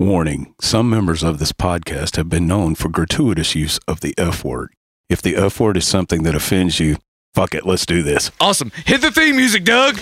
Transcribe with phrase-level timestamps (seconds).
[0.00, 4.44] Warning Some members of this podcast have been known for gratuitous use of the F
[4.44, 4.72] word.
[5.08, 6.98] If the F word is something that offends you,
[7.34, 8.30] fuck it, let's do this.
[8.40, 8.70] Awesome.
[8.86, 9.96] Hit the theme music, Doug.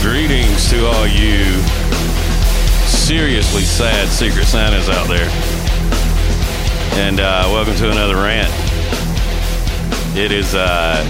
[0.00, 1.60] Greetings to all you
[2.88, 5.67] seriously sad Secret Santas out there.
[6.98, 8.52] And uh, welcome to another rant.
[10.16, 11.00] It is uh,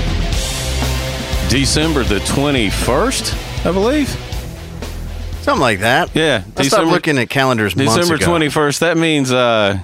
[1.48, 4.08] December the 21st, I believe.
[5.40, 6.14] Something like that.
[6.14, 8.32] Yeah, I stopped looking at calendars months December ago.
[8.32, 8.80] 21st.
[8.80, 9.78] That means uh,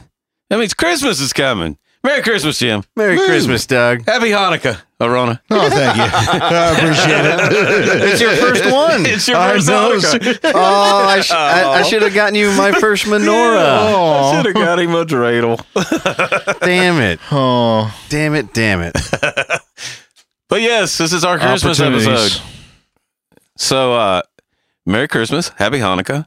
[0.50, 1.78] that means Christmas is coming.
[2.04, 2.84] Merry Christmas, Jim.
[2.96, 3.24] Merry Woo.
[3.26, 4.04] Christmas, Doug.
[4.06, 5.40] Happy Hanukkah, Arona.
[5.50, 6.02] Oh, thank you.
[6.12, 8.12] I appreciate it.
[8.12, 9.06] It's your first one.
[9.06, 9.98] It's your I first know.
[9.98, 10.52] Hanukkah.
[10.54, 13.56] Oh, I, sh- I, I should have gotten you my first menorah.
[13.56, 15.64] I should have got him a dreidel.
[16.60, 17.20] Damn it.
[17.32, 18.52] Oh, Damn it.
[18.52, 18.94] Damn it.
[20.50, 22.38] But yes, this is our Christmas episode.
[23.56, 24.22] So, uh,
[24.84, 26.26] Merry Christmas, Happy Hanukkah,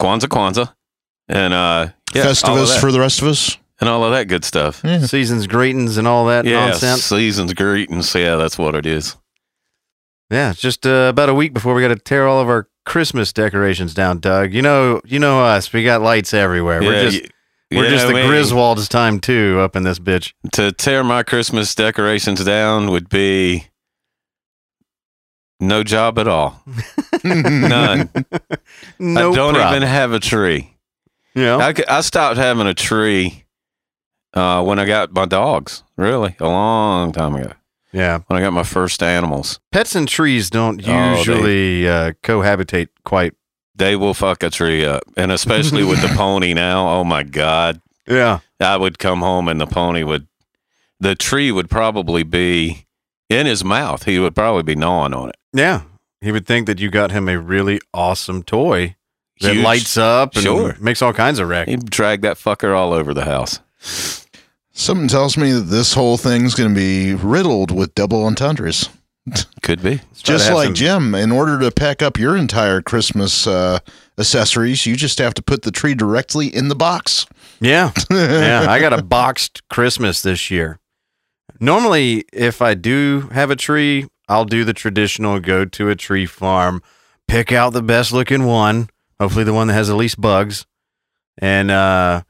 [0.00, 0.74] Kwanzaa, Kwanzaa,
[1.28, 3.56] and uh, yeah, Festivus for the rest of us.
[3.82, 4.80] And all of that good stuff.
[5.04, 7.02] Seasons, greetings, and all that Yeah, nonsense.
[7.04, 8.14] seasons, greetings.
[8.14, 9.16] Yeah, that's what it is.
[10.30, 12.68] Yeah, it's just uh, about a week before we got to tear all of our
[12.86, 14.54] Christmas decorations down, Doug.
[14.54, 15.72] You know, you know us.
[15.72, 16.80] We got lights everywhere.
[16.80, 17.28] we're just, y-
[17.72, 18.28] we're you just know the me.
[18.28, 20.32] Griswolds time too up in this bitch.
[20.52, 23.66] To tear my Christmas decorations down would be
[25.60, 26.62] no job at all.
[27.24, 28.08] None.
[28.98, 29.76] No I don't problem.
[29.76, 30.76] even have a tree.
[31.34, 31.60] You know?
[31.60, 33.44] I, c- I stopped having a tree
[34.34, 35.82] uh, when I got my dogs.
[35.96, 37.52] Really, a long time ago.
[37.92, 38.20] yeah.
[38.26, 42.88] When I got my first animals, Pets and trees don't Oh, they- usually uh, cohabitate
[43.04, 43.34] quite.
[43.74, 46.88] they will fuck a tree up, and especially with the pony now.
[46.88, 48.40] Oh my god, Yeah.
[48.60, 50.26] I would come home and the pony would,
[51.00, 52.86] the tree would probably be
[53.28, 54.04] in his mouth.
[54.04, 55.36] He would probably be gnawing on it.
[55.52, 55.82] Yeah.
[56.20, 58.94] He would think that you got him a really awesome toy
[59.40, 59.64] that Huge.
[59.64, 60.76] lights up and Sure.
[60.80, 61.66] makes all kinds of wreck.
[61.66, 63.58] He'd drag that fucker all over the house.
[64.72, 68.88] Something tells me that this whole thing's going to be riddled with double entendres.
[69.62, 70.00] Could be.
[70.14, 73.78] Just like some- Jim, in order to pack up your entire Christmas uh,
[74.18, 77.26] accessories, you just have to put the tree directly in the box.
[77.60, 77.92] Yeah.
[78.10, 78.66] yeah.
[78.68, 80.78] I got a boxed Christmas this year.
[81.60, 86.26] Normally, if I do have a tree, I'll do the traditional go to a tree
[86.26, 86.82] farm,
[87.28, 88.88] pick out the best looking one,
[89.20, 90.66] hopefully the one that has the least bugs,
[91.38, 92.22] and uh,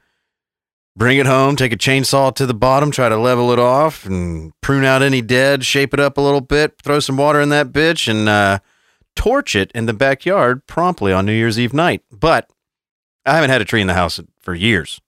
[0.96, 4.52] bring it home, take a chainsaw to the bottom, try to level it off, and
[4.60, 7.72] prune out any dead, shape it up a little bit, throw some water in that
[7.72, 8.58] bitch, and uh,
[9.16, 12.02] torch it in the backyard promptly on New Year's Eve night.
[12.10, 12.48] But
[13.24, 15.00] I haven't had a tree in the house for years.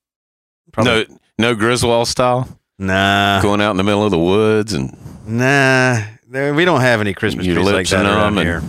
[0.78, 1.04] No,
[1.38, 2.48] no Griswold style.
[2.78, 4.96] Nah, Going out in the middle of the woods and
[5.26, 6.00] nah.
[6.26, 8.62] There, we don't have any Christmas trees like that around here.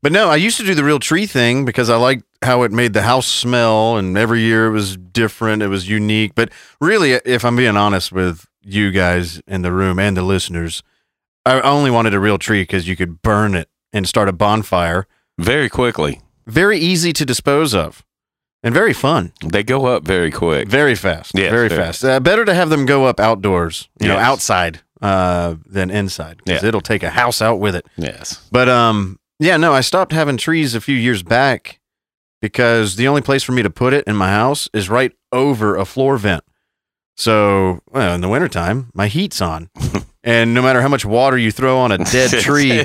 [0.00, 2.72] But no, I used to do the real tree thing because I liked how it
[2.72, 5.62] made the house smell, and every year it was different.
[5.62, 6.34] It was unique.
[6.34, 6.50] But
[6.80, 10.82] really, if I'm being honest with you guys in the room and the listeners,
[11.46, 15.06] I only wanted a real tree because you could burn it and start a bonfire.
[15.38, 16.20] very quickly.
[16.46, 18.04] Very easy to dispose of,
[18.62, 19.32] and very fun.
[19.44, 20.68] They go up very quick.
[20.68, 21.32] Very fast.
[21.34, 21.80] Yes, very very.
[21.82, 22.04] fast.
[22.04, 26.62] Uh, better to have them go up outdoors, you know, outside uh, than inside because
[26.62, 26.68] Yeah.
[26.68, 27.86] it'll take a house out with it.
[27.96, 28.46] Yes.
[28.52, 31.80] But um, yeah, no, I stopped having trees a few years back
[32.44, 35.76] because the only place for me to put it in my house is right over
[35.76, 36.44] a floor vent.
[37.16, 39.70] So, well, in the wintertime, my heat's on.
[40.22, 42.84] and no matter how much water you throw on a dead tree,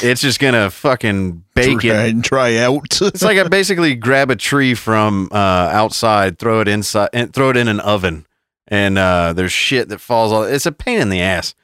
[0.00, 1.88] it's just going to fucking bake it.
[1.88, 2.86] Try, and try out.
[3.00, 5.34] It's like I basically grab a tree from uh,
[5.72, 8.26] outside, throw it inside, and throw it in an oven,
[8.68, 10.44] and uh, there's shit that falls all.
[10.44, 11.56] It's a pain in the ass.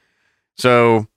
[0.57, 1.07] So,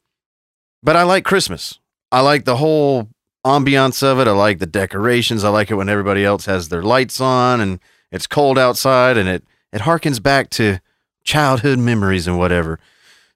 [0.81, 1.81] but I like Christmas.
[2.13, 3.09] I like the whole
[3.45, 4.27] ambiance of it.
[4.29, 5.45] I like the decorations.
[5.45, 7.81] I like it when everybody else has their lights on and
[8.13, 10.79] it's cold outside, and it it harkens back to
[11.23, 12.79] childhood memories and whatever.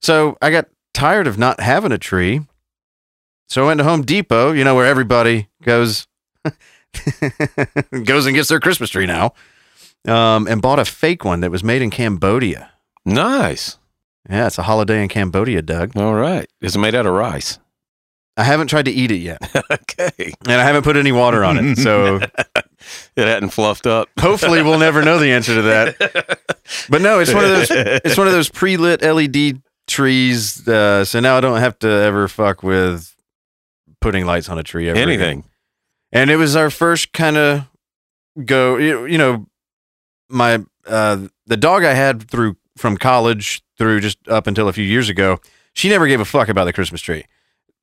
[0.00, 2.42] So I got tired of not having a tree.
[3.48, 6.06] So I went to Home Depot, you know, where everybody goes
[8.04, 9.32] goes and gets their Christmas tree now,
[10.06, 12.70] um, and bought a fake one that was made in Cambodia.
[13.04, 13.78] nice.
[14.28, 15.94] Yeah, it's a holiday in Cambodia, Doug.
[15.98, 16.48] All right.
[16.62, 17.58] It's made out of rice.
[18.36, 19.38] I haven't tried to eat it yet,
[19.70, 20.32] okay.
[20.46, 21.76] and I haven't put any water on it.
[21.78, 22.20] So
[23.16, 24.08] It hadn't fluffed up.
[24.18, 26.40] hopefully we'll never know the answer to that.
[26.88, 27.68] But no, it's one of those.
[27.70, 30.66] It's one of those pre-lit LED trees.
[30.66, 33.14] Uh, so now I don't have to ever fuck with
[34.00, 34.88] putting lights on a tree.
[34.88, 35.08] Ever again.
[35.08, 35.44] Anything.
[36.12, 37.64] and it was our first kind of
[38.44, 38.76] go.
[38.76, 39.46] You, you know,
[40.28, 44.84] my uh, the dog I had through from college through just up until a few
[44.84, 45.38] years ago,
[45.72, 47.24] she never gave a fuck about the Christmas tree.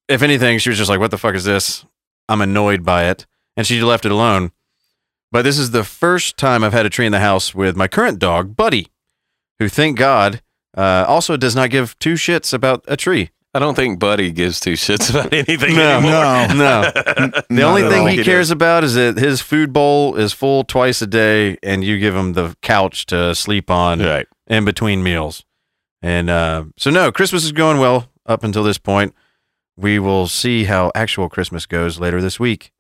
[0.08, 1.86] If anything, she was just like, "What the fuck is this?"
[2.30, 3.26] I'm annoyed by it,
[3.58, 4.52] and she left it alone.
[5.32, 7.88] But this is the first time I've had a tree in the house with my
[7.88, 8.88] current dog, Buddy,
[9.60, 10.42] who, thank God,
[10.78, 13.30] uh, also does not give two shits about a tree.
[13.54, 15.98] I don't think Buddy gives two shits about anything No.
[15.98, 16.56] anymore.
[16.56, 16.82] No.
[16.84, 16.92] No,
[17.50, 21.08] the only thing he cares about is that his food bowl is full twice a
[21.08, 24.28] day, and you give him the couch to sleep on Right.
[24.48, 25.44] in between meals.
[26.02, 29.14] And uh, so, no, Christmas is going well up until this point.
[29.78, 32.72] We will see how actual Christmas goes later this week.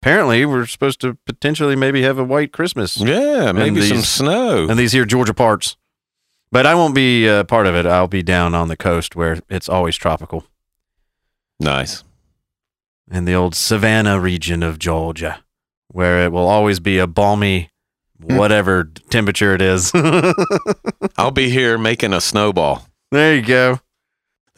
[0.00, 4.68] Apparently, we're supposed to potentially maybe have a white Christmas Yeah, maybe some snow.
[4.68, 5.76] And these here Georgia parts.
[6.50, 7.84] But I won't be uh, part of it.
[7.84, 10.44] I'll be down on the coast where it's always tropical
[11.60, 12.04] nice.
[13.10, 15.44] in the old Savannah region of Georgia,
[15.88, 17.70] where it will always be a balmy,
[18.18, 19.90] whatever temperature it is.
[21.18, 22.86] I'll be here making a snowball.
[23.10, 23.80] there you go.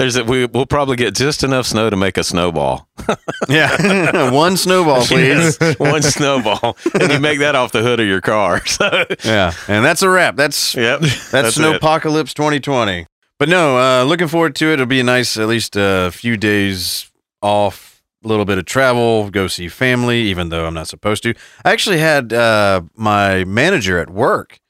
[0.00, 2.88] There's a, we, we'll probably get just enough snow to make a snowball.
[3.48, 5.58] Yeah, one snowball, please.
[5.78, 8.64] One snowball, and you make that off the hood of your car.
[8.64, 10.36] So, Yeah, and that's a wrap.
[10.36, 11.58] That's yep, that's, That's.
[11.58, 13.06] Snowpocalypse 2020.
[13.38, 14.74] But no, uh, looking forward to it.
[14.74, 17.10] It'll be a nice, at least a few days
[17.42, 21.34] off, a little bit of travel, go see family, even though I'm not supposed to.
[21.64, 24.60] I actually had uh, my manager at work,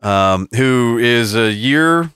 [0.00, 2.10] um, who is a year,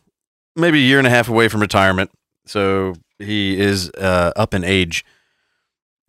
[0.57, 2.11] maybe a year and a half away from retirement.
[2.47, 5.05] So he is uh, up in age.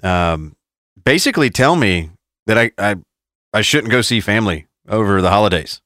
[0.04, 0.56] Um,
[1.04, 2.10] basically, tell me
[2.48, 2.96] that I, I
[3.54, 5.82] I shouldn't go see family over the holidays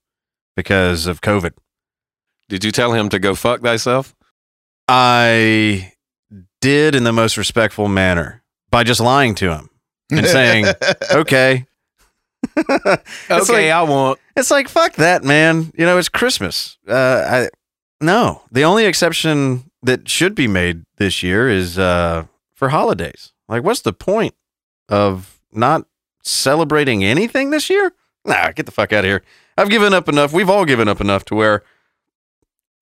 [0.56, 1.52] because of COVID.
[2.48, 4.16] Did you tell him to go fuck thyself?
[4.88, 5.94] I
[6.62, 9.70] did in the most respectful manner by just lying to him
[10.12, 10.66] and saying,
[11.12, 11.66] okay.
[12.58, 14.20] Okay, like- I won't.
[14.38, 15.72] It's like, fuck that, man.
[15.78, 16.78] You know, it's Christmas.
[16.88, 16.94] Uh,
[17.28, 17.50] I,
[18.00, 23.34] no, the only exception that should be made this year is uh, for holidays.
[23.48, 24.34] Like, what's the point
[24.90, 25.86] of not
[26.24, 27.94] celebrating anything this year?
[28.26, 29.24] Nah, get the fuck out of here.
[29.58, 30.34] I've given up enough.
[30.34, 31.64] We've all given up enough to where,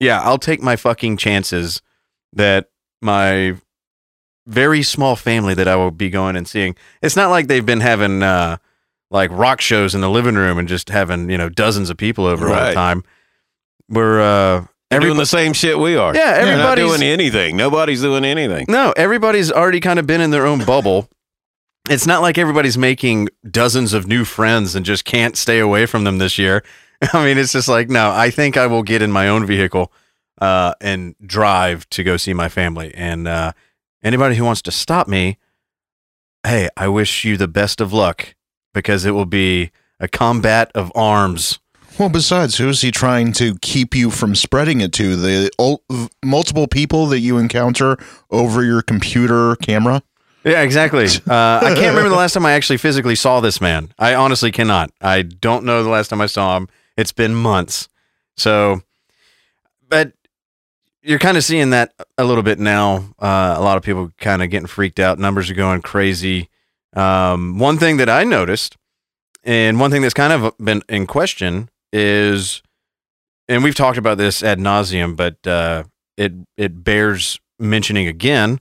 [0.00, 1.82] yeah, I'll take my fucking chances
[2.32, 2.70] that
[3.02, 3.56] my
[4.46, 6.74] very small family that I will be going and seeing.
[7.02, 8.56] It's not like they've been having uh,
[9.10, 12.24] like rock shows in the living room and just having you know dozens of people
[12.24, 13.04] over all the time.
[13.88, 14.66] We're uh,
[15.00, 16.14] They're doing the same shit we are.
[16.14, 17.56] Yeah, everybody's doing anything.
[17.56, 18.66] Nobody's doing anything.
[18.68, 21.08] No, everybody's already kind of been in their own bubble.
[21.88, 26.04] It's not like everybody's making dozens of new friends and just can't stay away from
[26.04, 26.64] them this year.
[27.12, 29.92] I mean, it's just like, no, I think I will get in my own vehicle
[30.40, 32.92] uh, and drive to go see my family.
[32.94, 33.52] And uh,
[34.02, 35.38] anybody who wants to stop me,
[36.44, 38.34] hey, I wish you the best of luck
[38.72, 39.70] because it will be
[40.00, 41.58] a combat of arms.
[41.98, 45.14] Well, besides, who is he trying to keep you from spreading it to?
[45.14, 45.82] The ul-
[46.24, 47.96] multiple people that you encounter
[48.30, 50.02] over your computer camera?
[50.44, 51.06] Yeah, exactly.
[51.26, 53.92] Uh, I can't remember the last time I actually physically saw this man.
[53.98, 54.90] I honestly cannot.
[55.00, 56.68] I don't know the last time I saw him.
[56.96, 57.88] It's been months.
[58.36, 58.82] So,
[59.88, 60.12] but
[61.02, 63.14] you're kind of seeing that a little bit now.
[63.18, 65.18] Uh, a lot of people kind of getting freaked out.
[65.18, 66.50] Numbers are going crazy.
[66.94, 68.76] Um, one thing that I noticed,
[69.44, 72.60] and one thing that's kind of been in question is,
[73.48, 75.84] and we've talked about this ad nauseum, but uh,
[76.16, 78.60] it it bears mentioning again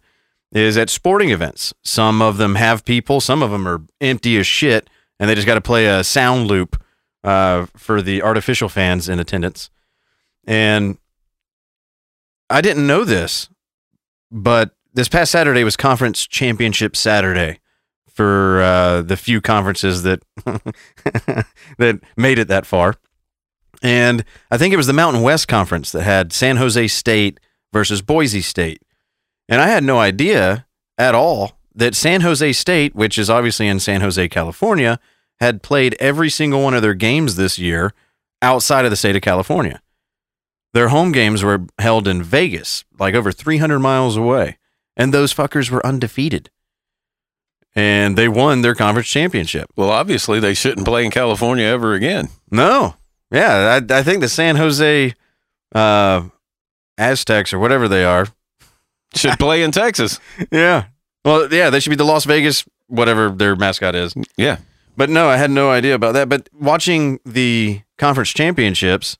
[0.52, 1.74] is at sporting events.
[1.84, 4.88] Some of them have people, some of them are empty as shit,
[5.20, 6.82] and they just got to play a sound loop
[7.24, 9.72] uh, for the artificial fans in attendance.
[10.46, 11.00] And
[12.52, 13.50] I didn't know this,
[14.32, 17.60] but this past Saturday was conference championship Saturday
[18.08, 20.24] for uh, the few conferences that
[21.80, 22.96] that made it that far.
[23.84, 27.40] And I think it was the Mountain West Conference that had San Jose State
[27.74, 28.82] versus Boise State.
[29.50, 30.66] And I had no idea
[30.98, 35.00] at all that San Jose State, which is obviously in San Jose, California,
[35.42, 37.94] had played every single one of their games this year
[38.42, 39.82] outside of the state of California.
[40.74, 44.58] Their home games were held in Vegas, like over 300 miles away,
[44.96, 46.50] and those fuckers were undefeated.
[47.75, 49.70] And they won their conference championship.
[49.75, 52.30] Well, obviously they shouldn't play in California ever again.
[52.50, 52.96] No.
[53.34, 55.13] Yeah, I, I think the San Jose
[55.74, 56.24] uh,
[56.98, 58.28] Aztecs or whatever they are,
[59.16, 60.20] Should play in Texas.
[60.52, 60.86] Yeah.
[61.25, 64.13] Well, yeah, they should be the Las Vegas, whatever their mascot is.
[64.36, 64.58] Yeah.
[64.98, 66.28] But no, I had no idea about that.
[66.28, 69.18] But watching the conference championships,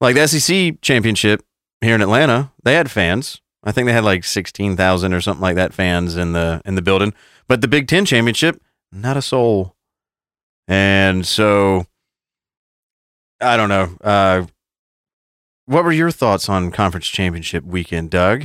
[0.00, 1.44] like the SEC championship
[1.80, 3.40] here in Atlanta, they had fans.
[3.62, 6.74] I think they had like sixteen thousand or something like that fans in the in
[6.74, 7.14] the building.
[7.46, 9.76] But the Big Ten championship, not a soul.
[10.66, 11.86] And so
[13.40, 13.96] I don't know.
[14.02, 14.46] Uh,
[15.66, 18.44] what were your thoughts on conference championship weekend, Doug?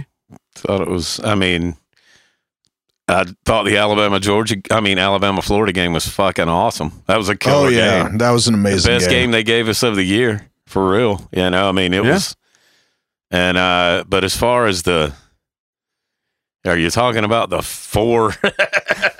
[0.56, 1.20] Thought it was.
[1.24, 1.76] I mean,
[3.08, 4.58] I thought the Alabama Georgia.
[4.72, 7.04] I mean, Alabama Florida game was fucking awesome.
[7.08, 8.18] That was a killer Oh yeah, game.
[8.20, 9.32] that was an The amazing best game.
[9.32, 11.28] they gave us of the year for real.
[11.32, 12.14] You know, I mean, it Yeah.
[12.14, 12.36] was.
[13.32, 15.14] And uh, but as far as the,
[16.66, 18.34] are you talking about the four?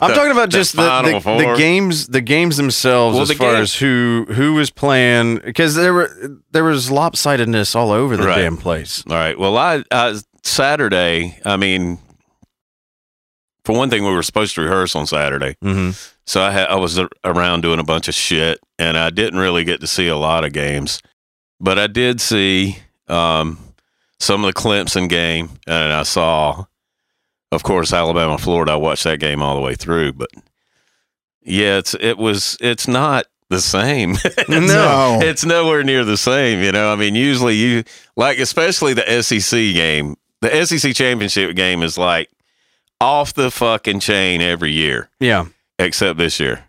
[0.00, 3.52] I'm The- talking about the just the, the, games, the games themselves, Well, as far
[3.54, 8.26] game- as who who was playing, because there were there was lopsidedness all over the
[8.26, 8.42] Right.
[8.42, 9.02] damn place.
[9.08, 9.38] All right.
[9.38, 11.38] Well, I, I Saturday.
[11.44, 11.98] I mean,
[13.64, 15.90] for one thing, we were supposed to rehearse on Saturday, Mm-hmm.
[16.26, 19.64] so I had, I was around doing a bunch of shit, and I didn't really
[19.64, 21.02] get to see a lot of games,
[21.60, 22.78] but I did see
[23.08, 23.58] um,
[24.18, 26.64] some of the Clemson game, and I saw,
[27.52, 28.72] of course, Alabama Florida.
[28.72, 30.30] I watched that game all the way through, but
[31.42, 34.16] yeah, it's it was it's not the same.
[34.48, 35.18] No.
[35.22, 36.62] it's nowhere near the same.
[36.62, 37.84] You know, I mean, usually you
[38.16, 40.16] like, especially the SEC game.
[40.40, 42.30] The SEC championship game is like
[43.00, 45.46] off the fucking chain every year, Yeah,
[45.78, 46.64] except this year.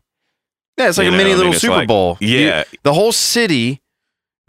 [0.77, 2.17] yeah, it's like You a know, mini I mean, little Super like- Bowl.
[2.19, 3.81] You- Yeah, the whole city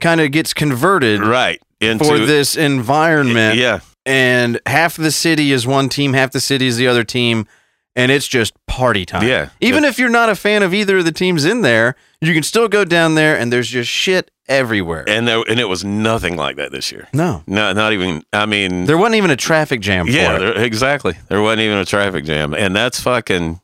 [0.01, 1.61] kind of gets converted right.
[1.81, 6.67] Into for this environment, Yeah, and half the city is one team, half the city
[6.67, 7.47] is the other team,
[7.95, 9.27] and it's just party time.
[9.27, 9.51] yeah.
[9.61, 12.43] Even if you're not a fan of either of the teams in there, you can
[12.43, 15.05] still go down there and there's just shit everywhere.
[15.09, 17.09] and there, and it was nothing like that this year.
[17.13, 18.23] no, No, not even.
[18.33, 20.39] I mean, there wasn't even a traffic jam yeah, for it.
[20.55, 21.15] there, exactly.
[21.29, 23.61] There wasn't even a traffic jam, and that's fucking.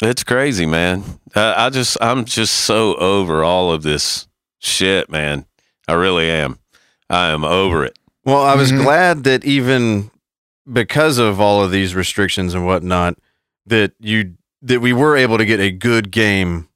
[0.00, 1.04] It's crazy, man.
[1.34, 4.26] Uh, I just, I'm just so over all of this
[4.58, 5.46] shit, man.
[5.86, 6.58] I really am.
[7.08, 7.96] I am over it.
[8.24, 8.82] Well, I was Mhm.
[8.82, 10.10] glad that even
[10.72, 13.18] because of all of these restrictions and whatnot,
[13.66, 16.68] that you that we were able to get a good game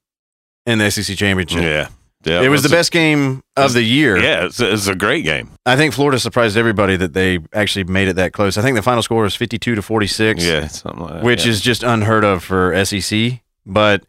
[0.65, 1.61] in the SEC championship.
[1.61, 1.87] Yeah,
[2.25, 2.41] yeah.
[2.41, 4.17] it was the best game of the year.
[4.17, 5.51] Yeah, it's, it's a great game.
[5.65, 8.57] I think Florida surprised everybody that they actually made it that close.
[8.57, 10.43] I think the final score was 52 to 46.
[10.43, 11.23] Yeah, something like that.
[11.23, 11.51] which yeah.
[11.51, 13.41] is just unheard of for SEC.
[13.65, 14.03] But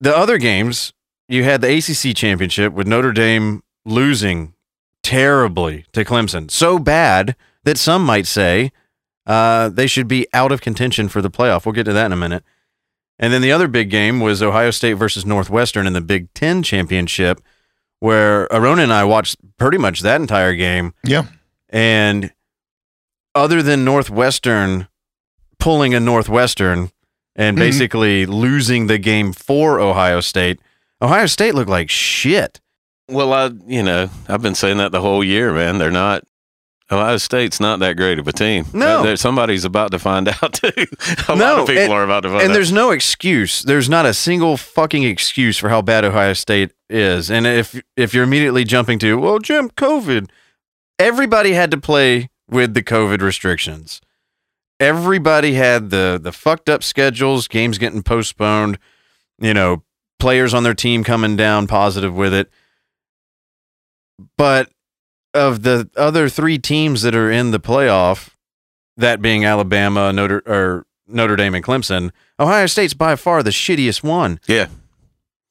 [0.00, 0.92] the other games,
[1.28, 4.52] you had the ACC championship with Notre Dame losing
[5.02, 8.72] terribly to Clemson, so bad that some might say
[9.26, 11.64] uh, they should be out of contention for the playoff.
[11.64, 12.42] We'll get to that in a minute.
[13.18, 16.62] And then the other big game was Ohio State versus Northwestern in the Big Ten
[16.62, 17.40] championship,
[18.00, 20.92] where Arona and I watched pretty much that entire game.
[21.04, 21.26] Yeah.
[21.68, 22.32] And
[23.34, 24.88] other than Northwestern
[25.60, 26.90] pulling a Northwestern
[27.36, 27.60] and Mhm.
[27.60, 30.58] basically losing the game for Ohio State,
[31.00, 32.60] Ohio State looked like shit.
[33.08, 35.78] Well, I you know I've been saying that the whole year, man.
[35.78, 36.24] They're not.
[36.90, 38.66] Ohio State's not that great of a team.
[38.74, 39.14] No.
[39.14, 40.68] Somebody's about to find out too.
[41.26, 42.54] a lot of people and- are about to find And out.
[42.54, 43.62] there's no excuse.
[43.62, 47.30] There's not a single fucking excuse for how bad Ohio State is.
[47.30, 50.28] And if if you're immediately jumping to, well, Jim, COVID,
[50.98, 54.02] everybody had to play with the COVID restrictions.
[54.80, 58.78] Everybody had the the fucked up schedules, games getting postponed,
[59.40, 59.82] you know,
[60.18, 62.50] players on their team coming down positive with it.
[64.36, 64.70] But
[65.34, 68.30] of the other three teams that are in the playoff,
[68.96, 74.02] that being Alabama, Notre or Notre Dame and Clemson, Ohio State's by far the shittiest
[74.02, 74.38] one.
[74.46, 74.68] Yeah.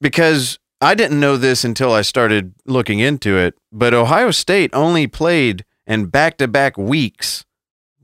[0.00, 5.06] Because I didn't know this until I started looking into it, but Ohio State only
[5.06, 7.44] played in back to back weeks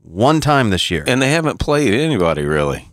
[0.01, 1.03] one time this year.
[1.07, 2.89] and they haven't played anybody really.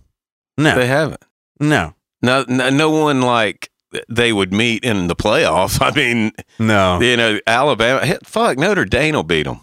[0.59, 1.23] no, They haven't.
[1.61, 3.71] no, No, no, no one like
[4.09, 5.81] they would meet in the playoffs.
[5.81, 7.01] I mean, no.
[7.01, 8.05] you know, Alabama.
[8.05, 9.61] Hit, fuck, Notre Dame will beat them.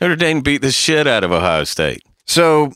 [0.00, 2.02] Notre Dame beat the shit out of Ohio State.
[2.26, 2.72] So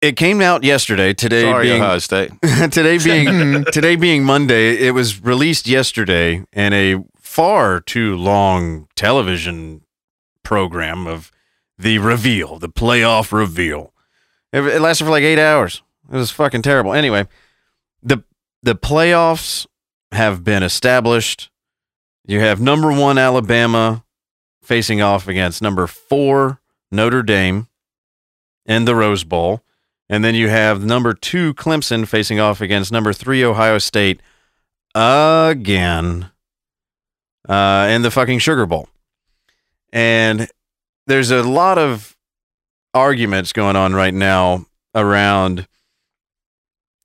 [0.00, 1.14] it came out yesterday.
[1.14, 2.30] Today Sorry, being Ohio State.
[2.42, 3.62] today being mm-hmm.
[3.70, 9.82] today being Monday, it was released yesterday in a far too long television
[10.42, 11.30] program of
[11.78, 13.92] the reveal, the playoff reveal.
[14.52, 15.82] It, it lasted for like eight hours.
[16.10, 16.92] It was fucking terrible.
[16.92, 17.26] Anyway,
[18.66, 19.64] the playoffs
[20.10, 21.50] have been established.
[22.26, 24.04] You have number one Alabama
[24.60, 27.68] facing off against number four Notre Dame
[28.66, 29.62] in the Rose Bowl.
[30.08, 34.20] And then you have number two Clemson facing off against number three Ohio State
[34.96, 36.32] again
[37.48, 38.88] uh, in the fucking Sugar Bowl.
[39.92, 40.48] And
[41.06, 42.16] there's a lot of
[42.92, 45.68] arguments going on right now around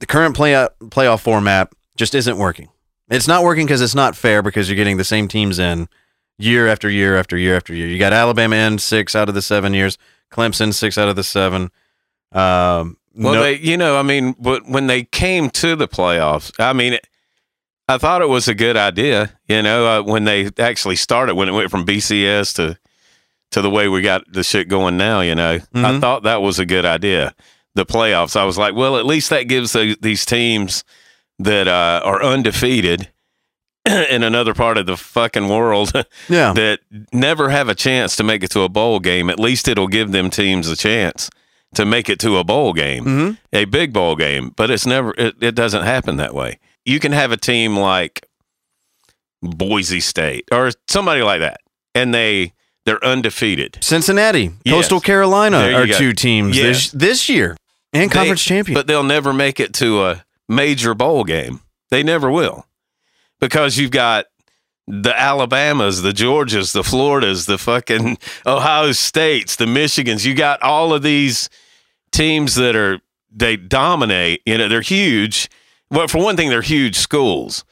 [0.01, 2.67] the current play playoff format just isn't working.
[3.09, 5.87] It's not working because it's not fair because you're getting the same teams in
[6.37, 7.87] year after year after year after year.
[7.87, 9.97] You got Alabama in six out of the seven years,
[10.31, 11.71] Clemson six out of the seven.
[12.33, 16.51] Um, Well, no- they, you know, I mean, but when they came to the playoffs,
[16.59, 16.97] I mean,
[17.87, 19.33] I thought it was a good idea.
[19.49, 22.77] You know, uh, when they actually started, when it went from BCS to
[23.51, 25.19] to the way we got the shit going now.
[25.19, 25.99] You know, I Mhm.
[25.99, 27.35] thought that was a good idea.
[27.75, 28.35] The playoffs.
[28.35, 30.83] I was like, well, at least that gives the, these teams
[31.39, 33.09] that uh, are undefeated
[33.85, 35.91] in another part of the fucking world
[36.29, 36.53] Yeah.
[36.53, 36.79] that
[37.13, 39.29] never have a chance to make it to a bowl game.
[39.29, 41.29] At least it'll give them teams a chance
[41.73, 45.13] to make it to a bowl game hmm a big bowl game, but it's never
[45.17, 46.59] it, it doesn't happen that way.
[46.83, 48.27] You can have a team like
[49.41, 51.61] Boise State or somebody like that,
[51.95, 52.53] and they
[52.85, 53.77] they're undefeated.
[53.81, 54.73] Cincinnati, Yes.
[54.75, 55.97] Coastal Carolina are go.
[55.97, 56.63] two teams Yeah.
[56.63, 57.55] this, this year
[57.93, 58.75] and They- conference champion.
[58.75, 61.61] But they'll never make it to a major bowl game.
[61.89, 62.65] They never will.
[63.39, 64.25] Because you've got
[64.87, 70.25] the Alabamas, the Georgias, the Floridas, the fucking Ohio States, the Michigans.
[70.25, 71.49] You got all of these
[72.11, 72.99] teams that are
[73.33, 74.41] they dominate.
[74.45, 75.49] You know, they're huge.
[75.89, 77.63] Well, for one thing, they're huge schools.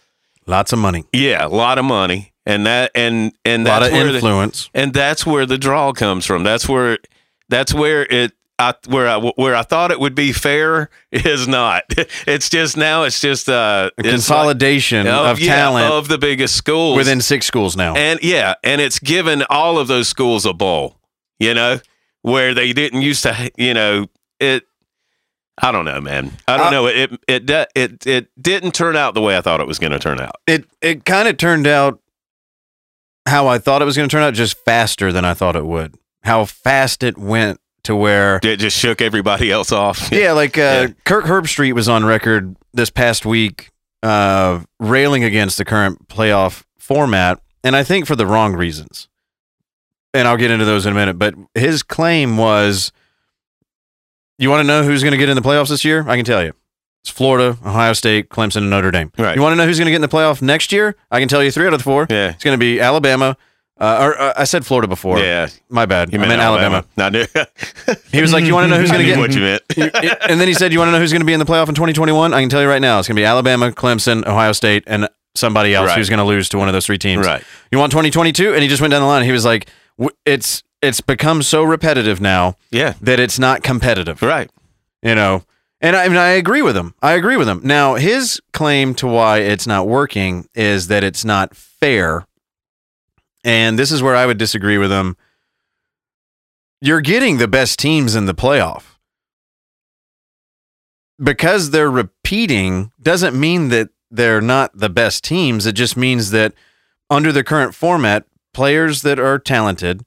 [0.47, 3.91] Lots of money, Yeah, a lot of money, and that and and a lot of
[3.91, 4.69] where the, influence.
[4.73, 6.43] and that's where the draw comes from.
[6.43, 6.97] That's where
[7.49, 11.83] that's where it I where I where I thought it would be fair is not.
[12.27, 16.55] It's just now it's just uh A consolidation like- of yeah, talent of the biggest
[16.55, 17.95] schools within six schools now.
[17.95, 20.97] and yeah, and it's given all of those schools a bowl.
[21.39, 21.79] You know,
[22.21, 23.49] where they didn't used to.
[23.57, 24.07] You know,
[24.39, 24.63] it.
[25.61, 26.31] I don't know, man.
[26.47, 26.87] I don't Uh, know.
[26.87, 29.91] It it it it it didn't turn out the way I thought it was going
[29.93, 30.35] to turn out.
[30.47, 31.99] it it kind of turned out
[33.25, 35.65] how I thought it was going to turn out, just faster than I thought it
[35.65, 35.95] would.
[36.23, 40.09] How fast it went to where, It just shook everybody else off.
[40.11, 40.87] yeah, like uh, Yeah.
[41.05, 43.69] Kirk Herbstreit was on record this past week,
[44.03, 49.07] uh, railing against the current playoff format, and I think for the wrong reasons.
[50.13, 51.19] And I'll get into those in a minute.
[51.19, 52.91] But his claim was,
[54.39, 56.03] you want to know who's going to get in the playoffs this year?
[56.07, 56.53] I can tell you.
[57.01, 59.11] It's Florida, Ohio State, Clemson, and Notre Dame.
[59.17, 59.35] Right.
[59.35, 60.95] You want to know who's going to get in the playoff next year?
[61.11, 62.07] I can tell you three out of the four.
[62.09, 62.29] Yeah.
[62.31, 63.37] It's going to be Alabama.
[63.79, 65.19] Uh, or uh, I said Florida before.
[65.19, 66.11] Yeah, My bad.
[66.11, 66.83] you meant meant Alabama.
[66.97, 67.27] Alabama.
[67.33, 67.95] I knew.
[68.11, 69.61] He was like, "You want to know who's going to get?" what you meant.
[70.29, 71.69] and then he said, "You want to know who's going to be in the playoff
[71.69, 74.51] in 2021?" I can tell you right now, it's going to be Alabama, Clemson, Ohio
[74.51, 75.97] State, and somebody else Right.
[75.97, 77.25] who's going to lose to one of those three teams.
[77.25, 77.43] right.
[77.71, 78.53] You want 2022?
[78.53, 79.23] And he just went down the line.
[79.23, 82.93] He was like, w- "It's it's become so repetitive now Yeah.
[83.01, 84.49] that it's not competitive." Right.
[85.01, 85.43] You know.
[85.81, 86.93] And I, I mean, I agree with him.
[87.01, 87.61] I agree with him.
[87.63, 92.25] Now, his claim to why it's not working is that it's not fair.
[93.49, 95.17] And this is where I would disagree with him.
[96.81, 98.83] You're getting the best teams in the playoff.
[101.21, 105.65] Because they're repeating doesn't mean that they're not the best teams.
[105.65, 106.53] It just means that
[107.09, 110.05] under the current format, players that are talented,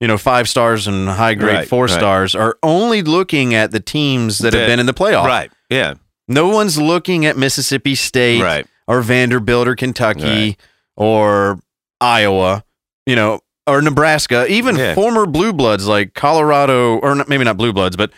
[0.00, 1.94] you know, five stars and high grade Right, four right.
[1.94, 5.26] stars are only looking at the teams that, have been in the playoff.
[5.26, 5.52] Right.
[5.68, 5.94] Yeah.
[6.26, 8.66] No one's looking at Mississippi State Right.
[8.86, 10.56] or Vanderbilt or Kentucky Right.
[10.96, 11.60] or
[12.00, 12.64] Iowa,
[13.08, 14.94] you know, or Nebraska, even Yeah.
[14.94, 18.10] former blue bloods like Colorado, or not, maybe not blue bloods, but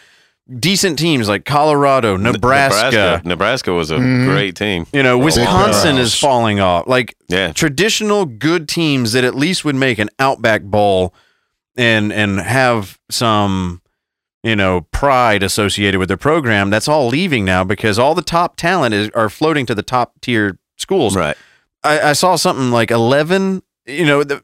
[0.59, 2.87] decent teams like Colorado, Nebraska.
[2.91, 4.27] Nebraska, Nebraska was a Mhm.
[4.27, 4.87] great team.
[4.93, 6.89] You know, Wisconsin is falling off.
[6.89, 7.53] Like Yeah.
[7.53, 11.15] traditional good teams that at least would make an Outback Bowl
[11.77, 13.81] and and have some
[14.43, 16.69] you know pride associated with their program.
[16.71, 20.15] That's all leaving now because all the top talent is are floating to the top
[20.21, 21.15] tier schools.
[21.15, 21.37] Right.
[21.85, 23.63] I, I saw something like eleven.
[23.87, 24.43] You know the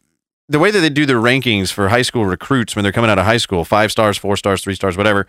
[0.49, 3.19] the way that they do their rankings for high school recruits when they're coming out
[3.19, 5.27] of high school, five stars, four stars, three stars, whatever.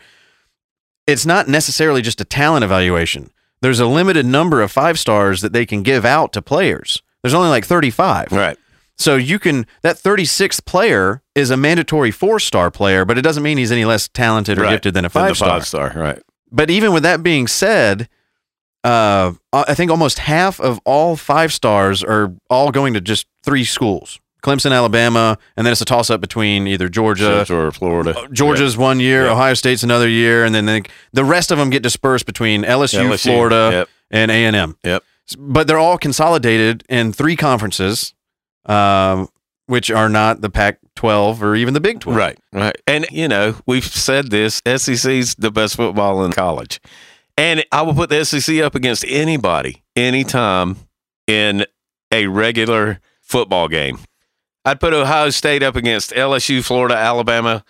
[1.07, 3.31] It's not necessarily just a talent evaluation.
[3.61, 7.01] There's a limited number of five stars that they can give out to players.
[7.23, 8.31] There's only like 35.
[8.31, 8.57] Right.
[8.99, 13.43] So you can that 36th player is a mandatory four star player, but it doesn't
[13.43, 14.71] mean he's any less talented or Right.
[14.71, 15.49] gifted than a five star.
[15.49, 15.93] Five star.
[15.95, 16.21] Right.
[16.51, 18.09] But even with that being said,
[18.83, 23.65] uh, I think almost half of all five stars are all going to just three
[23.65, 27.45] schools: Clemson, Alabama, and then it's a toss up between either Georgia.
[27.53, 28.27] or Florida.
[28.31, 29.27] Georgia's one year.
[29.27, 33.09] Ohio State's another year, and then they, the rest of them get dispersed between LSU,
[33.09, 33.23] LSU.
[33.23, 33.89] Florida, Yep.
[34.11, 34.77] and A and M.
[34.83, 35.03] Yep.
[35.37, 38.13] But they're all consolidated in three conferences,
[38.65, 39.27] um,
[39.65, 42.17] which are not the Pac-12 or even the Big 12.
[42.17, 42.75] Right, right.
[42.87, 46.79] And, you know, we've said this SEC's the best football in college.
[47.37, 50.77] And I will put the SEC up against anybody, anytime
[51.27, 51.65] in
[52.11, 53.99] a regular football game.
[54.67, 57.63] I'd put Ohio State up against LSU, Florida, Alabama,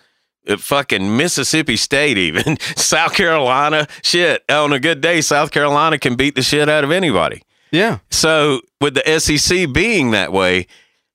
[0.48, 3.86] uh, fucking Mississippi State, even South Carolina.
[4.02, 7.42] Shit, on a good day, South Carolina can beat the shit out of anybody.
[7.70, 7.98] Yeah.
[8.10, 10.66] So with the SEC being that way,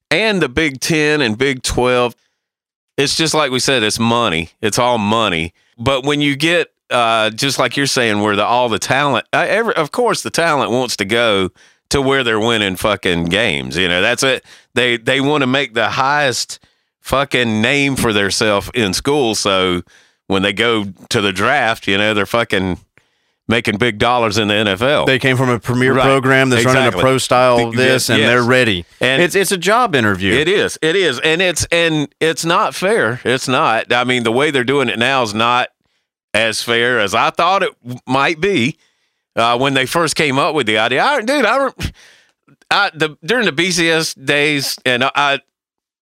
[0.09, 2.15] and the Big Ten and Big Twelve,
[2.95, 4.51] it's just like we said, it's money.
[4.61, 5.53] It's all money.
[5.77, 9.47] But when you get uh, just like you're saying, where the all the talent, I,
[9.47, 11.49] every, of course, the talent wants to go
[11.93, 13.77] to where they're winning fucking games.
[13.77, 14.43] You know, that's it.
[14.75, 16.59] They they want to make the highest
[16.99, 19.35] fucking name for themselves in school.
[19.35, 19.81] So
[20.27, 22.79] when they go to the draft, you know, they're fucking
[23.47, 25.05] making big dollars in the NFL.
[25.05, 26.03] They came from a premier Right.
[26.05, 28.29] program that's running a pro style Th- this, and yes.
[28.29, 28.85] they're ready.
[29.01, 30.33] And- it's it's a job interview.
[30.33, 30.79] It is.
[30.81, 31.19] It is.
[31.19, 33.19] And it's and it's not fair.
[33.25, 33.91] It's not.
[33.91, 35.69] I mean, the way they're doing it now is not
[36.33, 37.73] as fair as I thought it
[38.07, 38.77] might be
[39.35, 41.03] uh, when they first came up with the idea.
[41.03, 41.69] I, dude, I,
[42.71, 45.39] I the during the BCS days, and I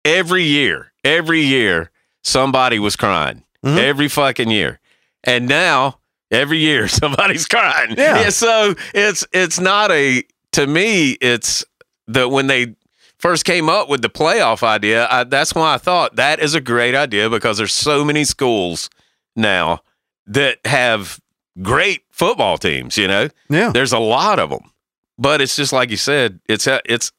[0.06, 1.92] every year, every year,
[2.24, 3.78] somebody was crying Mhm.
[3.78, 4.80] every fucking year,
[5.24, 6.00] and now
[6.32, 7.96] every year somebody's crying.
[7.98, 8.30] Yeah.
[8.30, 11.12] So it's it's not a to me.
[11.22, 11.64] It's
[12.08, 12.76] that when they
[13.18, 16.60] first came up with the playoff idea, I, that's why I thought that is a
[16.62, 18.90] great idea because there's so many schools
[19.36, 19.80] now
[20.28, 21.20] that have
[21.62, 22.98] great football teams.
[22.98, 23.72] You know, yeah.
[23.72, 24.72] there's a lot of them,
[25.18, 26.40] but it's just like you said.
[26.48, 27.12] It's uh, it's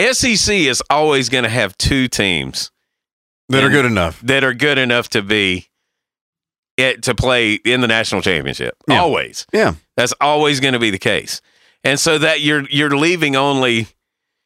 [0.00, 2.70] SEC is always going to have two teams
[3.48, 4.20] That are good enough.
[4.22, 5.68] that are good enough to be
[6.76, 8.74] it to play in the national championship.
[8.88, 9.00] Yeah.
[9.00, 9.46] Always.
[9.52, 9.74] Yeah.
[9.96, 11.40] That's always going to be the case.
[11.84, 13.86] And so that you're you're leaving only,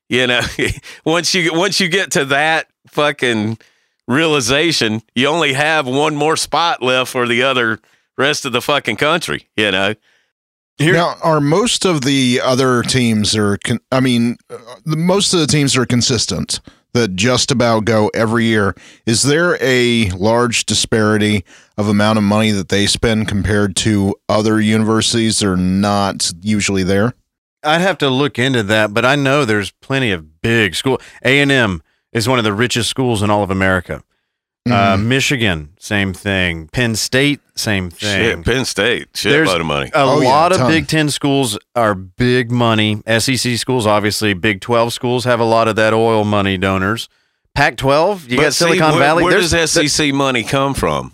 [0.09, 0.41] you know,
[1.05, 3.59] once you once you get to that fucking
[4.07, 7.79] realization, you only have one more spot left for the other
[8.19, 9.95] rest of the fucking country, you know.
[10.77, 13.57] Here- now, are most of the other teams are?
[13.59, 16.61] Con- I mean, uh, the, most of the teams are consistent
[16.95, 18.75] that just about go every year.
[19.07, 21.45] Is there a large disparity
[21.77, 26.83] of amount of money that they spend compared to other universities that are not usually
[26.83, 27.15] there?
[27.65, 31.01] I'd have to look into that, but I know there's plenty of big school.
[31.25, 34.03] A and M is one of the richest schools in all of America.
[34.73, 35.03] Uh, Mhm.
[35.05, 36.69] Michigan, same thing.
[36.73, 38.37] Penn State, same thing.
[38.37, 39.91] Shit, Penn State, shit There's- shitload of money.
[39.95, 40.71] A Oh, yeah, lot of ton.
[40.71, 43.03] Big Ten schools are big money.
[43.07, 44.35] SEC schools, obviously.
[44.35, 47.09] Big Twelve schools have a lot of that oil money donors.
[47.55, 49.25] Pac twelve, you But got see, Silicon where, Valley.
[49.25, 51.13] Where There's- does SEC money come from?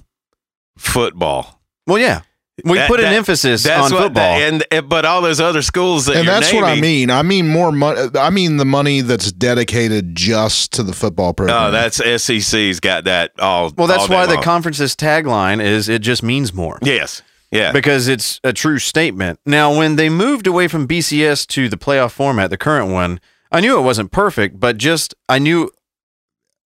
[0.77, 1.61] Football.
[1.87, 2.21] well, yeah,
[2.64, 4.23] we That- put an that- emphasis That's on what, football.
[4.38, 7.11] and and- but all those other schools that and you're that's what I mean.
[7.11, 8.09] I mean more money.
[8.19, 11.57] I mean the money that's dedicated just to the football oh, program.
[11.64, 13.73] Oh, that's SEC's got that all.
[13.77, 17.73] well, that's all day why the conference's tagline is "It just means more." yes, yeah,
[17.73, 19.40] because it's a true statement.
[19.45, 23.61] Now, when they moved away from BCS to the playoff format, the current one, I
[23.61, 25.71] knew it wasn't perfect, but just I knew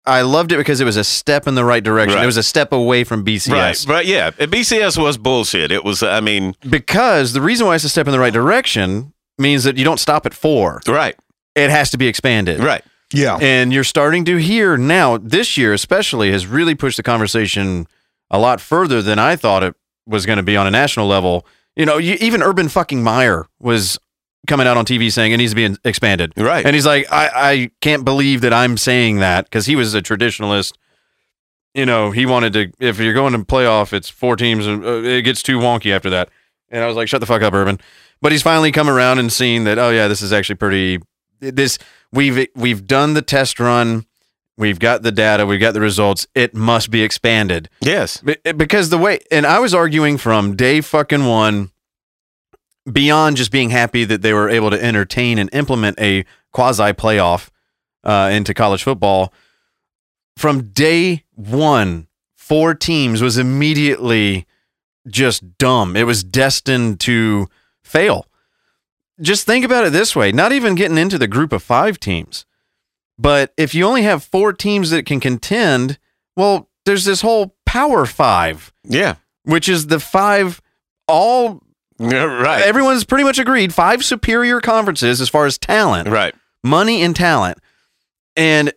[0.06, 2.16] I loved it because it was a step in the right direction.
[2.16, 2.24] Right.
[2.24, 3.52] It was a step away from BCS.
[3.52, 5.72] right, but yeah, BCS was bullshit.
[5.72, 9.14] It was, I mean, Because the reason why it's a step in the right direction
[9.38, 10.82] means that you don't stop at four.
[10.88, 11.16] right,
[11.56, 12.60] It has to be expanded.
[12.60, 12.84] right,
[13.14, 13.38] yeah.
[13.42, 17.86] And you're starting to hear now, this year especially, has really pushed the conversation
[18.32, 19.76] a lot further than I thought it
[20.08, 21.46] was going to be on a national level.
[21.76, 24.00] You know, you, even Urban fucking Meyer was
[24.48, 26.34] coming out on TV saying it needs to be expanded.
[26.38, 26.66] right.
[26.66, 30.02] And he's like, I, I can't believe that I'm saying that because he was a
[30.02, 30.74] traditionalist.
[31.74, 35.04] You know, he wanted to, if you're going to playoff, it's four teams and uh,
[35.04, 36.30] it gets too wonky after that.
[36.70, 37.80] And I was like, shut the fuck up, Urban.
[38.22, 41.00] But he's finally come around and seen that, oh, yeah, this is actually pretty,
[41.40, 41.78] this,
[42.12, 44.06] we've, we've done the test run.
[44.58, 45.46] We've got the data.
[45.46, 46.28] We've got the results.
[46.36, 47.70] It must be expanded.
[47.80, 48.22] yes,
[48.56, 51.72] because the way and I was arguing from day fucking one
[52.92, 57.50] beyond just being happy that they were able to entertain and implement a quasi playoff
[58.04, 59.34] uh, into college football
[60.38, 64.46] from day one four teams was immediately
[65.08, 65.96] just dumb.
[65.96, 67.48] It was destined to
[67.82, 68.28] fail.
[69.22, 72.46] Just think about it this way not even getting into the group of five teams.
[73.18, 76.00] But if you only have four teams that can contend
[76.36, 80.60] well there's this whole power five yeah, which is the five
[81.08, 81.62] all
[82.42, 83.74] right, everyone's pretty much agreed.
[83.74, 86.10] Five superior conferences as far as talent.
[86.10, 86.34] Right,
[86.64, 87.58] money and talent.
[88.36, 88.74] And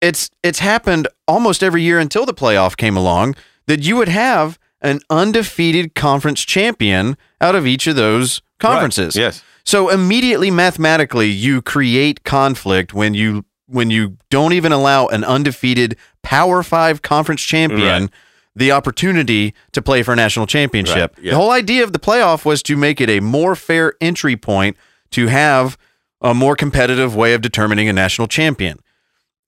[0.00, 3.36] it's it's happened almost every year until the playoff came along
[3.66, 9.16] that you would have an undefeated conference champion out of each of those conferences.
[9.16, 9.22] Right.
[9.22, 15.24] Yes, so immediately mathematically you create conflict when you when you don't even allow an
[15.24, 18.10] undefeated Power 5 conference champion Right.
[18.54, 21.14] The opportunity to play for a national championship.
[21.16, 21.30] Right, yeah.
[21.32, 24.76] The whole idea of the playoff was to make it a more fair entry point
[25.12, 25.78] to have
[26.20, 28.78] a more competitive way of determining a national champion.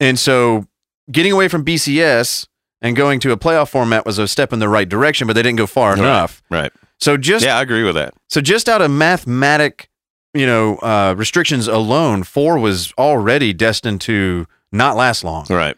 [0.00, 0.66] And so
[1.10, 2.46] getting away from BCS
[2.82, 5.42] and going to a playoff format was a step in the right direction, but they
[5.42, 5.98] didn't go far Right.
[6.00, 6.42] enough.
[6.50, 6.72] right.
[6.98, 8.14] So just Yeah, I agree with that.
[8.28, 9.88] so just out of mathematic,
[10.32, 15.46] you know, uh, restrictions alone, four was already destined to not last long.
[15.50, 15.76] Right,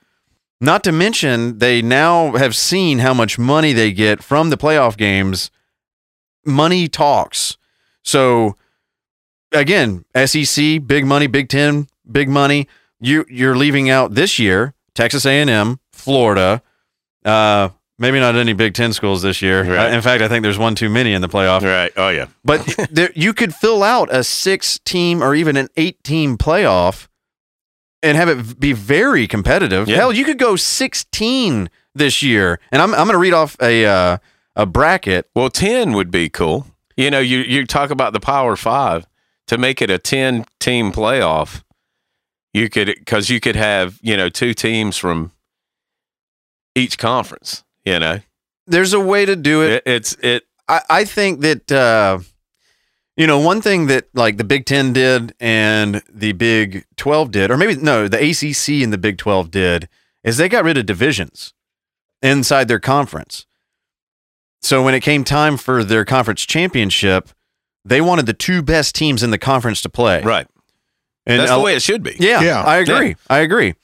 [0.60, 4.96] Not to mention, they now have seen how much money they get from the playoff
[4.96, 5.50] games.
[6.44, 7.58] Money talks.
[8.02, 8.56] So
[9.52, 12.68] again, SEC, big money, Big Ten, big money.
[13.00, 16.62] You you're leaving out this year Texas A&M, Florida.
[17.24, 19.62] Uh, maybe not any Big Ten schools this year.
[19.64, 19.92] Right.
[19.92, 21.62] Uh, in fact, I think there's one too many in the playoff.
[21.62, 21.92] Right.
[21.96, 22.28] Oh yeah.
[22.44, 27.08] But there, you could fill out a six team or even an eight team playoff
[28.06, 29.88] and have it be very competitive.
[29.88, 29.96] Yeah.
[29.96, 32.60] Hell, you could go 16 this year.
[32.70, 34.18] And I'm, I'm going to read off a, uh,
[34.56, 35.28] a bracket.
[35.34, 36.66] Well, ten would be cool.
[36.96, 39.06] You know, you you talk about the Power Five
[39.48, 41.62] to make it a ten team playoff.
[42.54, 45.32] You could because you could have you know two teams from
[46.74, 47.64] each conference.
[47.84, 48.20] You know,
[48.66, 49.72] There's a way to do it.
[49.72, 50.44] it, it's it.
[50.68, 52.20] I, I think that uh,
[53.16, 57.50] you know one thing that like the Big Ten did and the Big Twelve did,
[57.50, 59.88] or maybe no, the ACC and the Big Twelve did,
[60.24, 61.52] is they got rid of divisions
[62.22, 63.46] inside their conference.
[64.62, 67.28] So when it came time for their conference championship,
[67.84, 70.22] they wanted the two best teams in the conference to play.
[70.22, 70.46] Right.
[71.26, 72.16] And That's a- the way it should be.
[72.18, 72.62] yeah, Yeah.
[72.62, 73.16] I agree.
[73.28, 73.74] I agree.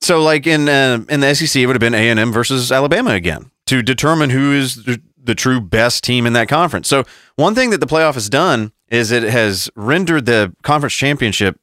[0.00, 2.70] So, like in uh, in the SEC, it would have been A and M versus
[2.70, 4.86] Alabama again to determine who is
[5.24, 6.88] the, true best team in that conference.
[6.88, 7.04] So,
[7.36, 11.58] one thing that the playoff has done is it has rendered the conference championship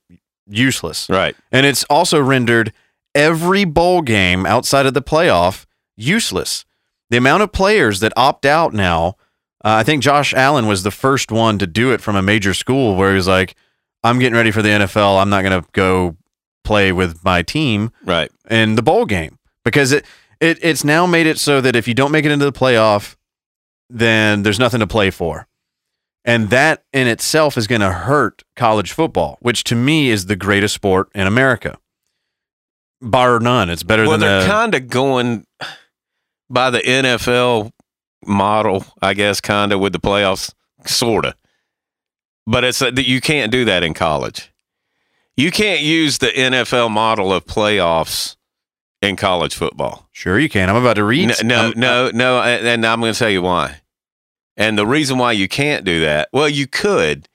[0.48, 1.36] useless, Right.
[1.52, 2.74] and it's also rendered
[3.16, 6.66] every bowl game outside of the playoff useless.
[7.10, 9.16] The amount of players that opt out now,
[9.64, 12.54] uh, I think Josh Allen was the first one to do it from a major
[12.54, 13.56] school where he was like,
[14.04, 15.22] I'm getting ready for the NFL.
[15.22, 16.16] I'm not going to go
[16.64, 18.32] play with my team Right.
[18.50, 20.06] in the bowl game because it,
[20.40, 23.16] it it's now made it so that if you don't make it into the playoff,
[23.92, 25.48] then there's nothing to play for.
[26.24, 30.36] And that in itself is going to hurt college football, which to me is the
[30.36, 31.78] greatest sport in America.
[33.02, 33.70] Bar none.
[33.70, 35.46] It's better than Well, than they're kind of going
[36.50, 37.72] by the NFL
[38.26, 40.54] model, I guess, kind of with the playoffs,
[40.86, 41.34] sort of.
[42.46, 44.52] But it's uh, that you can't do that in college.
[45.36, 48.36] You can't use the NFL model of playoffs
[49.02, 50.08] in college football.
[50.12, 50.70] Sure, you can.
[50.70, 51.30] I'm about to read.
[51.30, 53.81] No, no, I'm- no, no, and and I'm going to tell you why.
[54.58, 57.28] And the reason why you can't do that, well, you could,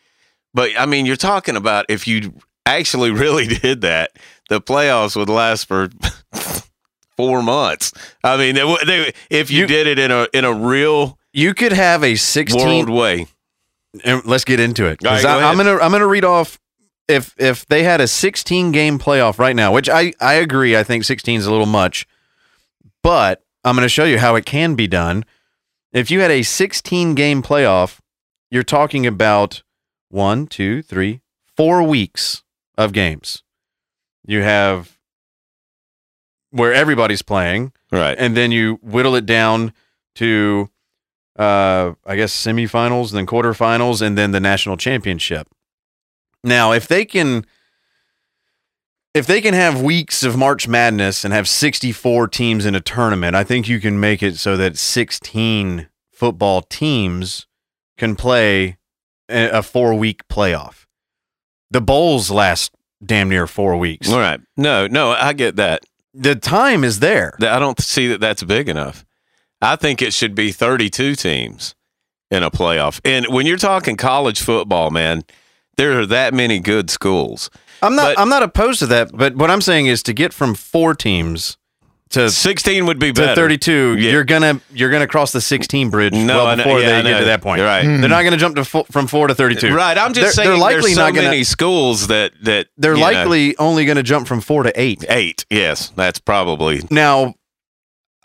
[0.54, 4.10] but I mean, you're talking about if you actually really did that,
[4.48, 5.88] the playoffs would last for
[7.16, 7.92] four months.
[8.22, 11.54] I mean, they, they, if you, You- did it in a in a real You
[11.54, 13.26] could have a 16 world way,
[14.24, 15.02] let's get into it.
[15.02, 16.58] right, I, am gonna I'm gonna read off
[17.08, 20.76] if if they had a 16 game playoff right now, which I I agree.
[20.76, 22.06] I think 16 is a little much,
[23.02, 25.24] but I'm gonna show you how it can be done.
[25.92, 27.98] If you had a 16 game playoff,
[28.50, 29.62] you're talking about
[30.08, 31.20] one, two, three,
[31.56, 32.42] four weeks
[32.76, 33.42] of games.
[34.26, 34.98] You have
[36.50, 38.16] where everybody's playing right?
[38.18, 39.72] and then you whittle it down
[40.14, 40.70] to
[41.38, 45.48] uh I guess semifinals, then quarterfinals, and then the national championship.
[46.42, 47.44] Now, if they can
[49.16, 53.34] if they can have weeks of March Madness and have 64 teams in a tournament,
[53.34, 57.46] I think you can make it so that 16 football teams
[57.96, 58.76] can play
[59.30, 60.84] a four week playoff.
[61.70, 64.12] The bowls last damn near four weeks.
[64.12, 64.38] All right.
[64.54, 65.84] No, no, I get that.
[66.12, 67.32] The time is there.
[67.40, 69.06] I don't see that that's big enough.
[69.62, 71.74] I think it should be 32 teams
[72.30, 73.00] in a playoff.
[73.02, 75.22] And when you're talking college football, man,
[75.78, 77.48] there are that many good schools.
[77.86, 78.14] I'm not.
[78.16, 79.10] But- I'm not opposed to that.
[79.12, 81.56] But what I'm saying is to get from four teams
[82.10, 83.34] to 16 would be to better.
[83.34, 84.12] 32, Yeah.
[84.12, 87.08] you're gonna you're gonna cross the 16 bridge No, well I know- before yeah, they
[87.10, 87.58] get to that point.
[87.58, 87.84] You're right.
[87.84, 88.00] Hmm.
[88.00, 89.74] They're not gonna jump to fo- from four to 32.
[89.74, 89.98] Right.
[89.98, 92.92] I'm just They're- saying they're likely there's so not gonna- many schools that that They're
[92.94, 95.04] you know, likely only gonna jump from four to eight.
[95.08, 95.44] eight.
[95.50, 97.34] Yes, that's probably Now,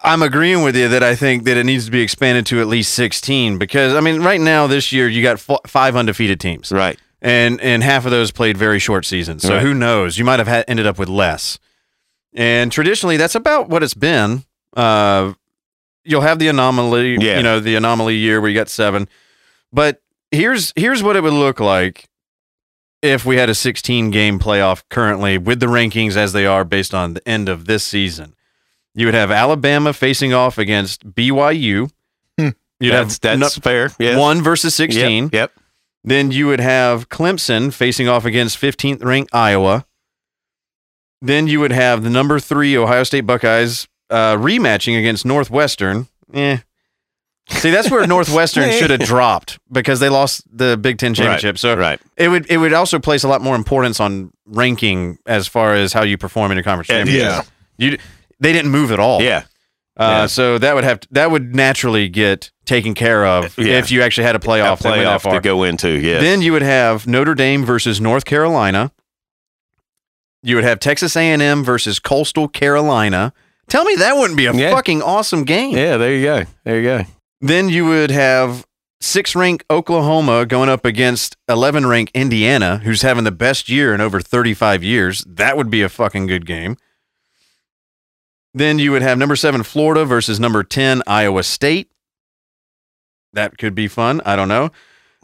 [0.03, 2.67] I'm agreeing with you that I think that it needs to be expanded to at
[2.67, 6.71] least 16 because I mean, right now this year you got f- five undefeated teams.
[6.71, 6.99] right.
[7.21, 9.43] And and half of those played very short seasons.
[9.43, 9.61] So Right.
[9.61, 10.17] who knows?
[10.17, 11.59] You might have ended up with less.
[12.33, 14.43] And traditionally, that's about what it's been.
[14.75, 15.33] Uh,
[16.03, 17.37] you'll have the anomaly, Yeah.
[17.37, 19.07] you know, the anomaly year where you got seven.
[19.73, 22.07] But here's here's what it would look like
[23.01, 26.93] if we had a 16 game playoff currently with the rankings as they are based
[26.93, 28.35] on the end of this season.
[28.93, 31.89] You would have Alabama facing off against BYU.
[32.37, 32.49] Hmm.
[32.79, 33.91] You'd that's have that's fair.
[33.99, 34.17] Yeah.
[34.17, 35.25] one versus 16.
[35.25, 35.33] Yep.
[35.33, 35.51] yep.
[36.03, 39.85] Then you would have Clemson facing off against 15th ranked Iowa.
[41.21, 46.07] Then you would have the number three Ohio State Buckeyes uh, rematching against Northwestern.
[46.33, 46.57] Eh.
[47.49, 51.57] See, that's where Northwestern should have dropped because they lost the Big Ten championship.
[51.59, 51.99] So Right.
[52.17, 55.93] it would it would also place a lot more importance on ranking as far as
[55.93, 56.97] how you perform in a conference Yeah.
[56.97, 57.45] championship.
[57.77, 57.87] Yeah.
[57.91, 57.97] You
[58.39, 59.21] they didn't move at all.
[59.21, 59.43] Yeah.
[59.97, 60.25] Uh, Yeah.
[60.27, 63.77] So that would have that would naturally get taken care of Yeah.
[63.79, 65.89] if you actually had a A playoff, that playoff to go into.
[65.89, 66.21] Yes.
[66.21, 68.91] Then you would have Notre Dame versus North Carolina.
[70.43, 73.31] You would have Texas A&M versus Coastal Carolina.
[73.67, 74.71] Tell me that wouldn't be a Yeah.
[74.71, 75.75] fucking awesome game.
[75.77, 76.43] yeah, there you go.
[76.63, 77.03] There you go.
[77.41, 78.65] Then you would have
[78.99, 84.01] six ranked Oklahoma going up against 11 ranked Indiana, who's having the best year in
[84.01, 85.23] over 35 years.
[85.27, 86.77] That would be a fucking good game.
[88.53, 91.89] Then you would have number seven Florida versus number 10 Iowa State.
[93.33, 94.21] That could be fun.
[94.25, 94.71] I don't know.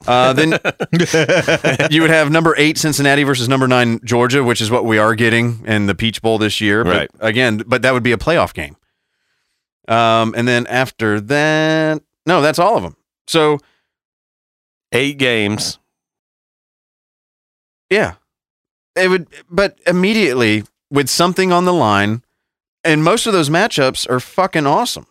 [0.06, 0.52] Uh, then
[1.92, 5.16] you would have number eight Cincinnati versus number nine Georgia, which is what we are
[5.16, 6.84] getting in the Peach Bowl this year.
[6.84, 7.10] But Right.
[7.20, 8.78] again, but that would be a playoff game.
[9.88, 12.96] Um, and then after that, no, that's all of them.
[13.28, 13.58] So
[14.94, 15.80] Eight games.
[17.90, 18.14] yeah,
[18.96, 19.28] it would.
[19.50, 22.22] But immediately with something on the line,
[22.88, 25.06] and most of those matchups are fucking awesome.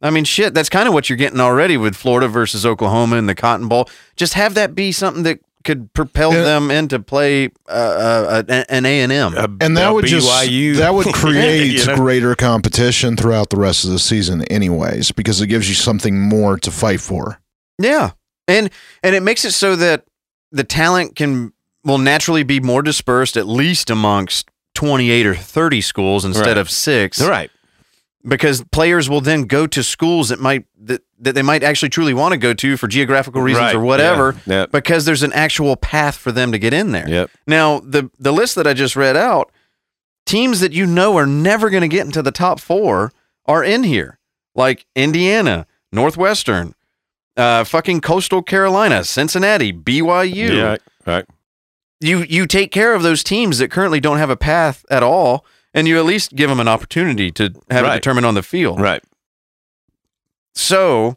[0.00, 3.26] I mean, shit, that's kind of what you're getting already with Florida versus Oklahoma in
[3.26, 3.88] the Cotton Bowl.
[4.16, 6.42] Just have that be something that could propel Yeah.
[6.42, 10.28] them into play uh, uh, an A and M, and that a would just
[10.78, 11.96] that would create You know?
[11.96, 16.56] greater competition throughout the rest of the season anyways because it gives you something more
[16.58, 17.40] to fight for
[17.78, 18.12] Yeah,
[18.46, 18.70] and
[19.02, 20.04] and it makes it so that
[20.52, 21.52] the talent can
[21.84, 26.58] will naturally be more dispersed, at least amongst twenty eight or thirty schools instead Right.
[26.58, 27.20] of six.
[27.20, 27.50] Right.
[28.26, 32.12] because players will then go to schools that might that, that they might actually truly
[32.14, 33.74] want to go to for geographical reasons Right.
[33.74, 34.60] or whatever Yeah.
[34.60, 34.72] Yep.
[34.72, 37.08] because there's an actual path for them to get in there.
[37.08, 37.30] Yep.
[37.46, 39.50] Now, the the list that I just read out,
[40.26, 43.12] teams that you know are never going to get into the top 4
[43.46, 44.18] are in here.
[44.54, 46.74] Like Indiana, Northwestern,
[47.36, 50.76] uh fucking Coastal Carolina, Cincinnati, BYU Yeah.
[51.06, 51.24] Right.
[52.00, 55.44] You you take care of those teams that currently don't have a path at all,
[55.74, 57.94] and you at least give them an opportunity to have it Right.
[57.96, 58.80] determined on the field.
[58.80, 59.02] Right.
[60.54, 61.16] So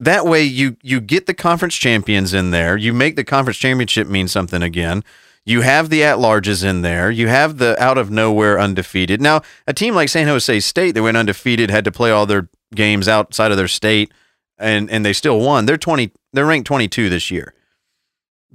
[0.00, 2.76] that way you you get the conference champions in there.
[2.76, 5.02] You make the conference championship mean something again.
[5.46, 7.10] You have the at larges in there.
[7.10, 9.20] You have the out of nowhere undefeated.
[9.20, 12.48] Now, a team like San Jose State that went undefeated had to play all their
[12.74, 14.10] games outside of their state
[14.58, 15.66] and and they still won.
[15.66, 17.54] They're 20 they're ranked 22 this year.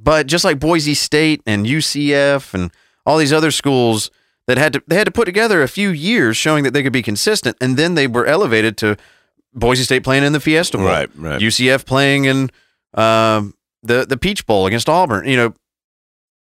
[0.01, 2.71] But just like Boise State and UCF and
[3.05, 4.11] all these other schools
[4.47, 6.93] that had to they had to put together a few years showing that they could
[6.93, 8.97] be consistent and then they were elevated to
[9.53, 10.87] Boise State playing in the Fiesta Bowl.
[10.87, 11.09] Right.
[11.15, 11.41] Right.
[11.41, 12.49] UCF playing in
[12.93, 15.27] um, the the Peach Bowl against Auburn.
[15.27, 15.53] You know,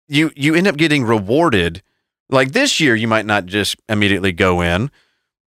[0.09, 1.83] you you end up getting rewarded.
[2.31, 4.91] Like this year, you might not just immediately go in,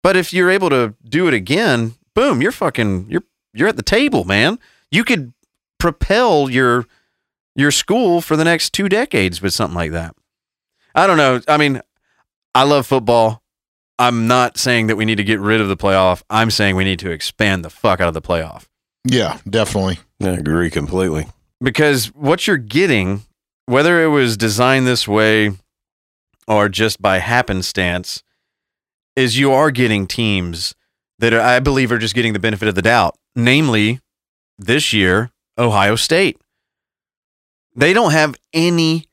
[0.01, 3.83] but if you're able to do it again, boom, you're fucking you're you're at the
[3.83, 4.59] table, man.
[4.91, 5.33] You could
[5.77, 6.85] propel your
[7.55, 10.15] your school for the next two decades with something like that.
[10.95, 11.41] I don't know.
[11.47, 11.81] I mean,
[12.55, 13.41] I love football.
[13.99, 16.23] I'm not saying that we need to get rid of the playoff.
[16.29, 18.67] I'm saying we need to expand the fuck out of the playoff
[19.05, 21.27] yeah definitely I agree completely.
[21.61, 23.23] because what you're getting,
[23.65, 25.51] whether it was designed this way
[26.47, 28.23] or just by happenstance,
[29.17, 30.73] is you are getting teams
[31.19, 33.17] that are, I believe are just getting the benefit of the doubt.
[33.35, 33.99] Namely,
[34.57, 36.39] this year, Ohio State.
[37.75, 39.05] They don't have any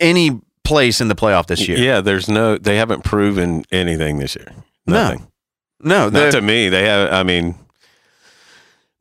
[0.00, 1.78] any place in the playoff this year.
[1.78, 2.00] Yeah.
[2.00, 2.58] There's no.
[2.58, 4.52] They haven't proven anything this year.
[4.86, 4.94] No.
[4.94, 5.28] Nothing.
[5.84, 6.68] No, Not to me.
[6.68, 7.12] They have.
[7.12, 7.56] I mean,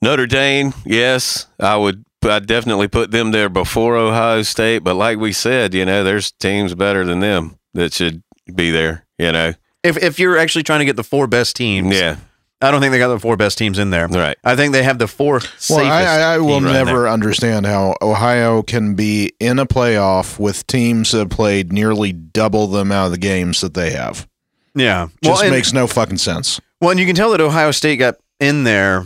[0.01, 0.73] Notre Dame.
[0.85, 2.03] Yes, I would.
[2.23, 4.79] I definitely put them there before Ohio State.
[4.83, 9.05] But like we said, you know, there's teams better than them that should be there.
[9.19, 9.53] You know.
[9.83, 12.17] if if you're actually trying to get the four best teams, Yeah.
[12.61, 14.07] I don't think they got the four best teams in there.
[14.07, 14.37] Right.
[14.43, 15.69] I think they have the four safest.
[15.71, 17.07] well i, I, I will right never there.
[17.09, 22.67] understand how ohio can be in a playoff with teams that have played nearly double
[22.67, 24.27] the amount of the games that they have
[24.75, 27.69] Yeah, just well, and, makes no fucking sense well, and you can tell that Ohio
[27.71, 29.05] State got in there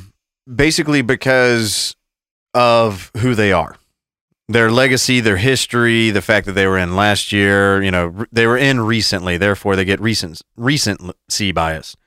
[0.53, 1.95] basically because
[2.53, 3.75] of who they are,
[4.47, 7.83] their legacy, their history, the fact that they were in last year.
[7.83, 11.97] You know, they were in recently, therefore they get recent recency bias.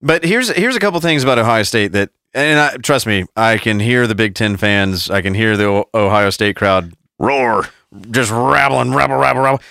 [0.00, 3.58] But here's here's a couple things about Ohio State that, and I, trust me, I
[3.58, 7.68] can hear the Big Ten fans, I can hear the Ohio State crowd Roar.
[8.10, 9.62] just rattling, rabble, rabble, rabble.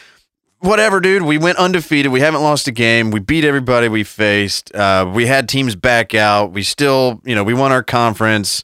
[0.59, 1.21] Whatever, dude.
[1.21, 2.11] We went undefeated.
[2.11, 3.11] We haven't lost a game.
[3.11, 4.73] We beat everybody we faced.
[4.73, 6.51] Uh, we had teams back out.
[6.51, 8.63] We still, you know, we won our conference.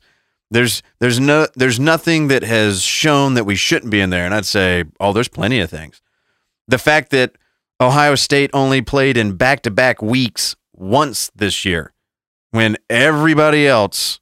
[0.49, 4.25] There's, there's no, there's nothing that has shown that we shouldn't be in there.
[4.25, 6.01] And I'd say, oh, there's plenty of things.
[6.67, 7.35] The fact that
[7.79, 11.93] Ohio State only played in back-to-back weeks once this year,
[12.51, 14.19] when everybody else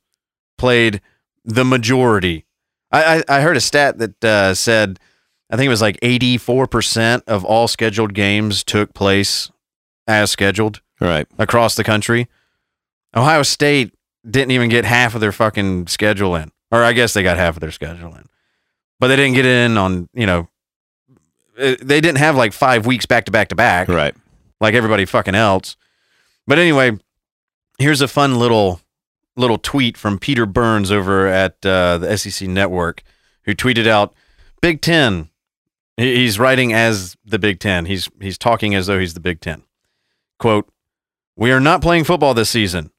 [0.58, 1.02] played
[1.44, 2.46] the majority.
[2.92, 5.00] I, I, I heard a stat that uh, said,
[5.50, 9.52] I think it was like 84% of all scheduled games took place
[10.08, 11.28] as scheduled Right.
[11.40, 12.28] across the country.
[13.16, 13.94] Ohio State
[14.30, 17.56] didn't even get half of their fucking schedule in, or I guess they got half
[17.56, 18.26] of their schedule in,
[19.00, 20.48] but they didn't get it in on you know.
[21.60, 24.14] uh, They didn't have like five weeks back to back to back Right.
[24.62, 25.76] like everybody fucking else.
[26.48, 26.98] But anyway,
[27.78, 28.82] here's a fun little
[29.38, 33.04] little tweet from Peter Burns over at uh, the SEC Network,
[33.44, 34.14] who tweeted out
[34.62, 35.30] Big Ten.
[35.98, 37.86] He's writing as the Big Ten.
[37.86, 39.64] He's he's talking as though he's the Big Ten.
[40.40, 40.70] Quote:
[41.36, 42.92] We are not playing football this season.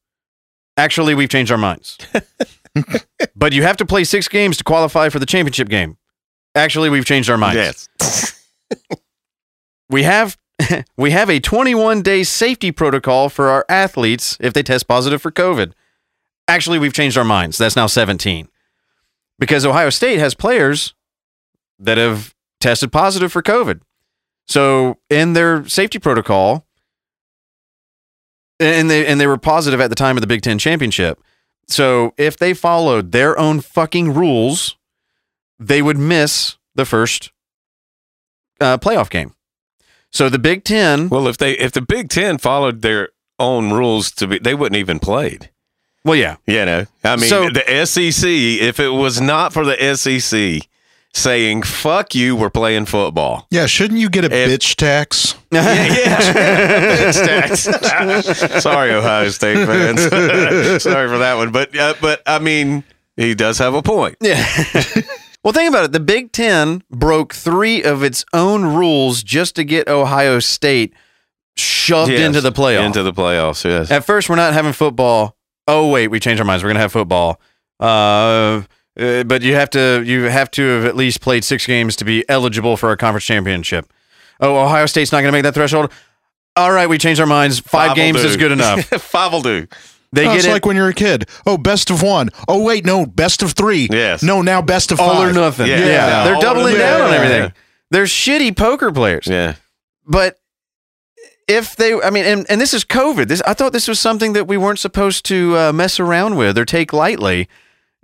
[0.76, 1.98] Actually, we've changed our minds.
[3.36, 5.98] but you have to play six games to qualify for the championship game.
[6.54, 8.46] Actually, we've changed our minds Yes.
[9.90, 10.36] we have
[10.96, 15.30] we have a 21 day safety protocol for our athletes if they test positive for
[15.30, 15.72] COVID.
[16.48, 17.58] Actually, we've changed our minds.
[17.58, 18.48] That's now 17.
[19.38, 20.94] Because Ohio State has players
[21.78, 23.80] that have tested positive for COVID.
[24.46, 26.66] So, in their safety protocol
[28.60, 31.20] and they and they were positive at the time of the Big 10 championship.
[31.68, 34.76] So, if they followed their own fucking rules,
[35.58, 37.32] they would miss the first
[38.60, 39.34] uh, playoff game.
[40.12, 43.08] So the Big Ten, Well, if they if the Big Ten followed their
[43.38, 45.50] own rules to be, they wouldn't even played.
[46.04, 48.28] well, yeah, You know, I mean, So- the SEC.
[48.60, 50.68] If it was not for the SEC
[51.14, 53.46] saying "fuck you," we're playing football.
[53.50, 55.34] Yeah, shouldn't you get a If- bitch tax?
[55.50, 55.62] yeah,
[57.08, 58.62] It's tax.
[58.62, 60.00] Sorry, Ohio State fans.
[60.82, 62.84] Sorry for that one, but uh, but I mean,
[63.16, 64.16] he does have a point.
[64.20, 64.44] yeah.
[65.44, 65.92] Well, think about it.
[65.92, 70.94] The Big Ten broke three of its own rules just to get Ohio State
[71.56, 72.86] shoved Yes, into the playoff.
[72.86, 73.90] Into the playoffs, yes.
[73.90, 75.36] At first, we're not having football.
[75.68, 76.62] Oh wait, we changed our minds.
[76.64, 77.40] We're gonna have football.
[77.78, 78.62] Uh,
[78.98, 82.04] uh, but you have to you have to have at least played six games to
[82.04, 83.92] be eligible for a conference championship.
[84.40, 85.90] Oh, Ohio State's not gonna make that threshold.
[86.56, 87.60] All right, we changed our minds.
[87.60, 88.84] Five, Five games is good enough.
[88.84, 89.66] Five will do.
[90.12, 91.28] They Oh, get it's it like when you're a kid.
[91.46, 92.28] Oh, best of one.
[92.46, 93.88] Oh, wait, no, best of three.
[93.90, 94.22] Yes.
[94.22, 95.30] No, now best of all five.
[95.30, 95.66] or nothing.
[95.68, 95.78] Yeah.
[95.78, 96.24] Yeah, Yeah.
[96.24, 96.78] they're All doubling nothing.
[96.78, 97.16] down on Yeah.
[97.16, 97.52] everything.
[97.90, 99.26] They're shitty poker players.
[99.26, 99.54] Yeah.
[100.06, 100.36] But
[101.48, 103.28] if they, I mean, and, and this is COVID.
[103.28, 106.56] This I thought this was something that we weren't supposed to uh, mess around with
[106.58, 107.48] or take lightly.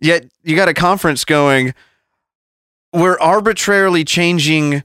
[0.01, 1.75] Yet you got a conference going.
[2.93, 4.83] We're arbitrarily changing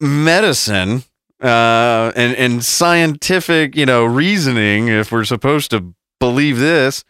[0.00, 1.04] medicine
[1.42, 4.88] uh, and and scientific, you know, reasoning.
[4.88, 5.94] If we're supposed to
[6.28, 7.04] believe this,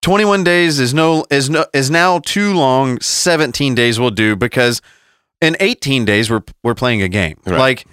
[0.00, 3.00] twenty one days is no is no is now too long.
[3.00, 4.80] Seventeen days will do because
[5.40, 7.38] in eighteen days we're we're playing a game.
[7.46, 7.58] Right.
[7.58, 7.86] Like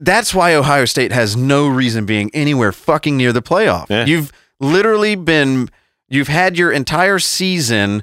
[0.00, 3.86] that's why Ohio State has no reason being anywhere fucking near the playoff.
[3.88, 4.04] Yeah.
[4.04, 5.68] You've literally been
[6.08, 8.02] you've had your entire season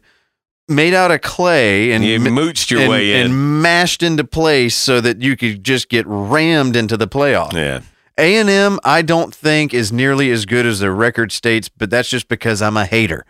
[0.67, 3.25] made out of clay and You mooched your and, way in.
[3.25, 7.53] and mashed into place so that you could just get rammed into the playoff.
[7.53, 7.81] yeah.
[8.19, 11.89] A and M, I don't think is nearly as good as their record states, but
[11.89, 13.25] that's just because I'm a hater.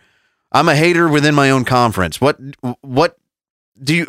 [0.52, 2.20] I'm a hater within my own conference.
[2.20, 2.38] What
[2.80, 3.16] what
[3.82, 4.06] do you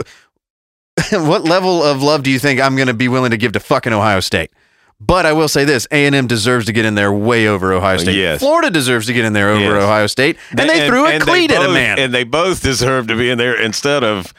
[1.12, 3.60] what level of love do you think I'm going to be willing to give to
[3.60, 4.52] fucking Ohio State?
[5.00, 7.74] But I will say this: A and M deserves to get in there way over
[7.74, 8.16] Ohio State.
[8.16, 8.40] yes.
[8.40, 9.84] Florida deserves to get in there over Yes.
[9.84, 11.98] Ohio State, and they threw a and they cleat at a man.
[11.98, 14.32] And they both deserve to be in there instead of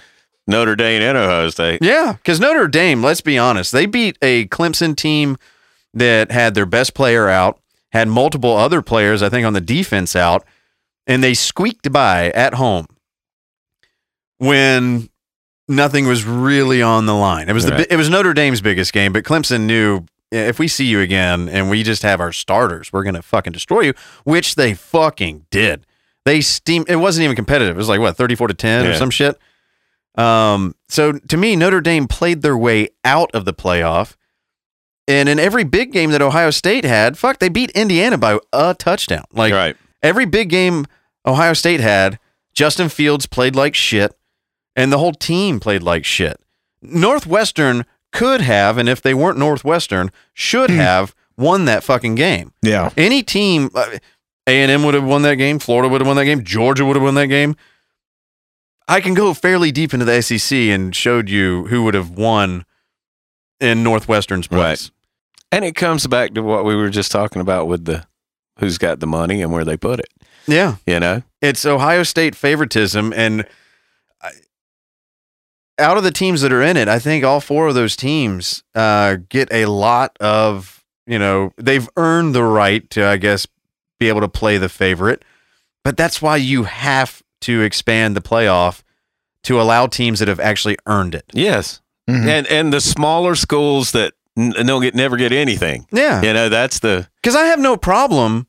[0.47, 1.80] Notre Dame and Ohio State.
[1.82, 5.36] Yeah, because Notre Dame, let's be honest, they beat a Clemson team
[5.95, 7.59] that had their best player out,
[7.93, 10.45] had multiple other players, I think, on the defense out,
[11.07, 12.86] and they squeaked by at home
[14.38, 15.09] when
[15.68, 17.49] nothing was really on the line.
[17.49, 17.88] It was the Right.
[17.88, 21.49] bi- it was Notre Dame's biggest game, but Clemson knew if we see you again
[21.49, 25.86] and we just have our starters, we're gonna fucking destroy you, which they fucking did.
[26.24, 26.84] They steam.
[26.88, 27.76] It wasn't even competitive.
[27.76, 29.38] It was like what thirty four to ten or some shit.
[30.16, 34.14] Um, so to me, Notre Dame played their way out of the playoff.
[35.09, 38.74] And in every big game that Ohio State had, fuck, they beat Indiana by a
[38.74, 39.24] touchdown.
[39.32, 39.76] Like right.
[40.03, 40.86] every big game
[41.26, 42.18] Ohio State had,
[42.55, 44.14] Justin Fields played like shit,
[44.76, 46.40] and the whole team played like shit.
[46.80, 52.53] Northwestern could have, and if they weren't Northwestern, should have won that fucking game.
[52.62, 52.90] Yeah.
[52.96, 53.98] Any team, uh,
[54.46, 55.59] A and M would have won that game.
[55.59, 56.44] Florida would have won that game.
[56.44, 57.57] Georgia would have won that game.
[58.88, 62.64] I can go fairly deep into the SEC and showed you who would have won
[63.62, 64.90] in Northwestern's place.
[65.50, 68.04] And it comes back to what we were just talking about with the
[68.58, 70.08] who's got the money and where they put it.
[70.46, 71.22] Yeah, You know?
[71.40, 73.46] it's Ohio State favoritism, and
[74.20, 74.30] I,
[75.78, 78.64] out of the teams that are in it, I think all four of those teams
[78.74, 83.46] uh, get a lot of you know they've earned the right to, I guess,
[84.00, 85.24] be able to play the favorite.
[85.84, 88.82] But that's why you have to expand the playoff
[89.44, 91.24] to allow teams that have actually earned it.
[91.32, 91.82] Yes.
[92.11, 92.26] Mhm.
[92.26, 95.86] And and the smaller schools that n- don't get never get anything.
[95.92, 98.46] Yeah, You know, that's the because I have no problem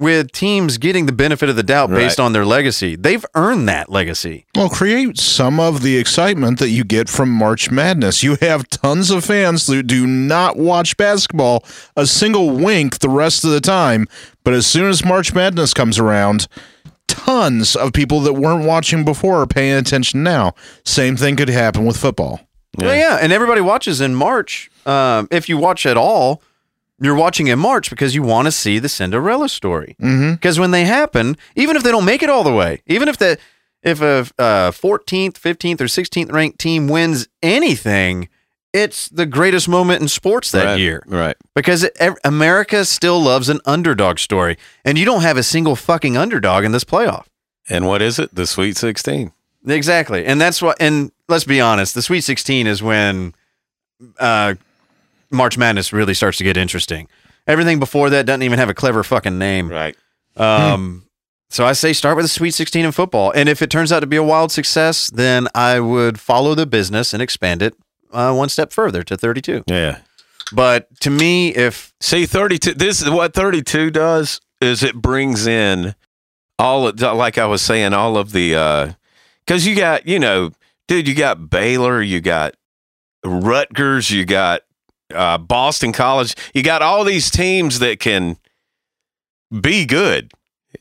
[0.00, 2.24] with teams getting the benefit of the doubt based Right.
[2.24, 2.94] on their legacy.
[2.94, 4.46] They've earned that legacy.
[4.54, 8.22] Well, create some of the excitement that you get from March Madness.
[8.22, 11.64] You have tons of fans who do not watch basketball
[11.96, 14.06] a single wink the rest of the time,
[14.44, 16.46] but as soon as March Madness comes around,
[17.08, 20.52] tons of people that weren't watching before are paying attention now.
[20.84, 22.40] Same thing could happen with football.
[22.86, 24.70] Well, yeah, and everybody watches in March.
[24.86, 26.42] Um, if you watch at all,
[27.00, 29.96] you're watching in March because you want to see the Cinderella story.
[30.00, 30.32] Mm-hmm.
[30.34, 33.16] Because when they happen, even if they don't make it all the way, even if
[33.18, 33.38] the
[33.82, 38.28] if a uh, 14th, 15th, or 16th ranked team wins anything,
[38.72, 41.36] it's the greatest moment in sports that right, year Right.
[41.54, 45.76] because it, ev- America still loves an underdog story, and you don't have a single
[45.76, 47.26] fucking underdog in this playoff.
[47.68, 48.34] And what is it?
[48.34, 49.32] The Sweet 16.
[49.66, 50.76] Exactly, and that's what.
[50.80, 53.34] And let's be honest, the Sweet 16 is when
[54.18, 54.54] uh,
[55.30, 57.08] March Madness really starts to get interesting.
[57.46, 59.68] Everything before that doesn't even have a clever fucking name.
[59.68, 59.96] Right.
[60.36, 61.04] Um,
[61.50, 64.00] so I say start with the Sweet 16 in football, and if it turns out
[64.00, 67.74] to be a wild success, then I would follow the business and expand it
[68.12, 69.64] uh, one step further to 32.
[69.66, 69.98] Yeah.
[70.52, 75.94] But to me, if See, 32, this is what 32 does is it brings in
[76.58, 78.92] all of, like I was saying, all of the, uh,
[79.46, 80.52] cause you got, you know,
[80.88, 82.54] dude, you got Baylor, you got
[83.24, 84.62] Rutgers, you got,
[85.14, 88.36] uh, Boston College, you got all these teams that can
[89.60, 90.32] be good,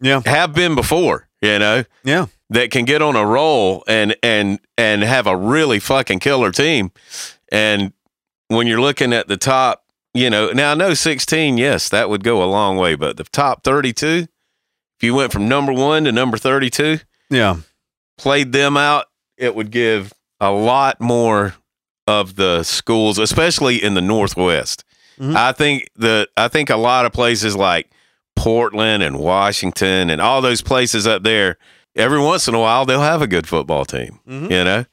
[0.02, 4.60] yeah, have been before, you know, yeah, that can get on a roll and and
[4.78, 6.92] and have a really fucking killer team.
[7.52, 7.94] And
[8.50, 9.84] when you're looking at the top,
[10.14, 13.24] you know, now I know 16, yes, that would go a long way, but the
[13.24, 14.28] top 32,
[14.98, 17.00] if you went from number 1 to number 32,
[17.30, 17.58] yeah,
[18.18, 19.06] played them out,
[19.38, 21.56] it would give a lot more
[22.08, 24.84] of the schools, especially in the Northwest.
[25.20, 25.36] Mhm.
[25.36, 27.90] I think the I think a lot of places like
[28.36, 31.58] Portland and Washington and all those places up there,
[31.96, 34.52] every once in a while they'll have a good football team, Mhm.
[34.52, 34.86] you know,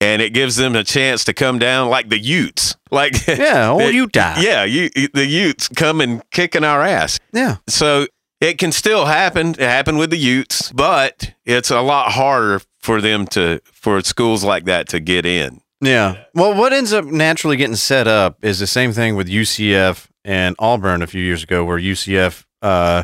[0.00, 3.70] and it gives them a chance to come down like the Utes, like yeah.
[3.70, 4.34] Oh, It- Utah.
[4.40, 7.18] yeah, you the Utes coming kicking our ass.
[7.32, 7.56] yeah.
[7.68, 8.06] So
[8.40, 9.50] it can still happen.
[9.52, 14.42] It happened with the Utes, but it's a lot harder for them to for schools
[14.44, 15.60] like that to get in.
[15.80, 16.24] Yeah.
[16.34, 20.56] Well, what ends up naturally getting set up is the same thing with UCF and
[20.58, 23.02] Auburn a few years ago, where UCF uh,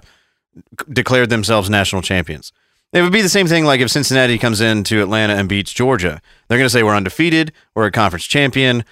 [0.91, 2.53] declared themselves national champions.
[2.93, 6.21] It would be the same thing like if Cincinnati comes into Atlanta and beats Georgia.
[6.49, 8.85] They're going to say we're undefeated, we're a conference champion,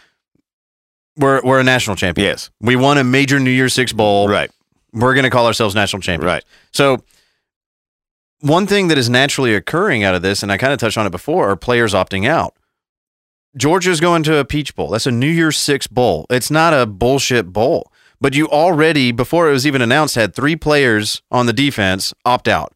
[1.16, 2.26] we're we're a national champion.
[2.26, 4.28] Yes, We won a major New Year's Six bowl.
[4.28, 4.50] right,
[4.92, 6.26] We're going to call ourselves national champions.
[6.26, 6.44] right.
[6.72, 7.02] So,
[8.40, 11.06] one thing that is naturally occurring out of this, and I kind of touched on
[11.06, 12.54] it before, are players opting out.
[13.56, 14.90] Georgia's going to a Peach Bowl.
[14.90, 16.26] That's a New Year's Six bowl.
[16.30, 17.92] It's not a bullshit bowl.
[18.20, 22.48] But you already, before it was even announced, had three players on the defense opt
[22.48, 22.74] out,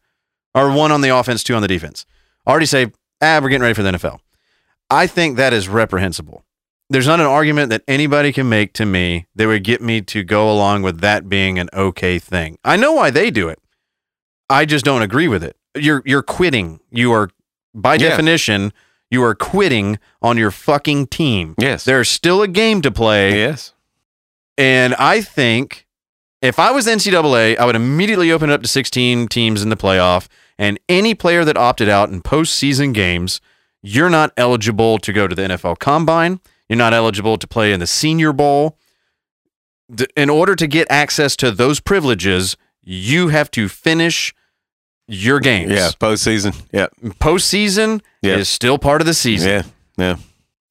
[0.53, 2.05] or one on the offense, two on the defense.
[2.47, 2.91] Already say,
[3.21, 4.19] ah, we're getting ready for the NFL.
[4.89, 6.43] I think that is reprehensible.
[6.89, 10.23] There's not an argument that anybody can make to me that would get me to
[10.23, 12.57] go along with that being an okay thing.
[12.63, 13.59] I know why they do it.
[14.49, 15.55] I just don't agree with it.
[15.75, 16.79] You're you're quitting.
[16.91, 17.29] You are
[17.73, 18.09] by Yeah.
[18.09, 18.71] definition,
[19.09, 21.55] you are quitting on your fucking team.
[21.57, 23.37] Yes, There's still a game to play.
[23.39, 23.73] yes,
[24.57, 25.85] And I think
[26.41, 29.75] if I was NCAA, I would immediately open it up to 16 teams in the
[29.77, 30.27] playoff.
[30.57, 33.41] And any player that opted out in postseason games,
[33.83, 36.39] you're not eligible to go to the NFL Combine.
[36.69, 38.77] You're not eligible to play in the Senior Bowl.
[40.15, 42.55] In order to get access to those privileges,
[42.85, 44.33] you have to finish
[45.07, 45.71] your games.
[45.71, 45.89] yeah.
[45.99, 46.87] Postseason, yeah,
[47.19, 48.37] Postseason Yeah.
[48.37, 49.49] is still part of the season.
[49.49, 49.63] yeah,
[49.97, 50.15] yeah.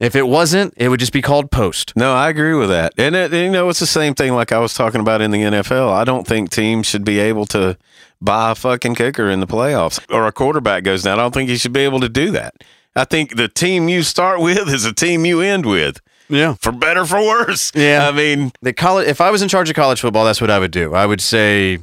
[0.01, 1.93] If it wasn't, it would just be called post.
[1.97, 2.93] No, I agree with that.
[2.99, 5.39] And it, you know, it's the same thing like I was talking about in the
[5.39, 5.93] NFL.
[5.93, 7.79] I don't think teams should be able to
[8.21, 11.19] buy a fucking kicker in the playoffs or a quarterback goes down.
[11.19, 12.55] I don't think you should be able to do that.
[12.97, 16.55] I think the team you start with is a team you end with, Yeah.
[16.61, 17.71] for better for worse.
[17.75, 18.09] Yeah.
[18.09, 20.59] I mean, the college if I was in charge of college football, that's what I
[20.59, 20.93] would do.
[20.95, 21.79] I would say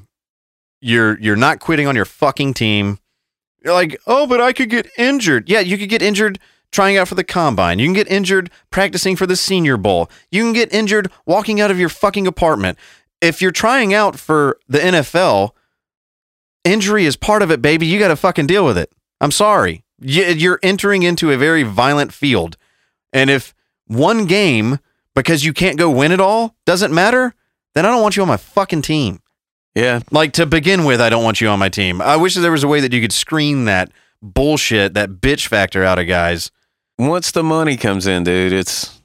[0.82, 3.00] you're you're not quitting on your fucking team.
[3.64, 6.40] You're like, "Oh, but I could get injured." Yeah, you could get injured
[6.72, 7.80] trying out for the combine.
[7.80, 10.10] You can get injured practicing for the senior bowl.
[10.32, 12.78] You can get injured walking out of your fucking apartment.
[13.22, 15.52] If you're trying out for the NFL,
[16.64, 17.86] injury is part of it, baby.
[17.86, 18.92] You got to fucking deal with it.
[19.20, 19.84] I'm sorry.
[20.00, 22.58] You- You're entering into a very violent field.
[23.14, 23.54] And if
[23.86, 24.80] one game
[25.14, 27.36] because you can't go win it all doesn't matter,
[27.76, 29.21] then I don't want you on my fucking team.
[29.76, 32.02] Yeah, Like to begin with, I don't want you on my team.
[32.02, 33.92] I wish there was a way that you could screen that
[34.22, 36.52] bullshit, that bitch factor out of guys.
[37.00, 39.00] once the money comes in, dude, it's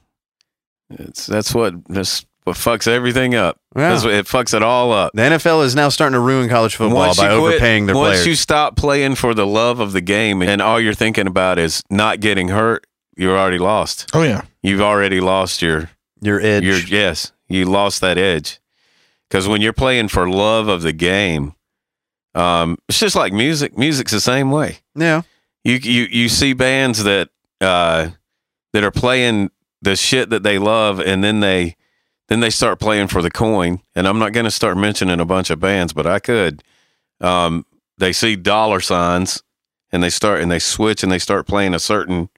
[0.89, 3.59] it's that's what that's what fucks everything up.
[3.75, 3.89] Yeah.
[3.89, 5.11] That's what- It fucks it all up.
[5.13, 8.05] The NFL is now starting to ruin college football Once by quit- overpaying their once
[8.05, 8.17] players.
[8.19, 11.59] Once you stop playing for the love of the game and all you're thinking about
[11.59, 12.87] is not getting hurt,
[13.17, 14.09] you're already lost.
[14.13, 14.43] Oh yeah.
[14.63, 15.89] You've already lost your
[16.21, 16.63] your edge.
[16.63, 18.59] your yes, you lost that edge.
[19.29, 21.53] Because when you're playing for love of the game,
[22.35, 23.77] um, it's just like music.
[23.77, 24.79] Music's the same way.
[24.95, 25.21] yeah.
[25.63, 28.11] You you you see bands that uh,
[28.71, 29.51] that are playing
[29.81, 31.75] the shit that they love, and then they
[32.29, 33.81] then they start playing for the coin.
[33.93, 36.63] And I'm not going to start mentioning a bunch of bands, but I could.
[37.19, 37.65] Um,
[37.97, 39.43] they see dollar signs,
[39.91, 42.29] and they start and they switch and they start playing a certain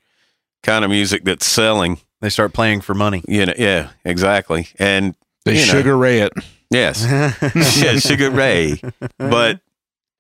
[0.64, 2.00] kind of music that's selling.
[2.22, 3.24] They start playing for money.
[3.28, 4.70] You know, yeah, exactly.
[4.80, 5.14] And
[5.46, 5.74] They You know.
[5.74, 6.34] sugar ray it.
[6.70, 7.04] Yes,
[7.82, 8.82] yeah, Sugar Ray.
[9.18, 9.60] But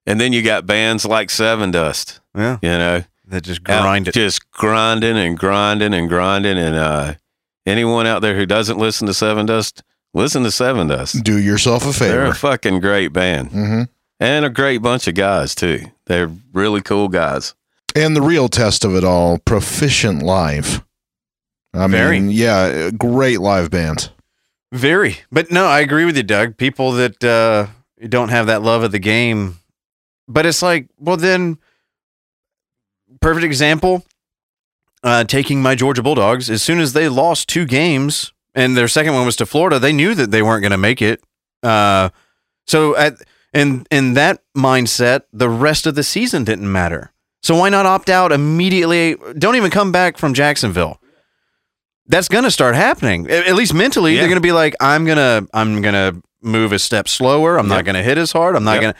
[0.05, 2.19] and then you got bands like Sevendust.
[2.35, 4.13] yeah, You know, that just grind it.
[4.13, 6.57] just grinding and grinding and grinding.
[6.57, 7.13] And uh,
[7.65, 9.81] anyone out there who doesn't listen to Sevendust,
[10.15, 11.23] listen to Sevendust.
[11.23, 12.13] Do yourself a favor.
[12.15, 13.83] They're a fucking great band hmm
[14.21, 15.79] and a great bunch of guys too.
[16.07, 17.53] They're really cool guys.
[17.95, 20.83] And the real test of it all, proficient live.
[21.73, 22.19] I Very.
[22.19, 24.09] mean, yeah, great live band.
[24.71, 26.57] Very, but no, I agree with you, Doug.
[26.57, 27.67] People that uh,
[28.07, 29.57] don't have that love of the game,
[30.27, 31.57] but it's like, well, then,
[33.19, 34.05] perfect example.
[35.01, 39.13] Uh, taking my Georgia Bulldogs, as soon as they lost two games, and their second
[39.13, 41.23] one was to Florida, they knew that they weren't going to make it.
[41.63, 42.09] Uh,
[42.67, 43.15] so at
[43.53, 47.11] in in that mindset, the rest of the season didn't matter.
[47.41, 49.15] So why not opt out immediately?
[49.37, 50.98] Don't even come back from Jacksonville.
[52.09, 53.29] That's going to start happening.
[53.29, 54.19] At at least mentally, Yeah.
[54.21, 57.57] they're going to be like, "I'm gonna, I'm gonna move a step slower.
[57.57, 58.55] I'm not going to hit as hard.
[58.57, 58.81] I'm not Yep.
[58.81, 58.99] going to."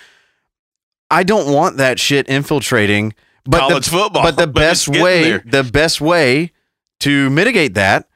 [1.12, 3.14] I don't want that shit infiltrating.
[3.46, 5.44] But College the, football, but the but best way, there.
[5.46, 6.52] the best way
[7.00, 8.08] to mitigate that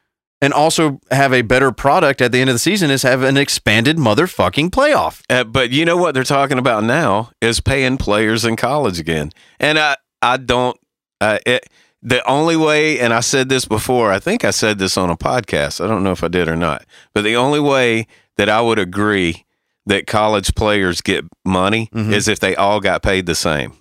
[0.42, 3.38] and also have a better product at the end of the season is have an
[3.38, 5.22] expanded motherfucking playoff.
[5.30, 9.32] Uh, but you know what they're talking about now is paying players in college again.
[9.60, 10.78] And I, I don't.
[11.22, 11.66] Uh, it,
[12.06, 14.12] the only way, and I said this before.
[14.12, 15.84] I think I said this on a podcast.
[15.84, 16.86] I don't know if I did or not.
[17.14, 19.46] But the only way that I would agree
[19.86, 22.12] that college players get money Mhm.
[22.14, 23.74] is if they all got paid the same.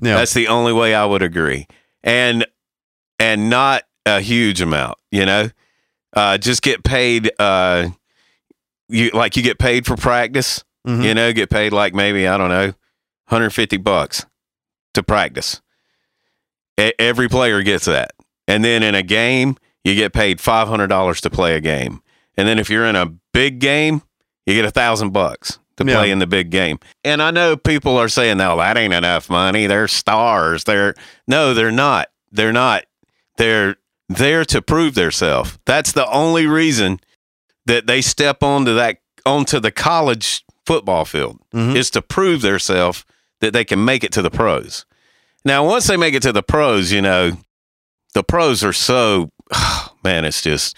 [0.00, 0.16] Yeah.
[0.16, 1.66] That's the only way I would agree,
[2.02, 2.46] and
[3.18, 4.96] and not a huge amount.
[5.10, 5.50] You know,
[6.14, 7.30] uh, just get paid.
[7.38, 7.88] Uh,
[8.88, 10.64] you like you get paid for practice.
[10.86, 11.04] Mhm.
[11.04, 12.72] You know, get paid like maybe I don't know,
[13.26, 14.24] 150 bucks
[14.94, 15.60] to practice.
[16.98, 18.12] Every player gets that,
[18.46, 22.02] and then in a game, you get paid five hundred dollars to play a game,
[22.36, 24.02] and then if you're in a big game,
[24.46, 25.96] you get a thousand bucks to Yeah.
[25.96, 26.78] play in the big game.
[27.04, 29.66] And I know people are saying, "No, that ain't enough money.
[29.66, 30.64] They're stars.
[30.64, 30.94] They're
[31.26, 32.08] no, they're not.
[32.30, 32.84] They're not.
[33.38, 33.76] They're
[34.08, 35.58] there to prove themselves.
[35.66, 37.00] That's the only reason
[37.66, 41.74] that they step onto that onto the college football field Mhm.
[41.76, 43.04] is to prove themselves
[43.40, 44.84] that they can make it to the pros.
[45.44, 47.32] Now, once they make it to the pros, you know,
[48.14, 49.30] the pros are so
[50.04, 50.76] man, it's just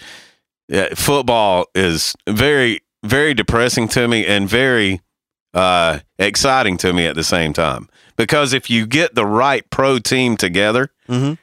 [0.67, 5.01] yeah, football is very very depressing to me and very
[5.55, 9.97] uh, exciting to me at the same time because if you get the right pro
[9.99, 11.37] team together, Mhm.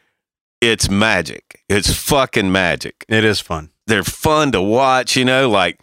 [0.61, 1.63] it's magic.
[1.69, 3.71] It's fucking magic It is fun.
[3.87, 5.17] they're fun to watch.
[5.17, 5.81] You know, like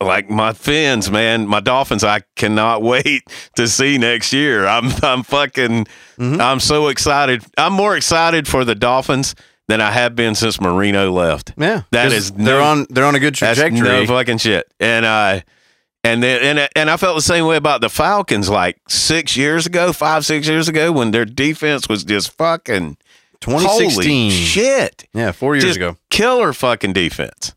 [0.00, 2.02] like my fins, man, my Dolphins.
[2.04, 3.22] I cannot wait
[3.56, 4.66] to see next year.
[4.66, 5.86] I'm I'm fucking
[6.18, 6.40] Mhm.
[6.40, 7.44] I'm so excited.
[7.56, 9.34] I'm more excited for the Dolphins
[9.68, 11.52] than I have been since Marino left.
[11.56, 13.80] Yeah, That is is they're on they're on a good trajectory.
[13.80, 14.66] no fucking shit.
[14.80, 15.40] And uh
[16.04, 19.66] and then and and I felt the same way about the Falcons like six years
[19.66, 22.96] ago, five six years ago, when their defense was just fucking
[23.40, 24.30] 2016.
[24.30, 25.96] holy shit, Yeah, four years just ago.
[26.10, 27.54] killer fucking defense.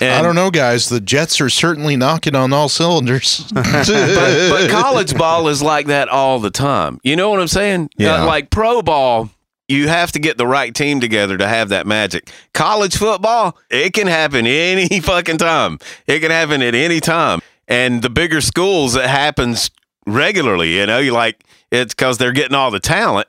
[0.00, 0.88] And, I don't know, guys.
[0.88, 3.50] The Jets are certainly knocking on all cylinders.
[3.54, 7.00] but, but college ball is like that all the time.
[7.02, 7.90] You know what I'm saying?
[7.96, 8.22] Yeah.
[8.22, 9.30] Uh, like pro ball,
[9.68, 12.30] you have to get the right team together to have that magic.
[12.52, 15.78] College football, it can happen any fucking time.
[16.06, 17.40] It can happen at any time.
[17.68, 19.70] And the bigger schools, it happens
[20.06, 20.76] regularly.
[20.76, 23.28] You know, you like it's because they're getting all the talent,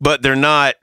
[0.00, 0.74] but they're not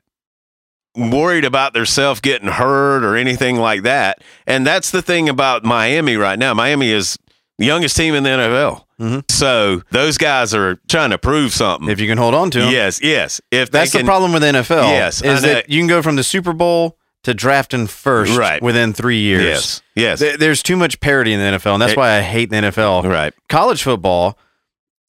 [0.95, 4.19] worried about their self getting hurt or anything like that.
[4.47, 6.53] And that's the thing about Miami right now.
[6.53, 7.17] Miami is
[7.57, 8.85] the youngest team in the NFL.
[8.99, 9.23] Mhm.
[9.29, 11.89] So those guys are trying to prove something.
[11.89, 12.71] If you can hold on to them.
[12.71, 13.41] yes, yes.
[13.51, 14.89] If they That's the problem with NFL.
[14.89, 18.61] Yes, is that you can go from the Super Bowl to drafting first Right.
[18.61, 19.43] within three years.
[19.43, 20.19] Yes, yes.
[20.19, 22.57] There- There's too much parity in the NFL, and that's It- why I hate the
[22.57, 23.01] NFL.
[23.03, 23.33] right.
[23.49, 24.37] College football,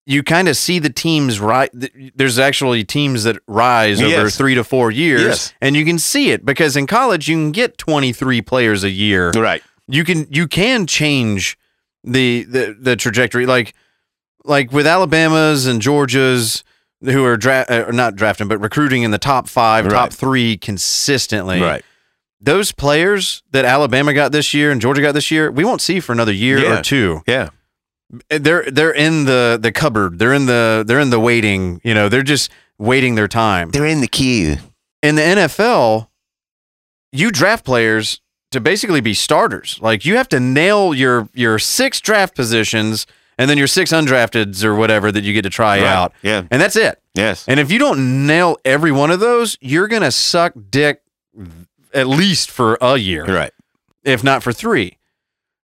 [0.06, 1.68] you kind of see the teams right.
[2.14, 5.54] There's actually teams that rise over three to four years, Yes.
[5.60, 9.30] and you can see it because in college you can get 23 players a year.
[9.32, 9.62] Right.
[9.88, 11.58] You can you can change
[12.04, 13.46] the the the trajectory.
[13.46, 13.74] Like
[14.44, 16.62] like with Alabama's and Georgia's
[17.02, 21.60] who are dra- uh, not drafting but recruiting in the top five, top three consistently.
[21.60, 21.84] Right.
[22.40, 26.00] Those players that Alabama got this year and Georgia got this year, we won't see
[26.00, 26.78] for another year Yeah.
[26.78, 27.22] or two.
[27.26, 27.48] Yeah.
[28.30, 30.18] Eh, they're they're in the the cupboard.
[30.18, 31.80] They're in the they're in the waiting.
[31.84, 33.70] You know, they're just waiting their time.
[33.70, 34.56] They're in the queue.
[35.02, 36.08] in the NFL,
[37.12, 39.78] you draft players to basically be starters.
[39.80, 43.06] Like you have to nail your your six draft positions
[43.38, 45.86] and then your six undrafteds or whatever that you get to try Right.
[45.86, 46.12] out.
[46.22, 46.44] Yeah.
[46.50, 47.00] And that's it.
[47.14, 47.44] Yes.
[47.48, 51.02] And if you don't nail every one of those, you're going to suck dick
[51.92, 53.52] at least for a year, Right.
[54.04, 54.96] if not for 3.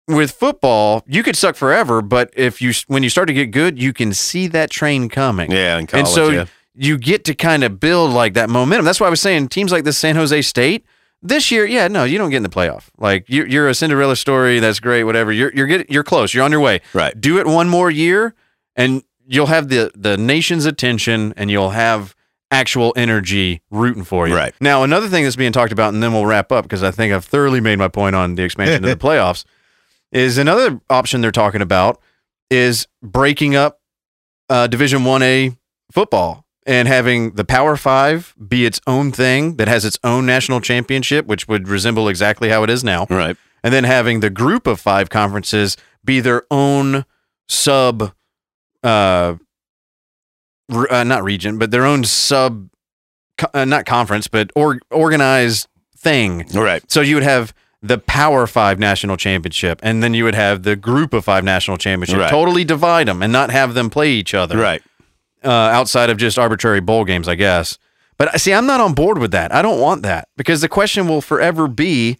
[0.10, 3.80] With football, you could suck forever, but if you when you start to get good,
[3.82, 5.78] you can see that train coming Yeah.
[5.78, 6.08] In college.
[6.08, 6.46] and so yeah.
[6.74, 8.86] you get to kind of build like that momentum.
[8.86, 10.84] That's why I was saying teams like this San Jose State
[11.22, 11.66] this year.
[11.66, 12.88] Yeah, no, you don't get in the playoff.
[12.98, 14.60] Like you're, you're a Cinderella story.
[14.60, 15.04] That's great.
[15.04, 15.32] Whatever.
[15.32, 16.34] You're you're getting you're close.
[16.34, 16.82] You're on your way.
[16.94, 17.20] Right.
[17.20, 18.34] Do it one more year,
[18.76, 22.16] and you'll have the the nation's attention, and you'll have
[22.52, 24.36] actual energy rooting for you.
[24.36, 24.56] Right.
[24.60, 27.14] Now, another thing that's being talked about, and then we'll wrap up because I think
[27.14, 29.46] I've thoroughly made my point on the expansion to the playoffs.
[30.12, 32.02] Is another option they're talking about
[32.50, 33.80] is breaking up
[34.50, 35.56] uh, Division One A
[35.92, 40.62] football and having the Power Five be its own thing that has its own national
[40.62, 43.38] championship, which would resemble exactly how it is now, Right.
[43.64, 47.06] and then having the group of five conferences be their own
[47.48, 48.14] sub,
[48.84, 49.36] uh,
[50.70, 52.70] re- uh not region, but their own sub,
[53.54, 56.48] uh, not conference, but or organized thing.
[56.54, 56.82] Right.
[56.92, 60.76] So you would have the Power Five national championship, and then you would have the
[60.76, 62.20] Group of Five national championship.
[62.20, 62.30] Right.
[62.30, 64.82] Totally divide them and not have them play each other Right.
[65.44, 67.78] uh, outside of just arbitrary bowl games, I guess.
[68.18, 69.54] But uh, see, I'm not on board with that.
[69.54, 72.18] I don't want that because the question will forever be,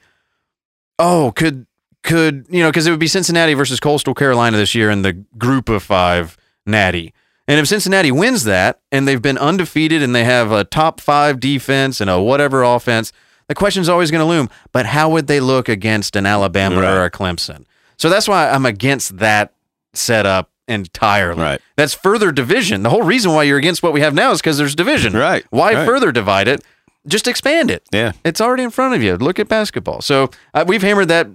[0.98, 1.66] oh, could
[2.04, 2.70] could you know?
[2.70, 6.38] Because it would be Cincinnati versus Coastal Carolina this year in the Group of Five
[6.66, 7.14] Natty.
[7.48, 11.40] And if Cincinnati wins that and they've been undefeated and they have a top five
[11.40, 13.12] defense and a whatever offense,
[13.50, 14.50] the question's always going to loom.
[14.72, 17.66] But how would they look against an Alabama or a Clemson?
[17.98, 19.54] So that's why I'm against that
[19.94, 21.42] setup entirely.
[21.42, 21.62] Right.
[21.76, 22.84] That's further division.
[22.84, 25.14] The whole reason why you're against what we have now is because there's division.
[25.14, 25.44] Right.
[25.50, 25.86] Why Right.
[25.86, 26.62] further divide it?
[27.08, 27.84] Just expand it.
[27.92, 28.12] Yeah.
[28.24, 29.18] It's already in front of you.
[29.18, 30.02] Look at basketball.
[30.02, 31.28] So uh, we've hammered that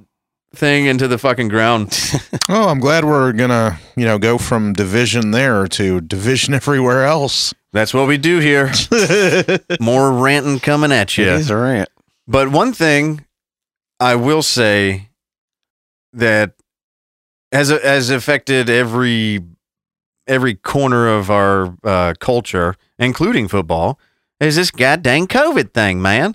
[0.55, 1.93] thing into the fucking ground.
[2.47, 7.55] Oh, I'm glad we're gonna, you know, go from division there to division everywhere else.
[7.73, 8.71] That's what we do here.
[9.81, 11.25] More ranting coming at you.
[11.25, 11.89] It is a rant.
[12.27, 13.25] But one thing
[14.01, 15.11] I will say
[16.13, 16.55] that
[17.53, 19.41] has has affected every
[20.27, 23.99] every corner of our uh, culture, including football,
[24.41, 26.35] is this goddamn COVID thing, man.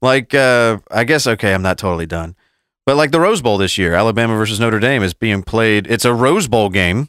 [0.00, 2.36] Like, uh, I guess okay, I'm not totally done,
[2.86, 5.86] but like the Rose Bowl this year, Alabama versus Notre Dame is being played.
[5.88, 7.08] It's a Rose Bowl game,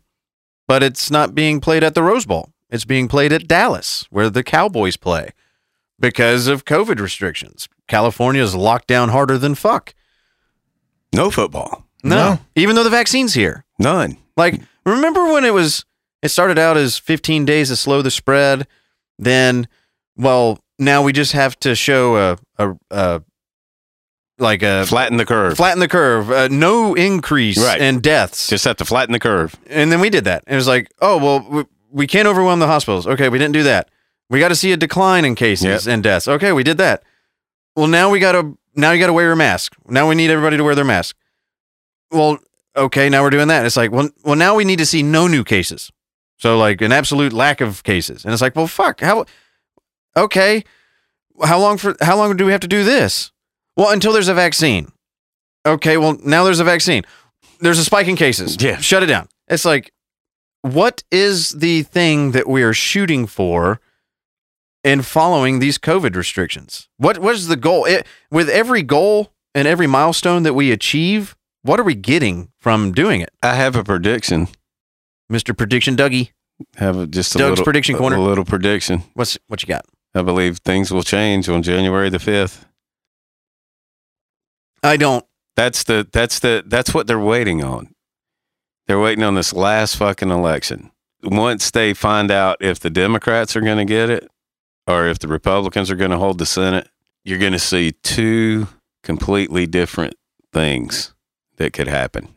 [0.68, 2.50] but it's not being played at the Rose Bowl.
[2.70, 5.32] It's being played at Dallas, where the Cowboys play,
[6.00, 7.68] because of COVID restrictions.
[7.88, 9.94] California's locked down harder than fuck.
[11.14, 11.86] No football.
[12.04, 12.40] No, No.
[12.56, 13.66] even though the vaccine's here.
[13.80, 14.18] None.
[14.38, 15.86] Like, remember when it was?
[16.22, 18.68] It started out as 15 days to slow the spread.
[19.18, 19.68] Then,
[20.16, 23.22] well, now we just have to show a a, a
[24.38, 25.58] like a Flatten the curve.
[25.58, 27.82] flatten the curve, uh, no increase Right.
[27.82, 28.48] in deaths.
[28.48, 29.56] Just have to flatten the curve.
[29.68, 30.44] and then we did that.
[30.48, 33.06] It was like, oh well, we, we can't overwhelm the hospitals.
[33.08, 33.90] Okay, we didn't do that.
[34.30, 36.28] We got to see a decline in cases and deaths.
[36.28, 37.04] Okay, we did that.
[37.76, 39.76] Well, now we got to now you got to wear a mask.
[39.88, 41.16] Now we need everybody to wear their mask.
[42.12, 42.40] Well,
[42.76, 43.66] okay, now we're doing that.
[43.66, 45.92] It's like, well, well, now we need to see no new cases.
[46.38, 49.26] So like an absolute lack of cases, and it's like, well, fuck, how?
[50.16, 50.64] Okay,
[51.44, 53.32] how long for how long do we have to do this?
[53.76, 54.92] Well, until there's a vaccine.
[55.66, 57.04] Okay, well, now there's a vaccine.
[57.60, 58.58] There's a spike in cases.
[58.60, 58.78] Yeah.
[58.78, 59.28] shut it down.
[59.48, 59.92] It's like,
[60.62, 63.82] what is the thing that we are shooting for?
[64.84, 66.90] In following these COVID restrictions?
[66.98, 67.86] What is the goal?
[67.86, 72.92] It, with every goal and every milestone that we achieve, what are we getting from
[72.92, 73.30] doing it?
[73.44, 74.48] I have a prediction.
[75.32, 75.56] Mr.
[75.56, 76.32] Prediction Dougie,
[76.78, 78.16] Have a, just a Doug's little prediction corner.
[78.16, 79.04] A little prediction.
[79.14, 79.86] what's what you got?
[80.16, 82.66] I believe things will change on January the fifth.
[84.82, 85.26] I don't.
[85.56, 87.94] That's the that's the that's what they're waiting on.
[88.88, 90.92] They're waiting on this last fucking election.
[91.22, 94.30] Once they find out if the Democrats are going to get it
[94.90, 96.90] or if the Republicans are going to hold the Senate,
[97.24, 98.68] you're going to see two
[99.04, 100.16] completely different
[100.52, 101.14] things
[101.58, 102.30] that could happen.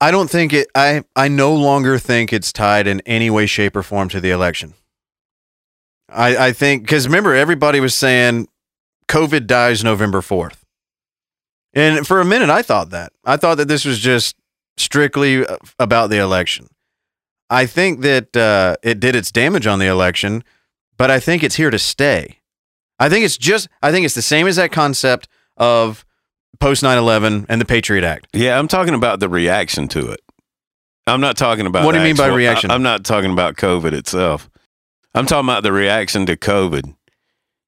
[0.00, 0.68] I don't think it.
[0.74, 4.30] I I no longer think it's tied in any way, shape, or form to the
[4.30, 4.74] election.
[6.08, 8.48] I I think because remember everybody was saying
[9.08, 10.64] COVID dies November fourth,
[11.72, 14.36] and for a minute I thought that I thought that this was just
[14.76, 16.68] strictly uh, about the election.
[17.48, 20.44] I think that uh, it did its damage on the election,
[20.96, 22.40] but I think it's here to stay.
[22.98, 26.04] I think it's just, I think it's the same as that concept of
[26.60, 28.28] post 9 11 and the Patriot Act.
[28.32, 30.20] Yeah, I'm talking about the reaction to it.
[31.06, 31.84] I'm not talking about.
[31.84, 32.70] What do you mean by reaction?
[32.70, 34.48] I, am not talking about COVID itself.
[35.14, 36.94] I'm talking about the reaction to COVID.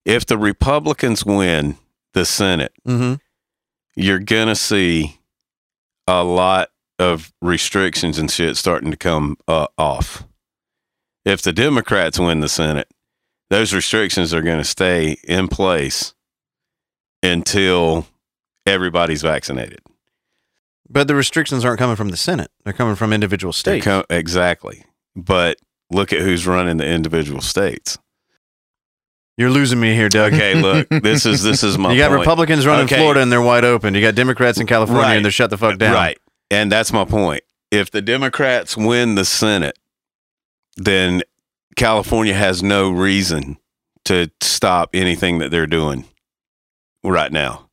[0.04, 1.76] If the Republicans win
[2.14, 3.14] the Senate, Mm-hmm.
[3.94, 5.20] you're gonna see
[6.06, 10.24] a lot of restrictions and shit starting to come uh, off.
[11.26, 12.88] If the Democrats win the Senate,
[13.50, 16.14] those restrictions are going to stay in place
[17.22, 18.06] until
[18.66, 19.80] everybody's vaccinated.
[20.88, 23.86] But the restrictions aren't coming from the Senate, they're coming from individual states.
[24.10, 24.84] exactly.
[25.14, 25.58] But
[25.90, 27.98] look at who's running the individual states.
[29.38, 30.32] You're losing me here, Doug.
[30.32, 32.20] Okay, look, this is this is my you got point.
[32.20, 32.96] Republicans running Okay.
[32.96, 33.94] Florida and they're wide open.
[33.94, 35.16] You got Democrats in California Right.
[35.16, 35.92] and they're shut the fuck down.
[35.94, 36.18] Right.
[36.50, 37.42] And that's my point.
[37.70, 39.78] If the Democrats win the Senate,
[40.76, 41.22] then
[41.76, 43.58] California has no reason
[44.06, 46.06] to stop anything that they're doing
[47.04, 47.68] right now.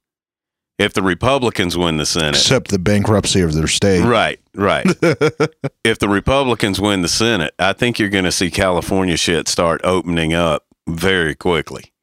[0.79, 4.03] If the Republicans win the Senate, Except the bankruptcy of their state.
[4.03, 4.85] right, right.
[5.83, 9.81] if the Republicans win the Senate, I think you're going to see California shit start
[9.83, 11.93] opening up very quickly,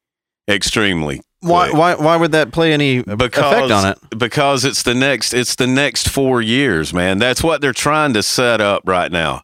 [0.49, 1.21] extremely.
[1.41, 1.79] Why, quick.
[1.79, 4.19] why, why would that play any because effect on it?
[4.19, 7.19] because it's the next it's the next four years, man.
[7.19, 9.43] That's what they're trying to set up right now.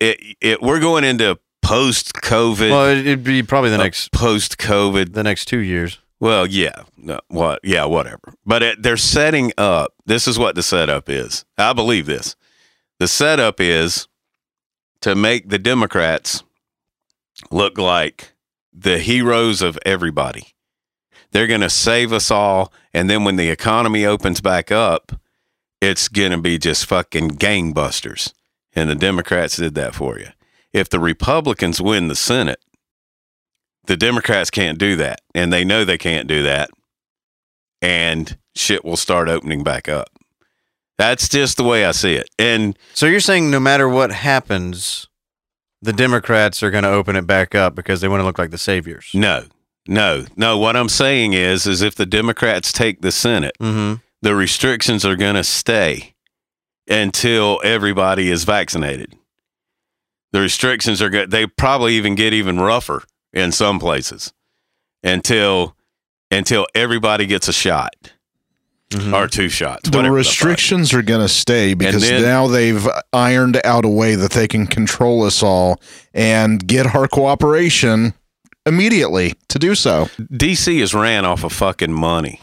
[0.00, 4.12] It, it we're going into post COVID, Well, it- it'd be probably the uh, next
[4.12, 5.14] post COVID.
[5.14, 5.98] the next two years.
[6.20, 8.34] Well, yeah, no, what, yeah, whatever.
[8.46, 9.94] But it, they're setting up.
[10.06, 11.44] This is what the setup is.
[11.58, 12.36] I believe this.
[13.00, 14.06] The setup is
[15.00, 16.44] to make the Democrats
[17.50, 18.34] look like
[18.72, 20.54] the heroes of everybody.
[21.32, 22.72] They're going to save us all.
[22.94, 25.12] And then when the economy opens back up,
[25.80, 28.32] it's going to be just fucking gangbusters.
[28.76, 30.28] And the Democrats did that for you.
[30.72, 32.60] If the Republicans win the Senate,
[33.86, 35.20] the Democrats can't do that.
[35.34, 36.70] And they know they can't do that.
[37.80, 40.08] And shit will start opening back up.
[40.98, 42.28] That's just the way I see it.
[42.38, 45.08] And So you're saying no matter what happens,
[45.80, 48.50] the Democrats are going to open it back up because they want to look like
[48.50, 49.10] the saviors.
[49.14, 49.44] no,
[49.88, 50.56] no, no.
[50.58, 53.94] What I'm saying is, is if the Democrats take the Senate, Mm-hmm.
[54.20, 56.14] the restrictions are going to stay
[56.88, 59.16] until everybody is vaccinated.
[60.32, 61.30] The restrictions are good.
[61.30, 63.02] They probably even get even rougher
[63.32, 64.32] in some places
[65.02, 65.76] until
[66.30, 67.94] until everybody gets a shot
[68.90, 69.12] Mhm.
[69.14, 69.88] or two shots.
[69.90, 70.30] The whatever fuck.
[70.30, 74.48] restrictions are going to stay because then- now they've ironed out a way that they
[74.48, 75.80] can control us all
[76.14, 78.14] and get our cooperation
[78.64, 80.08] immediately to do so.
[80.34, 82.40] DC is ran off of fucking money.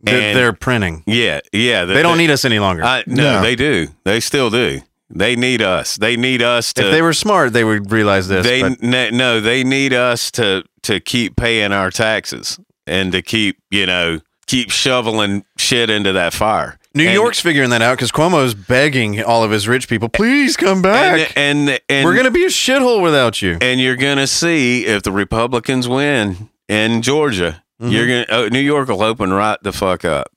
[0.00, 1.02] They're, And- they're printing.
[1.06, 1.84] Yeah, yeah.
[1.86, 2.84] They don't need us any longer.
[2.84, 3.42] I, no, No.
[3.42, 3.88] they do.
[4.04, 4.80] They still do.
[5.10, 5.96] They need us.
[5.96, 6.86] They need us to.
[6.86, 8.44] if they were smart, they would realize this.
[8.46, 8.62] they
[9.10, 14.20] no, they need us to to keep paying our taxes and to keep you know
[14.46, 16.78] keep shoveling shit into that fire.
[16.94, 20.56] New And- York's figuring that out because Cuomo's begging all of his rich people, please
[20.56, 21.30] come back.
[21.36, 23.58] and and, and We're going to be a shithole without you.
[23.60, 27.92] and you're gonna see if the Republicans win in Georgia, Mhm.
[27.92, 30.28] you're gonna oh, New York will open right the fuck up.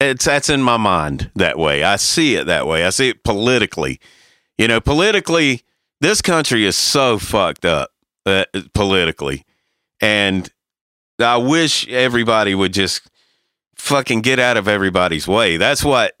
[0.00, 1.82] It's that's in my mind that way.
[1.82, 2.84] I see it that way.
[2.84, 3.98] I see it politically.
[4.56, 5.62] You know, politically,
[6.00, 7.90] this country is so fucked up
[8.24, 8.44] uh,
[8.74, 9.44] politically,
[10.00, 10.48] and
[11.18, 13.08] I wish everybody would just
[13.74, 15.56] fucking get out of everybody's way.
[15.56, 16.14] That's what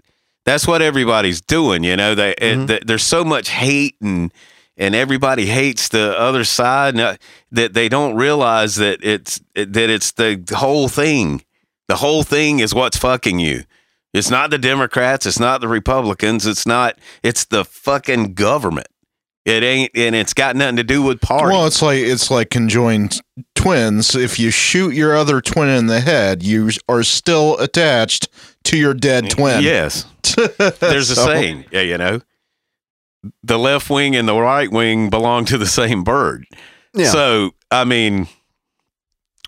[0.44, 1.84] that's what everybody's doing.
[1.84, 2.66] You know, they it, Mhm.
[2.66, 4.32] th- there's so much hate and
[4.76, 7.16] and everybody hates the other side and, uh,
[7.50, 11.44] that they don't realize that it's that it's the whole thing.
[11.88, 13.64] The whole thing is what's fucking you.
[14.14, 15.26] It's not the Democrats.
[15.26, 16.46] It's not the Republicans.
[16.46, 16.98] It's not.
[17.22, 18.88] It's the fucking government.
[19.44, 21.46] It ain't, and it's got nothing to do with party.
[21.54, 23.20] Well, it's like it's like conjoined
[23.54, 24.14] twins.
[24.14, 28.28] If you shoot your other twin in the head, you are still attached
[28.64, 29.62] to your dead twin.
[29.62, 30.04] Yes,
[30.36, 31.64] there's a So- saying.
[31.70, 32.20] Yeah, you know,
[33.42, 36.44] the left wing and the right wing belong to the same bird.
[36.92, 37.10] Yeah.
[37.10, 38.28] So I mean,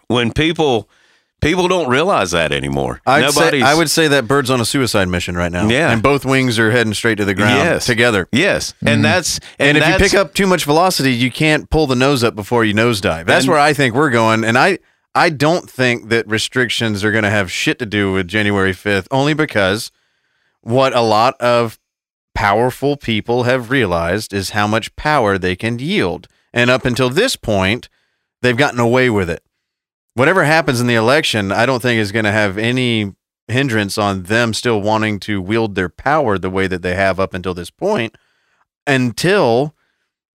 [0.09, 0.88] when people
[1.41, 3.01] people don't realize that anymore.
[3.07, 5.68] I'd say, I would say that bird's on a suicide mission right now.
[5.68, 5.91] Yeah.
[5.93, 7.86] And both wings are heading straight to the ground Yes.
[7.86, 8.28] together.
[8.32, 8.93] Yes, Mhm.
[8.93, 11.97] and that's And, and, if you pick up too much velocity, you can't pull the
[11.97, 13.26] nose up before you nosedive.
[13.26, 14.45] That's And- where I think we're going.
[14.45, 14.78] And I,
[15.14, 19.07] I don't think that restrictions are going to have shit to do with January 5th,
[19.11, 19.91] only because
[20.62, 21.78] what a lot of
[22.34, 26.28] powerful people have realized is how much power they can yield.
[26.53, 27.88] And up until this point,
[28.43, 29.43] they've gotten away with it.
[30.20, 33.14] Whatever happens in the election, I don't think is going to have any
[33.48, 37.32] hindrance on them still wanting to wield their power the way that they have up
[37.32, 38.18] until this point
[38.86, 39.74] until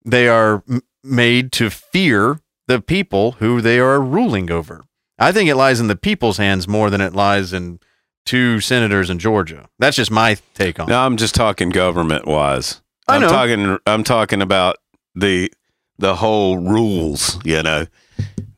[0.04, 4.82] they are m- made to fear the people who they are ruling over.
[5.20, 7.78] I think it lies in the people's hands more than it lies in
[8.24, 9.68] two senators in Georgia.
[9.78, 10.90] That's just my take on it.
[10.90, 12.82] No, I'm just talking government wise.
[13.06, 13.28] I I'm know.
[13.28, 14.78] talking I'm talking about
[15.14, 15.52] the
[15.96, 17.86] the whole rules, you know.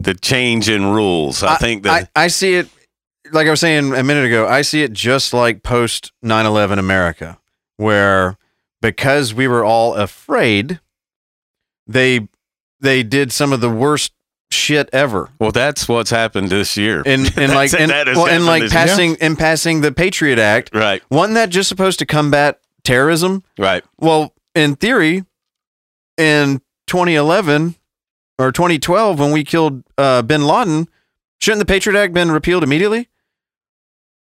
[0.00, 1.42] The change in rules.
[1.42, 2.68] I, think that I, I see it
[3.32, 7.38] like I was saying a minute ago, I see it just like post 9/11 America
[7.76, 8.36] where
[8.80, 10.80] because we were all afraid
[11.86, 12.28] they
[12.80, 14.12] they did some of the worst
[14.50, 15.30] shit ever.
[15.38, 17.02] well that's what's happened this year.
[17.04, 18.86] And and like and, well, and like this year.
[18.86, 20.70] passing and passing the Patriot Act.
[20.74, 23.42] right, Wasn't that just supposed to combat terrorism?
[23.58, 23.84] right.
[23.98, 25.24] Well, in theory,
[26.16, 27.76] in 2011
[28.38, 30.88] or 2012, when we killed uh, Bin Laden,
[31.40, 33.08] shouldn't the Patriot Act been repealed immediately?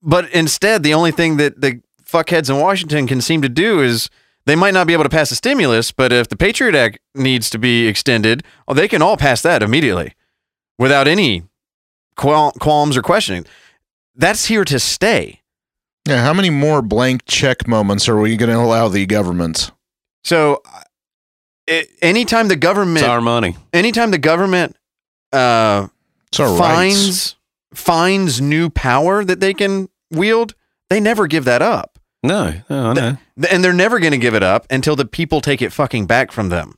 [0.02, 4.10] But instead, the only thing that the fuckheads in Washington can seem to do is
[4.46, 7.50] they might not be able to pass a stimulus, but if the Patriot Act needs
[7.50, 10.14] to be extended, well, they can all pass that immediately
[10.78, 11.44] without any
[12.16, 13.46] qual- qualms or questioning.
[14.16, 15.42] That's here to stay.
[16.08, 19.72] Yeah, how many more blank check moments are we going to allow the government?
[20.24, 20.62] So,
[21.68, 23.56] it, anytime the government It's our money.
[23.74, 24.76] anytime the government
[25.34, 25.88] uh,
[26.40, 26.58] our rights.
[26.60, 27.36] finds
[27.74, 30.54] finds new power that they can wield,
[30.90, 33.18] they never give that up, No, no, no.
[33.40, 36.06] Th- and they're never going to give it up until the people take it fucking
[36.06, 36.76] back from them.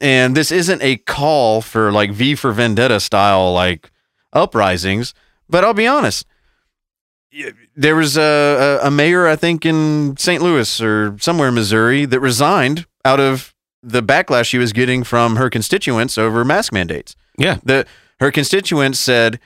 [0.00, 3.90] And this isn't a call for like V for Vendetta style like
[4.32, 5.14] uprisings,
[5.48, 6.26] but I'll be honest.
[7.74, 10.40] There was a, a, a mayor, I think, in St.
[10.42, 13.53] Louis or somewhere in Missouri that resigned out of
[13.86, 17.14] the backlash she was getting from her constituents over mask mandates.
[17.36, 17.58] Yeah.
[17.62, 17.86] The
[18.20, 19.38] her constituents said,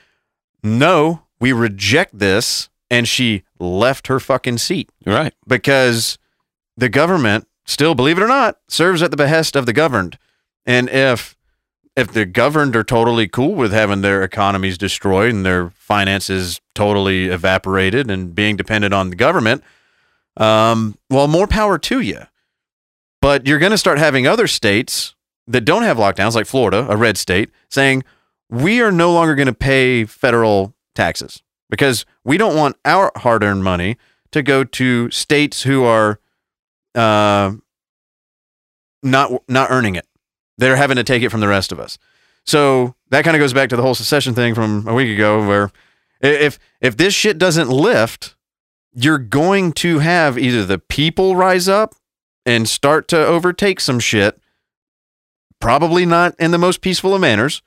[0.63, 5.35] "No, we reject this," and she left her fucking seat Right.
[5.47, 6.19] because
[6.77, 10.19] the government still, believe it or not, serves at the behest of the governed.
[10.65, 11.35] And if
[11.97, 17.27] if the governed are totally cool with having their economies destroyed and their finances totally
[17.27, 19.65] evaporated and being dependent on the government,
[20.37, 22.21] um, well, more power to you.
[23.21, 25.15] But you're going to start having other states
[25.47, 28.05] that don't have lockdowns, like Florida, a red state, saying
[28.49, 33.65] we are no longer going to pay federal taxes because we don't want our hard-earned
[33.65, 33.97] money
[34.31, 36.21] to go to states who are
[36.95, 37.53] uh,
[39.03, 40.07] not not earning it.
[40.59, 41.99] They're having to take it from the rest of us.
[42.45, 45.47] So that kind of goes back to the whole secession thing from a week ago,
[45.47, 45.71] where
[46.21, 48.37] if if this shit doesn't lift,
[48.93, 51.95] you're going to have either the people rise up
[52.49, 54.41] and start to overtake some shit,
[55.61, 57.61] probably not in the most peaceful of manners,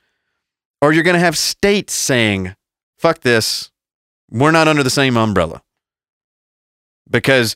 [0.82, 2.55] or you're going to have states saying,
[2.97, 3.69] "Fuck this,
[4.32, 5.61] we're not under the same umbrella."
[7.07, 7.55] Because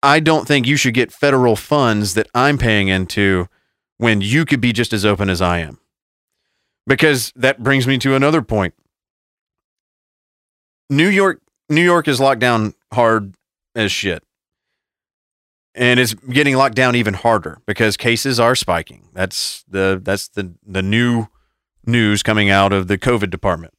[0.00, 3.48] I don't think you should get federal funds that I'm paying into
[3.96, 5.80] when you could be just as open as I am.
[6.86, 8.74] Because that brings me to another point.
[10.88, 13.34] New York New York is locked down hard
[13.74, 14.22] as shit.
[15.74, 19.08] And it's getting locked down even harder because cases are spiking.
[19.12, 21.26] That's the that's the the new
[21.86, 23.74] news coming out of the COVID department.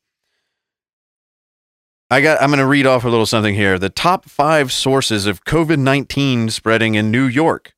[2.10, 3.78] I got I'm going to read off a little something here.
[3.78, 7.74] The top 5 sources of COVID-19 spreading in New York.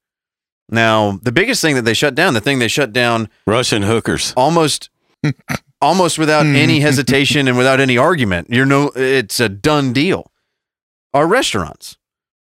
[0.69, 4.33] Now, the biggest thing that they shut down, the thing they shut down Russian hookers.
[4.35, 4.89] almost
[5.81, 6.55] almost without hmm.
[6.55, 8.47] any hesitation and without any argument.
[8.49, 10.31] You're no it's a done deal.
[11.13, 11.97] Are restaurants.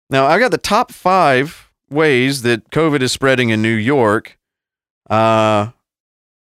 [0.09, 4.37] Now, I got the top 5 ways that COVID is spreading in New York.
[5.09, 5.69] Uh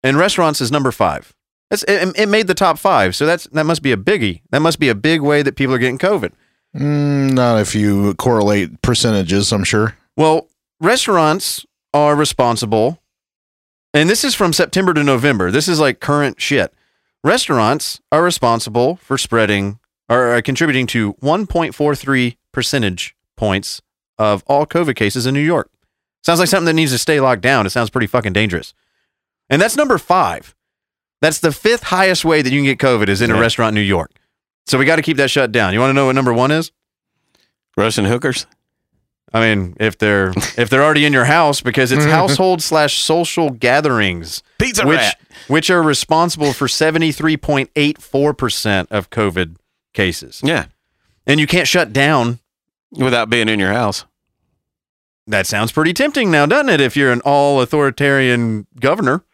[0.02, 1.34] and restaurants is number 5.
[1.70, 3.14] That's it, it made the top 5.
[3.14, 4.42] So that's that must be a biggie.
[4.50, 6.32] That must be a big way that people are getting COVID.
[6.76, 9.96] Mm, not if you correlate percentages, I'm sure.
[10.16, 10.48] Well,
[10.80, 13.02] restaurants are responsible,
[13.92, 15.50] and this is from September to November.
[15.50, 16.72] This is like current shit.
[17.24, 23.80] Restaurants are responsible for spreading or uh, contributing to 1.43 percentage points
[24.18, 25.70] of all COVID cases in New York.
[26.22, 27.64] Sounds like something that needs to stay locked down.
[27.64, 28.74] It sounds pretty fucking dangerous.
[29.48, 30.54] And that's number five.
[31.22, 33.74] That's the fifth highest way that you can get COVID is in a restaurant in
[33.82, 34.10] New York.
[34.66, 35.72] So we got to keep that shut down.
[35.72, 36.70] You want to know what number one is?
[37.76, 38.46] Russian hookers.
[39.32, 43.50] I mean, if they're if they're already in your house because it's household slash social
[43.50, 45.20] gatherings, Pizza which rat.
[45.48, 49.56] which are responsible for seventy three point eight four percent of COVID
[49.94, 50.66] cases, Yeah.
[51.26, 52.40] and you can't shut down.
[52.92, 54.04] Without being in your house.
[55.26, 56.80] That sounds pretty tempting now, doesn't it?
[56.80, 59.24] If you're an all authoritarian governor,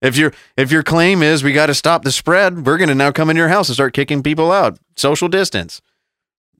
[0.00, 2.94] if your if your claim is we got to stop the spread, we're going to
[2.94, 4.78] now come in your house and start kicking people out.
[4.96, 5.82] Social distance.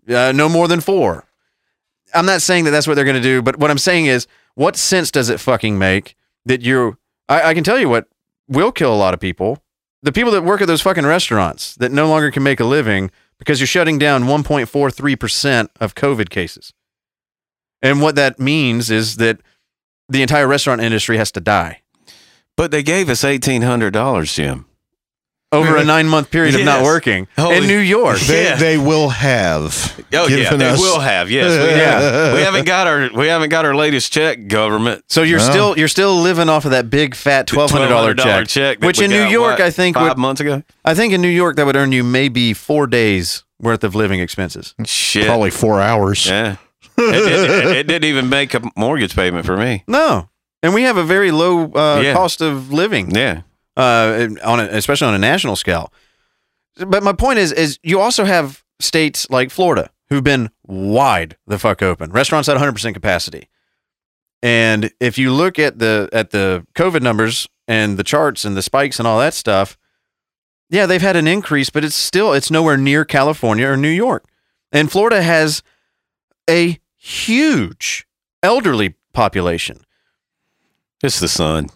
[0.08, 1.24] uh, no more than four.
[2.14, 4.26] I'm not saying that that's what they're going to do, but what I'm saying is,
[4.54, 6.98] what sense does it fucking make that you?
[7.28, 8.06] I, I can tell you what
[8.48, 9.62] will kill a lot of people:
[10.02, 13.10] the people that work at those fucking restaurants that no longer can make a living
[13.38, 16.72] because you're shutting down 1.43 percent of COVID cases.
[17.82, 19.40] And what that means is that
[20.08, 21.82] the entire restaurant industry has to die
[22.56, 24.66] But they gave us eighteen hundred dollars, Jim.
[25.54, 26.84] Over a nine month period of not Yes.
[26.84, 28.18] working Holy- in New York.
[28.18, 28.56] They, Yeah.
[28.56, 30.02] they will have.
[30.12, 31.30] Oh yeah, given they us- will have.
[31.30, 32.34] Yes, we, Yeah.
[32.34, 35.04] we haven't got our we haven't got our latest check, government.
[35.08, 38.48] So you're still you're still living off of that big fat twelve hundred dollar $1,200
[38.48, 40.62] check, that which we in New got, York what, I think five would, months ago.
[40.84, 44.20] I think in New York that would earn you maybe four days worth of living
[44.20, 44.74] expenses.
[44.84, 45.26] Shit.
[45.26, 46.26] Probably four hours.
[46.26, 46.56] Yeah.
[46.96, 49.82] it, didn't- it didn't even make a mortgage payment for me.
[49.88, 50.28] No,
[50.62, 52.12] and we have a very low uh, Yeah.
[52.14, 53.42] cost of living, Yeah.
[53.76, 55.92] Uh, on a, especially on a national scale.
[56.76, 61.58] But my point is, is you also have states like Florida who've been wide the
[61.58, 63.48] fuck open, restaurants at 100 percent capacity.
[64.42, 68.62] And if you look at the at the COVID numbers and the charts and the
[68.62, 69.78] spikes and all that stuff,
[70.68, 74.26] yeah, they've had an increase, but it's still it's nowhere near California or New York.
[74.72, 75.62] And Florida has
[76.50, 78.06] a huge
[78.42, 79.80] elderly population.
[81.02, 81.68] It's the sun.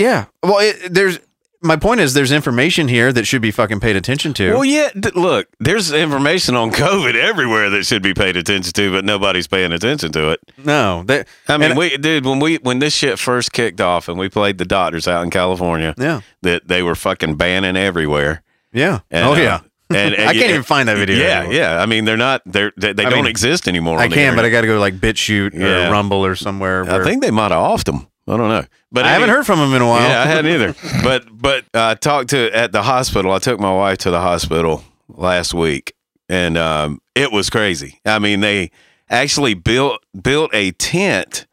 [0.00, 0.26] Yeah.
[0.42, 1.18] Well, it, there's
[1.62, 4.54] my point is there's information here that should be fucking paid attention to.
[4.54, 4.88] Well, yeah.
[4.98, 9.46] d- Look, there's information on COVID everywhere that should be paid attention to, but nobody's
[9.46, 10.40] paying attention to it.
[10.56, 14.18] no, that I mean, we, dude, when we when this shit first kicked off and
[14.18, 18.42] we played the Doctors out in California, yeah, that they were fucking banning everywhere.
[18.72, 19.00] yeah.
[19.10, 19.60] And, oh uh, yeah.
[19.90, 21.16] and, and I can't even find that video.
[21.18, 21.54] Yeah, anymore.
[21.54, 21.82] yeah.
[21.82, 22.40] I mean, they're not.
[22.46, 23.98] They're they, they don't mean, exist anymore.
[23.98, 25.88] I can, but I got to go like BitChute Yeah.
[25.88, 26.84] or Rumble or somewhere.
[26.88, 28.06] I where- think they might have offed them.
[28.28, 30.08] I don't know, but I haven't heard from him in a while.
[30.08, 30.74] Yeah, I hadn't either.
[31.02, 33.32] But but uh, I talked to at the hospital.
[33.32, 35.94] I took my wife to the hospital last week,
[36.28, 38.00] and um, it was crazy.
[38.04, 38.70] I mean, they
[39.08, 41.46] actually built built a tent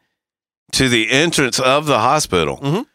[0.72, 2.86] to the entrance of the hospital Mhm.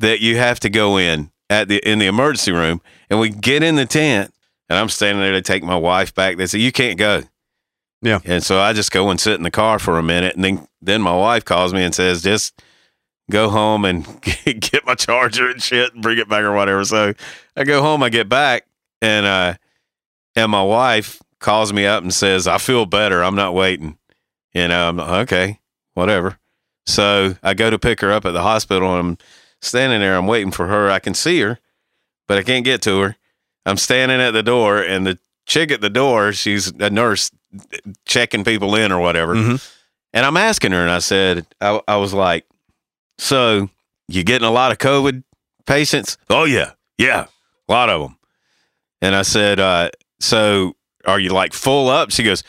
[0.00, 2.80] that you have to go in at the in the emergency room,
[3.10, 4.32] and we get in the tent,
[4.68, 6.36] and I'm standing there to take my wife back.
[6.36, 7.22] They say you can't go.
[8.04, 8.18] Yeah.
[8.24, 10.66] and so I just go and sit in the car for a minute, and then
[10.80, 12.60] then my wife calls me and says just
[13.32, 14.06] go home and
[14.44, 16.84] get my charger and shit and bring it back or whatever.
[16.84, 17.14] So
[17.56, 18.66] I go home, I get back,
[19.00, 19.54] and uh,
[20.36, 23.24] and my wife calls me up and says, "I feel better.
[23.24, 23.98] I'm not waiting."
[24.54, 25.60] You know, I'm like, okay,
[25.94, 26.38] whatever.
[26.86, 29.18] So I go to pick her up at the hospital, and I'm
[29.62, 30.16] standing there.
[30.16, 30.90] I'm waiting for her.
[30.90, 31.58] I can see her,
[32.28, 33.16] but I can't get to her.
[33.64, 37.30] I'm standing at the door, and the chick at the door, she's a nurse
[38.04, 39.34] checking people in or whatever.
[39.34, 39.72] Mhm.
[40.12, 42.44] And I'm asking her, and I said, I, I was like,
[43.18, 43.68] so
[44.08, 45.22] you getting a lot of COVID
[45.66, 46.18] patients?
[46.28, 47.26] Oh yeah, yeah,
[47.68, 48.18] a lot of them.
[49.00, 49.90] And I said, uh,
[50.20, 52.10] so are you like full up?
[52.10, 52.44] She goes,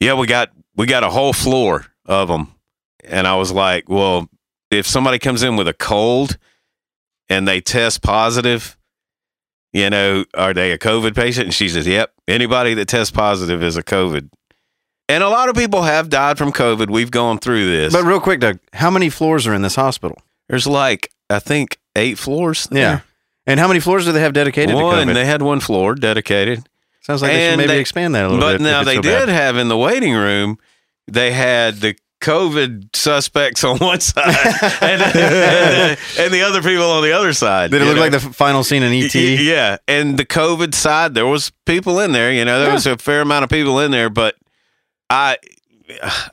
[0.00, 2.54] yeah, we got we got a whole floor of them.
[3.04, 4.28] And I was like, well,
[4.70, 6.38] if somebody comes in with a cold
[7.28, 8.76] and they test positive,
[9.72, 11.46] you know, are they a COVID patient?
[11.46, 14.30] And she says, yep, anybody that tests positive is a COVID.
[15.08, 16.90] And a lot of people have died from COVID.
[16.90, 17.92] We've gone through this.
[17.92, 20.18] But real quick, Doug, how many floors are in this hospital?
[20.48, 22.68] There's like I think eight floors.
[22.70, 23.00] Yeah.
[23.46, 25.06] And how many floors do they have dedicated one.
[25.06, 25.14] to COVID?
[25.14, 26.68] They had one floor dedicated,
[27.00, 28.58] Sounds like they should maybe they- expand that a little but bit.
[28.58, 29.28] But now they so did bad.
[29.30, 30.58] have in the waiting room.
[31.06, 34.34] They had the COVID suspects on one side
[34.82, 37.70] and, and, and the other people on the other side.
[37.70, 38.02] Did it look know?
[38.02, 39.14] like the final scene in ET?
[39.14, 42.30] Yeah, and the COVID side, there was people in there.
[42.30, 42.74] You know, there Yeah.
[42.74, 44.34] was a fair amount of people in there, but
[45.10, 45.36] I,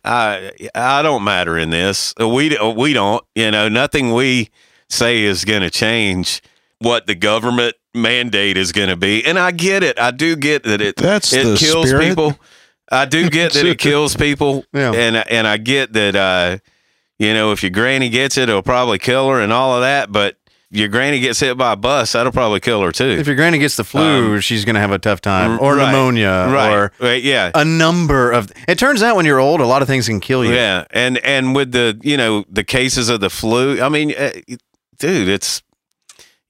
[0.03, 2.13] I, I don't matter in this.
[2.19, 3.23] We we don't.
[3.35, 4.49] You know, nothing we
[4.89, 6.41] say is going to change
[6.79, 9.25] what the government mandate is going to be.
[9.25, 9.97] And I get it.
[9.99, 12.07] I do get that it That's it kills spirit.
[12.09, 12.37] people.
[12.91, 14.91] I do get that it kills people, Yeah.
[14.93, 16.57] and and I get that uh,
[17.17, 20.11] you know if your granny gets it, it'll probably kill her and all of that.
[20.11, 20.35] But
[20.71, 23.05] your granny gets hit by a bus, that'll probably kill her too.
[23.19, 25.77] If your granny gets the flu, she's going to have a tough time, or Um,
[25.79, 25.91] Right.
[25.91, 28.51] pneumonia, right, or right, yeah, a number of.
[28.67, 30.53] It turns out when you're old, a lot of things can kill you.
[30.53, 34.31] yeah, and and with the you know the cases of the flu, I mean, uh,
[34.99, 35.61] dude, it's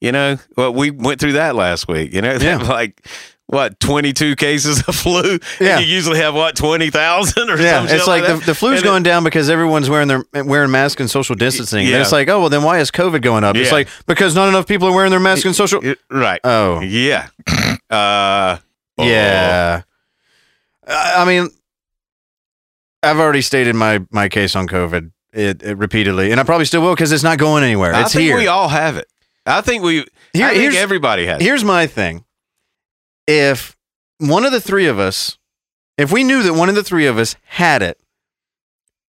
[0.01, 2.13] you know well we went through that last week.
[2.13, 2.57] You know, Yeah.
[2.57, 3.05] like
[3.47, 5.39] what twenty two cases of flu.
[5.59, 5.77] Yeah.
[5.77, 8.45] and you usually have what twenty thousand or Yeah, something it's like the, that.
[8.45, 11.85] the flu's And it- going down because everyone's wearing their wearing masks and social distancing.
[11.85, 11.93] Yeah.
[11.93, 13.55] And it's like, oh well, then why is COVID going up?
[13.55, 15.81] It's like because not enough people are wearing their masks and social.
[16.09, 16.39] Right.
[16.43, 17.27] Oh Yeah.
[17.87, 18.57] Uh,
[18.97, 19.83] yeah.
[20.87, 21.49] I mean,
[23.03, 26.81] I've already stated my my case on COVID it, it repeatedly, and I probably still
[26.81, 27.93] will because it's not going anywhere.
[27.93, 28.37] I It's think here.
[28.37, 29.07] we all have it.
[29.45, 30.03] I think we.
[30.33, 31.39] Here- I think everybody has.
[31.41, 31.43] it.
[31.45, 32.24] Here's my thing:
[33.27, 33.75] if
[34.19, 35.37] one of the three of us
[35.97, 37.99] if we knew that one of the three of us had it,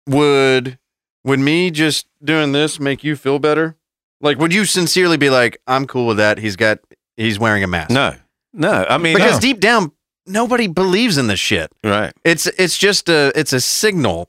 [0.08, 0.78] would
[1.24, 3.76] would me just doing this make you feel better?
[4.20, 6.38] Like, would you sincerely be like, "I'm cool with that"?
[6.38, 6.78] He's got
[7.16, 7.90] he's wearing a mask.
[7.90, 8.16] No,
[8.52, 8.84] no.
[8.88, 9.40] I mean, because No.
[9.40, 9.92] deep down,
[10.26, 11.72] nobody believes in this shit.
[11.84, 12.12] right.
[12.24, 14.28] It's it's just a it's a signal,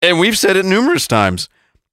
[0.00, 1.48] and we've said it numerous times.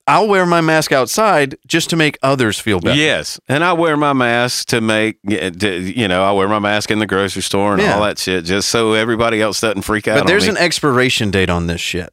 [0.09, 2.97] I'll wear my mask outside just to make others feel better.
[2.99, 6.89] Yes, and I wear my mask to make to- you know I wear my mask
[6.91, 7.95] in the grocery store and Yeah.
[7.95, 10.17] all that shit, just so everybody else doesn't freak out.
[10.19, 12.09] But there's an expiration date on this shit.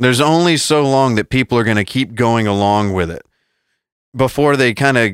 [0.00, 3.22] There's only so long that people are going to keep going along with it
[4.14, 5.12] before they kind of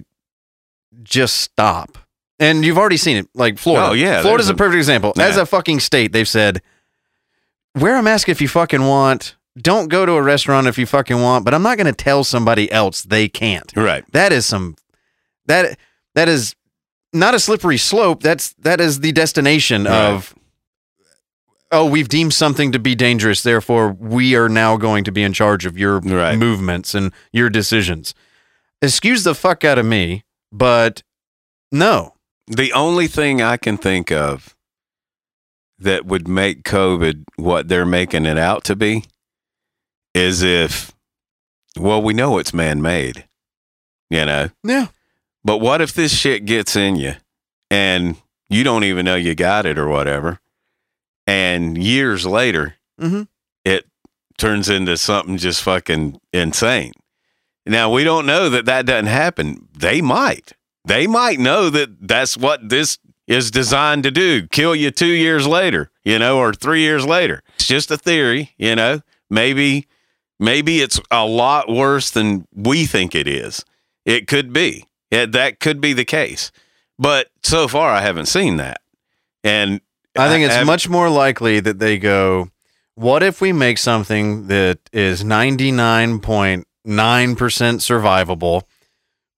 [1.02, 1.98] just stop.
[2.40, 3.88] And you've already seen it, like Florida.
[3.90, 5.12] Oh, yeah, Florida's a a- perfect example.
[5.18, 6.62] As a fucking state, they've said,
[7.74, 9.36] wear a mask if you fucking want.
[9.56, 11.44] Don't go to a restaurant if you fucking want.
[11.44, 13.72] But I'm not going to tell somebody else they can't.
[13.76, 14.04] right.
[14.12, 14.76] That is some
[15.46, 15.78] that
[16.14, 16.54] that is
[17.12, 18.22] not a slippery slope.
[18.22, 19.92] That's that is the destination Right.
[20.10, 20.34] of
[21.70, 25.32] oh, we've deemed something to be dangerous, therefore we are now going to be in
[25.32, 26.36] charge of your Right.
[26.38, 28.14] movements and your decisions.
[28.82, 31.02] Excuse the fuck out of me, but
[31.72, 32.14] no.
[32.46, 34.54] The only thing I can think of
[35.78, 39.04] that would make COVID what they're making it out to be
[40.14, 40.92] is if,
[41.78, 43.26] well, we know it's man made,
[44.10, 44.86] you know, Yeah.
[45.44, 47.14] but what if this shit gets in you
[47.70, 48.16] and
[48.48, 50.40] you don't even know you got it or whatever?
[51.26, 53.28] And years later, Mhm.
[53.64, 53.86] it
[54.38, 56.92] turns into something just fucking insane.
[57.66, 59.68] Now, we don't know that that doesn't happen.
[59.76, 60.52] They might.
[60.84, 65.46] They might know that that's what this is designed to do kill you two years
[65.46, 67.42] later, you know, or three years later.
[67.54, 69.00] It's just a theory, you know.
[69.30, 69.86] Maybe,
[70.38, 73.64] maybe it's a lot worse than we think it is.
[74.04, 74.84] It could be.
[75.10, 76.50] Yeah, that could be the case.
[76.98, 78.80] But so far, I haven't seen that.
[79.42, 79.80] And
[80.16, 82.48] I think it's haven't- much more likely that they go,
[82.94, 88.62] what if we make something that is 99.9% survivable,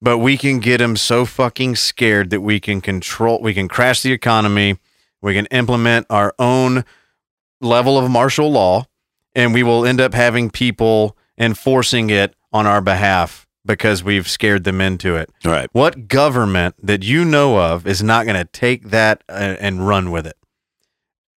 [0.02, 4.02] but we can get them so fucking scared that we can control, we can crash
[4.02, 4.78] the economy,
[5.22, 6.84] we can implement our own
[7.60, 8.86] level of martial law,
[9.36, 14.64] and we will end up having people enforcing it on our behalf because we've scared
[14.64, 15.30] them into it.
[15.44, 15.68] right.
[15.72, 20.10] What government that you know of is not going to take that uh, and run
[20.10, 20.36] with it?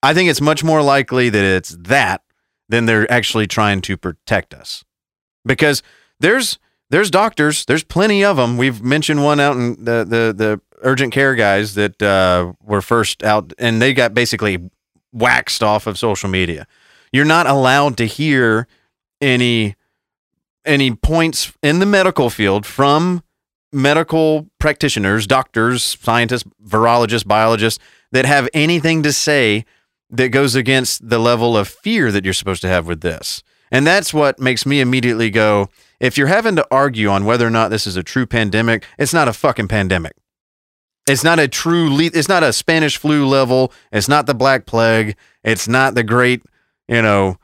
[0.03, 2.21] I think it's much more likely that it's that
[2.69, 4.83] than they're actually trying to protect us.
[5.45, 5.81] Because
[6.19, 6.59] there's
[6.89, 8.57] there's doctors, there's plenty of them.
[8.57, 13.23] We've mentioned one out in the the the urgent care guys that uh, were first
[13.23, 14.69] out, and they got basically
[15.11, 16.67] waxed off of social media.
[17.11, 18.67] You're not allowed to hear
[19.21, 19.75] any
[20.65, 23.23] any points in the medical field from
[23.71, 29.65] medical practitioners, doctors, scientists, virologists, biologists that have anything to say
[30.09, 33.43] that goes against the level of fear that you're supposed to have with this.
[33.71, 35.69] And that's what makes me immediately go,
[35.99, 39.13] if you're having to argue on whether or not this is a true pandemic, it's
[39.13, 40.13] not a fucking pandemic.
[41.07, 44.65] It's not a true le- it's not a Spanish flu level, it's not the black
[44.65, 46.43] plague, it's not the great,
[46.87, 47.37] you know,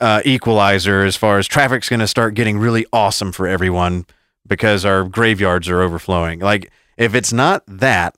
[0.00, 4.06] uh, equalizer as far as traffic's going to start getting really awesome for everyone
[4.46, 6.40] because our graveyards are overflowing.
[6.40, 8.16] Like, if it's not that,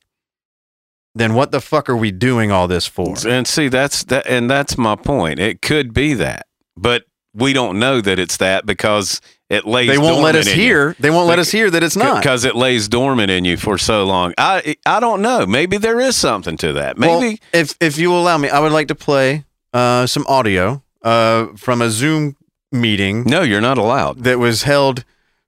[1.14, 3.14] then what the fuck are we doing all this for?
[3.26, 5.38] And see, that's that, and that's my point.
[5.38, 6.46] It could be that,
[6.76, 9.88] but we don't know that it's that because it lays.
[9.88, 10.62] They won't let dormant us in you.
[10.64, 10.96] hear.
[10.98, 12.22] They won't let us hear that it's not.
[12.22, 14.34] because it lays dormant in you for so long.
[14.36, 15.46] I I don't know.
[15.46, 16.98] Maybe there is something to that.
[16.98, 19.44] Well, Maybe if if you allow me, I would like to play
[19.76, 22.36] uh, some audio uh, from a Zoom
[22.72, 24.24] meeting no, you're not allowed.
[24.24, 25.04] that was held.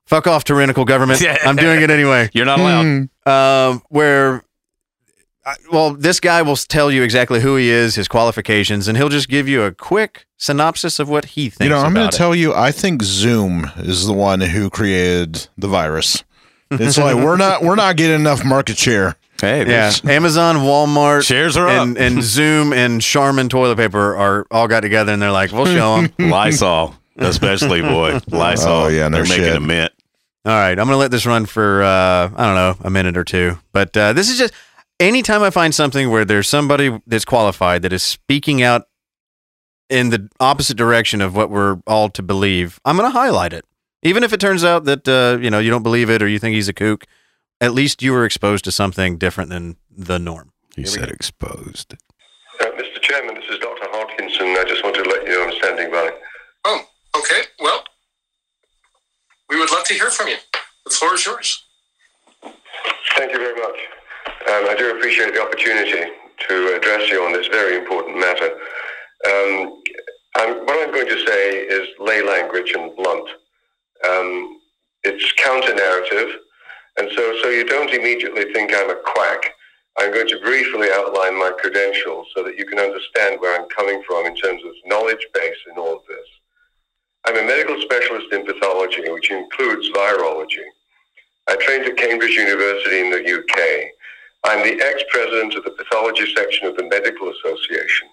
[0.07, 1.23] Fuck off, tyrannical government.
[1.45, 2.31] I'm doing it anyway.
[2.35, 2.83] You're not allowed.
[3.27, 3.31] Hmm.
[3.31, 4.43] um, where,
[5.45, 9.11] I- well, this guy will tell you exactly who he is, his qualifications, and he'll
[9.11, 11.65] just give you a quick synopsis of what he thinks.
[11.65, 12.19] You know, I'm going about to it.
[12.19, 16.25] tell you, I think Zoom is the one who created the virus.
[16.71, 19.17] It's like we're not we're not getting enough market share.
[19.41, 22.03] Hey, Yeah, Amazon, Walmart, shares are and, up.
[22.03, 26.01] and Zoom and Charmin toilet paper are all got together, and they're like, "We'll show
[26.03, 28.73] them." Lysol, especially boy, Lysol.
[28.73, 29.93] Oh, yeah, no they're making a mint.
[30.45, 33.25] All right, I'm gonna let this run for uh, I don't know a minute or
[33.25, 34.55] two, but uh, this is just
[34.99, 38.83] anytime I find something where there's somebody that's qualified that is speaking out
[39.91, 43.65] in the opposite direction of what we're all to believe, I'm gonna highlight it,
[44.03, 46.39] even if it turns out that uh, you know you don't believe it or you
[46.39, 47.05] think he's a kook.
[47.61, 50.53] At least you were exposed to something different than the norm.
[50.77, 51.13] He said go.
[51.15, 51.95] exposed.
[52.61, 53.01] Uh, Mr.
[53.01, 53.87] Chairman, this is Dr.
[53.91, 54.57] Hodkinson.
[54.57, 56.11] I just want to let you know I'm standing by.
[56.65, 56.83] Oh,
[57.17, 57.43] okay.
[57.61, 57.83] Well,
[59.49, 60.37] we would love to hear from you.
[60.85, 61.65] The floor is yours.
[63.17, 63.79] Thank you very much.
[64.27, 66.13] Um, I do appreciate the opportunity
[66.49, 68.51] to address you on this very important matter.
[69.27, 69.83] Um,
[70.37, 73.29] I'm, what I'm going to say is lay language and blunt.
[74.09, 74.61] Um,
[75.03, 76.37] it's counter narrative,
[76.99, 79.55] and so so you don't immediately think I'm a quack.
[79.99, 84.03] I'm going to briefly outline my credentials so that you can understand where I'm coming
[84.07, 86.27] from in terms of knowledge base in all of this.
[87.27, 90.65] I'm a medical specialist in pathology, which includes virology.
[91.49, 93.91] I trained at Cambridge University in the UK.
[94.45, 98.09] I'm the ex-president of the pathology section of the Medical Association.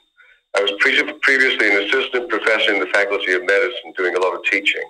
[0.55, 4.33] I was pre- previously an assistant professor in the Faculty of Medicine doing a lot
[4.33, 4.83] of teaching.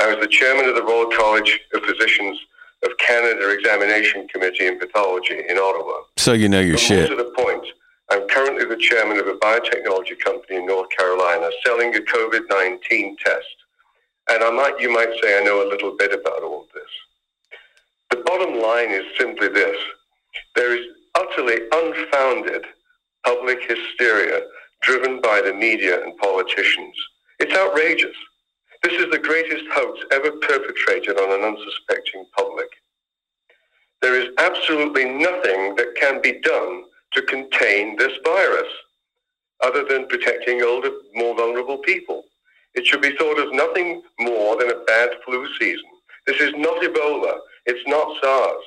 [0.00, 2.38] I was the chairman of the Royal College of Physicians
[2.82, 6.02] of Canada Examination Committee in Pathology in Ottawa.
[6.16, 7.10] So you know your But shit.
[7.10, 7.66] More to the point,
[8.10, 13.16] I'm currently the chairman of a biotechnology company in North Carolina selling a COVID 19
[13.24, 13.46] test.
[14.30, 16.82] And I might, you might say I know a little bit about all this.
[18.10, 19.76] The bottom line is simply this
[20.54, 22.64] there is utterly unfounded
[23.24, 24.42] public hysteria
[24.82, 26.94] driven by the media and politicians.
[27.38, 28.16] It's outrageous.
[28.82, 32.68] This is the greatest hoax ever perpetrated on an unsuspecting public.
[34.00, 38.68] There is absolutely nothing that can be done to contain this virus
[39.62, 42.24] other than protecting older, more vulnerable people.
[42.74, 45.90] It should be thought of nothing more than a bad flu season.
[46.26, 47.38] This is not Ebola.
[47.66, 48.64] It's not SARS.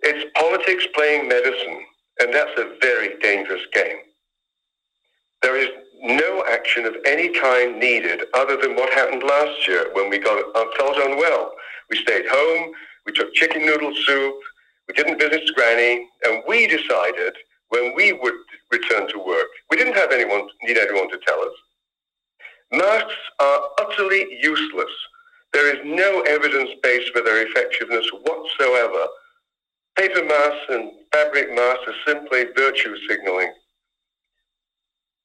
[0.00, 1.84] It's politics playing medicine,
[2.20, 3.98] and that's a very dangerous game.
[5.42, 5.68] There is
[6.02, 10.44] no action of any kind needed other than what happened last year when we got
[10.54, 11.52] uh, felt unwell.
[11.90, 12.72] We stayed home,
[13.06, 14.34] we took chicken noodle soup,
[14.88, 17.34] we didn't visit Granny, and we decided
[17.68, 18.34] when we would
[18.70, 19.46] return to work.
[19.70, 21.54] We didn't have anyone need anyone to tell us.
[22.72, 24.90] Masks are utterly useless.
[25.52, 29.06] There is no evidence base for their effectiveness whatsoever.
[29.96, 33.52] Paper masks and fabric masks are simply virtue signaling.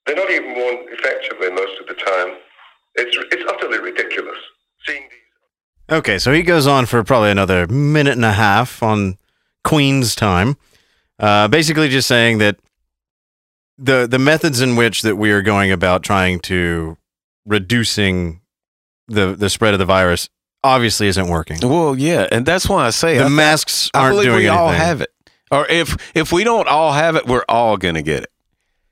[0.07, 2.37] They're not even worn effectively most of the time.
[2.95, 4.37] It's, it's utterly ridiculous.
[4.87, 5.19] Seeing these
[5.97, 9.17] Okay, so he goes on for probably another minute and a half on
[9.63, 10.57] Queen's time,
[11.19, 12.57] uh, basically just saying that
[13.77, 16.97] the the methods in which that we are going about trying to
[17.45, 18.41] reducing
[19.07, 20.29] the the spread of the virus
[20.63, 21.57] obviously isn't working.
[21.61, 24.47] Well, yeah, and that's why I say The I, masks I aren't believe doing we
[24.47, 24.85] all anything.
[24.85, 25.09] have it.
[25.51, 28.31] Or if if we don't all have it, we're all gonna get it.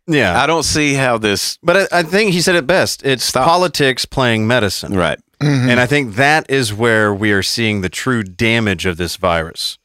[0.07, 3.03] Yeah, I don't see how this but I, I think he said it best.
[3.05, 3.45] It's Stop.
[3.47, 4.93] politics playing medicine.
[4.95, 5.19] right.
[5.41, 5.69] Mhm.
[5.69, 9.77] And I think that is where we are seeing the true damage of this virus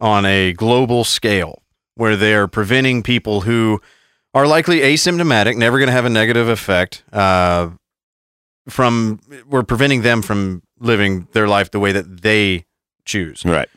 [0.00, 1.62] on a global scale,
[1.94, 3.80] where they're preventing people who
[4.34, 7.70] are likely asymptomatic, never going to have a negative effect, uh,
[8.68, 12.64] from we're preventing them from living their life the way that they
[13.04, 13.44] choose.
[13.44, 13.68] Right.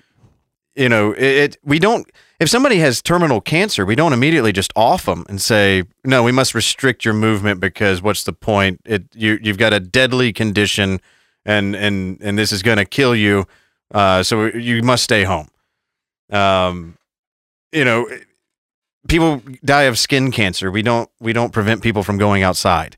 [0.76, 2.10] You know, it, it we don't.
[2.42, 6.32] If somebody has terminal cancer, we don't immediately just off them and say, "No, we
[6.32, 8.82] must restrict your movement because what's the point?
[8.84, 11.02] It you you've got a deadly condition,
[11.46, 13.46] and and and this is going to kill you,
[13.94, 15.50] uh, so you must stay home."
[16.32, 16.98] Um,
[17.72, 18.10] you know,
[19.08, 20.72] people die of skin cancer.
[20.72, 22.98] We don't we don't prevent people from going outside.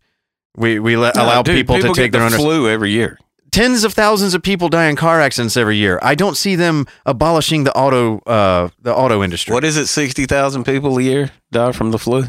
[0.56, 3.20] We we let, allow Dude, people, to get take their the own flu every year.
[3.53, 5.99] Tens of thousands of people die in car accidents every year.
[6.01, 9.53] I don't see them abolishing the auto uh, the auto industry.
[9.53, 9.88] What is it?
[9.88, 12.25] Sixty thousand people a year die from the flu.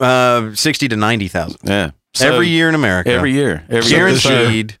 [0.00, 1.90] Uh, sixty to ninety thousand Yeah.
[2.14, 3.10] So, every year in America.
[3.10, 3.64] Every year.
[3.68, 4.78] Every guaranteed.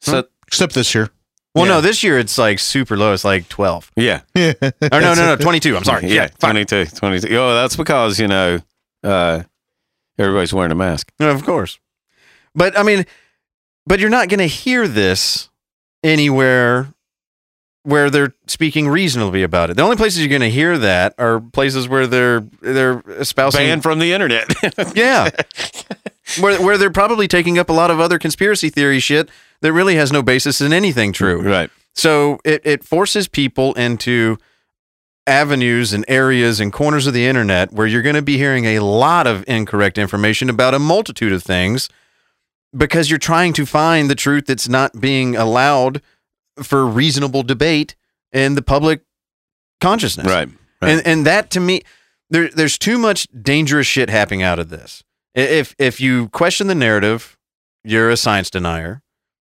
[0.00, 1.10] So, Except this year.
[1.54, 1.72] Well, Yeah.
[1.72, 3.12] no, this year it's like super low.
[3.12, 3.90] It's like twelve.
[3.96, 4.20] yeah.
[4.34, 4.52] Yeah.
[4.62, 5.76] Or no, no, no, twenty-two.
[5.76, 6.06] I'm sorry.
[6.06, 6.14] Yeah.
[6.14, 6.86] Yeah, 22.
[6.86, 7.36] 22.
[7.36, 8.60] Oh, that's because, you know,
[9.02, 9.42] uh,
[10.18, 11.10] everybody's wearing a mask.
[11.18, 11.80] No, of course.
[12.54, 13.04] But I mean,
[13.86, 15.48] but you're not going to hear this
[16.02, 16.92] anywhere
[17.82, 19.76] where they're speaking reasonably about it.
[19.76, 23.82] The only places you're going to hear that are places where they're they're espousing Banned
[23.84, 24.52] from the internet.
[24.96, 25.30] Yeah.
[26.40, 29.28] where where they're probably taking up a lot of other conspiracy theory shit
[29.60, 31.40] that really has no basis in anything true.
[31.42, 31.70] right.
[31.94, 34.36] So it, it forces people into
[35.26, 38.80] avenues and areas and corners of the internet where you're going to be hearing a
[38.80, 41.88] lot of incorrect information about a multitude of things
[42.76, 46.02] because you're trying to find the truth that's not being allowed
[46.62, 47.94] for reasonable debate
[48.32, 49.02] in the public
[49.80, 50.26] consciousness.
[50.26, 50.48] Right.
[50.82, 50.90] Right.
[50.90, 51.82] And and that to me,
[52.30, 55.02] there there's too much dangerous shit happening out of this.
[55.34, 57.38] If if you question the narrative,
[57.84, 59.02] you're a science denier,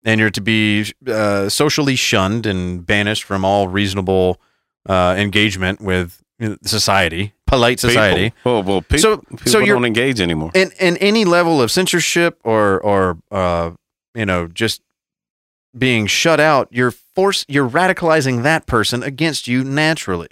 [0.04, 4.42] and you're to be uh, socially shunned and banished from all reasonable
[4.88, 6.22] uh, engagement with
[6.64, 8.30] society, polite society.
[8.32, 10.52] People, well, well, people, So- people so you're- don't engage anymore.
[10.56, 13.72] And and any level of censorship or or uh,
[14.16, 14.82] you know just
[15.78, 20.28] being shut out, you're force you're radicalizing that person against you naturally.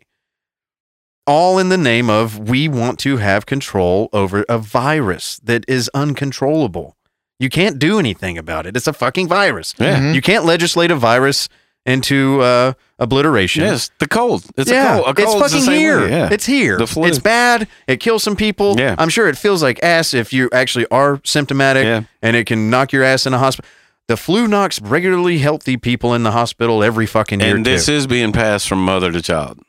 [1.28, 5.90] all in the name of we want to have control over a virus that is
[5.94, 6.98] uncontrollable.
[7.40, 8.76] You can't do anything about it.
[8.76, 9.74] It's a fucking virus.
[9.78, 10.00] Yeah.
[10.00, 10.16] Mhm.
[10.16, 11.48] You can't legislate a virus
[11.86, 13.64] into uh, obliteration.
[13.64, 14.46] Yes, the cold.
[14.58, 15.18] It's yeah, a cold.
[15.18, 16.08] A it's cold's the fucking here.
[16.08, 16.30] Yeah.
[16.32, 16.78] It's here.
[16.78, 17.08] The flu.
[17.08, 17.68] It's bad.
[17.88, 18.80] It kills some people.
[18.80, 18.96] Yeah.
[18.98, 22.04] I'm sure it feels like ass if you actually are symptomatic, Yeah.
[22.22, 23.70] and it can knock your ass in a hospital.
[24.08, 27.56] The flu knocks regularly healthy people in the hospital every fucking year.
[27.56, 27.94] and this too.
[27.94, 29.60] is being passed from mother to child.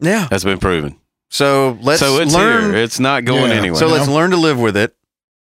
[0.00, 0.28] yeah.
[0.30, 0.96] That's been proven.
[1.30, 2.72] So let's so it's learn.
[2.72, 2.82] here.
[2.82, 3.56] It's not going Yeah.
[3.58, 3.78] anywhere.
[3.78, 4.94] So let's learn to live with it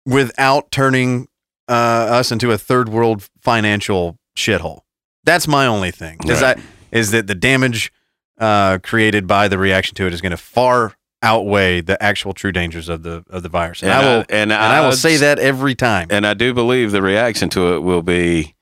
[0.06, 1.28] without turning
[1.68, 4.82] uh, us into a third world financial shithole.
[5.24, 6.18] That's my only thing.
[6.26, 6.58] Is Right.
[6.58, 6.60] that
[6.92, 7.92] is that the damage
[8.40, 12.52] uh, created by the reaction to it is going to far outweigh the actual true
[12.52, 13.84] dangers of the of the virus.
[13.84, 16.08] And, I will and, and I will I'd say that every time.
[16.10, 18.56] And I do believe the reaction to it will be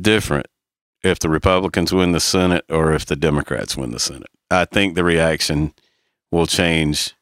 [0.00, 0.46] different
[1.02, 4.28] if the Republicans win the Senate or if the Democrats win the Senate.
[4.50, 5.74] I think the reaction
[6.30, 7.14] will change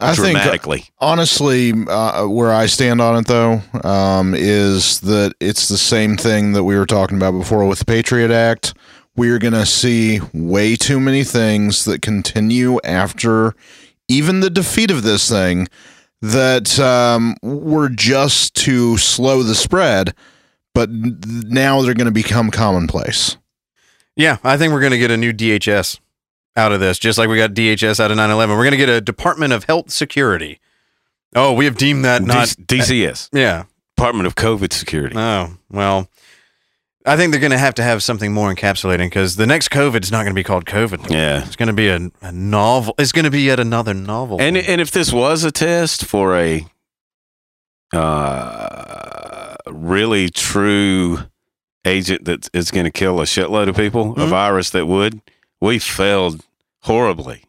[0.00, 0.84] I think dramatically.
[0.98, 6.52] honestly, uh, where I stand on it though, um, is that it's the same thing
[6.52, 8.74] that we were talking about before with the Patriot Act.
[9.16, 13.54] We're going to see way too many things that continue after
[14.08, 15.68] even the defeat of this thing
[16.22, 20.14] that um, were just to slow the spread,
[20.74, 23.36] but now they're going to become commonplace.
[24.16, 25.98] yeah, I think we're going to get a new DHS
[26.56, 28.48] out of this, just like we got DHS out of 9/11.
[28.50, 30.60] We're going to get a Department of Health Security.
[31.34, 32.48] Oh, we have deemed that not.
[32.48, 33.64] DCS, yeah.
[33.96, 35.14] Department of COVID Security.
[35.16, 36.08] Oh well,
[37.06, 40.02] I think they're going to have to have something more encapsulating because the next COVID
[40.02, 41.10] is not going to be called COVID.
[41.10, 41.44] Yeah.
[41.44, 42.94] It's going to be a, a novel.
[42.98, 44.40] It's going to be yet another novel.
[44.40, 46.66] And and if this was a test for a
[47.92, 51.18] uh, really true
[51.84, 54.28] agent that is going to kill a shitload of people, a Mhm.
[54.28, 55.20] virus that would,
[55.60, 56.44] we failed
[56.82, 57.44] horribly.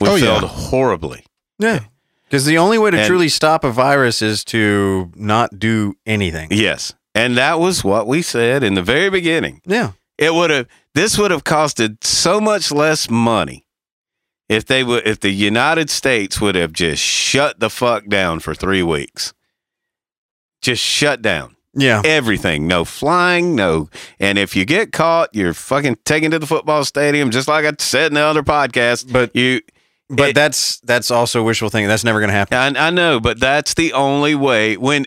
[0.00, 0.38] We Oh, yeah.
[0.40, 1.24] failed horribly.
[1.58, 1.80] yeah,
[2.24, 6.48] because the only way to And- truly stop a virus is to not do anything.
[6.50, 9.60] Yes, and that was what we said in the very beginning.
[9.66, 10.66] Yeah, It would have.
[10.94, 13.66] This would have costed so much less money
[14.48, 15.06] if they would.
[15.06, 19.32] If the United States would have just shut the fuck down for three weeks.
[20.62, 21.55] Just shut down.
[21.76, 22.66] Yeah, everything.
[22.66, 23.88] No flying, no.
[24.18, 27.72] And if you get caught, you're fucking taken to the football stadium, just like I
[27.78, 29.12] said in the other podcast.
[29.12, 29.60] But- you,
[30.08, 31.88] but it- that's that's also wishful thinking.
[31.88, 32.76] That's never going to happen.
[32.76, 34.76] I, I know, but that's the only way.
[34.76, 35.04] When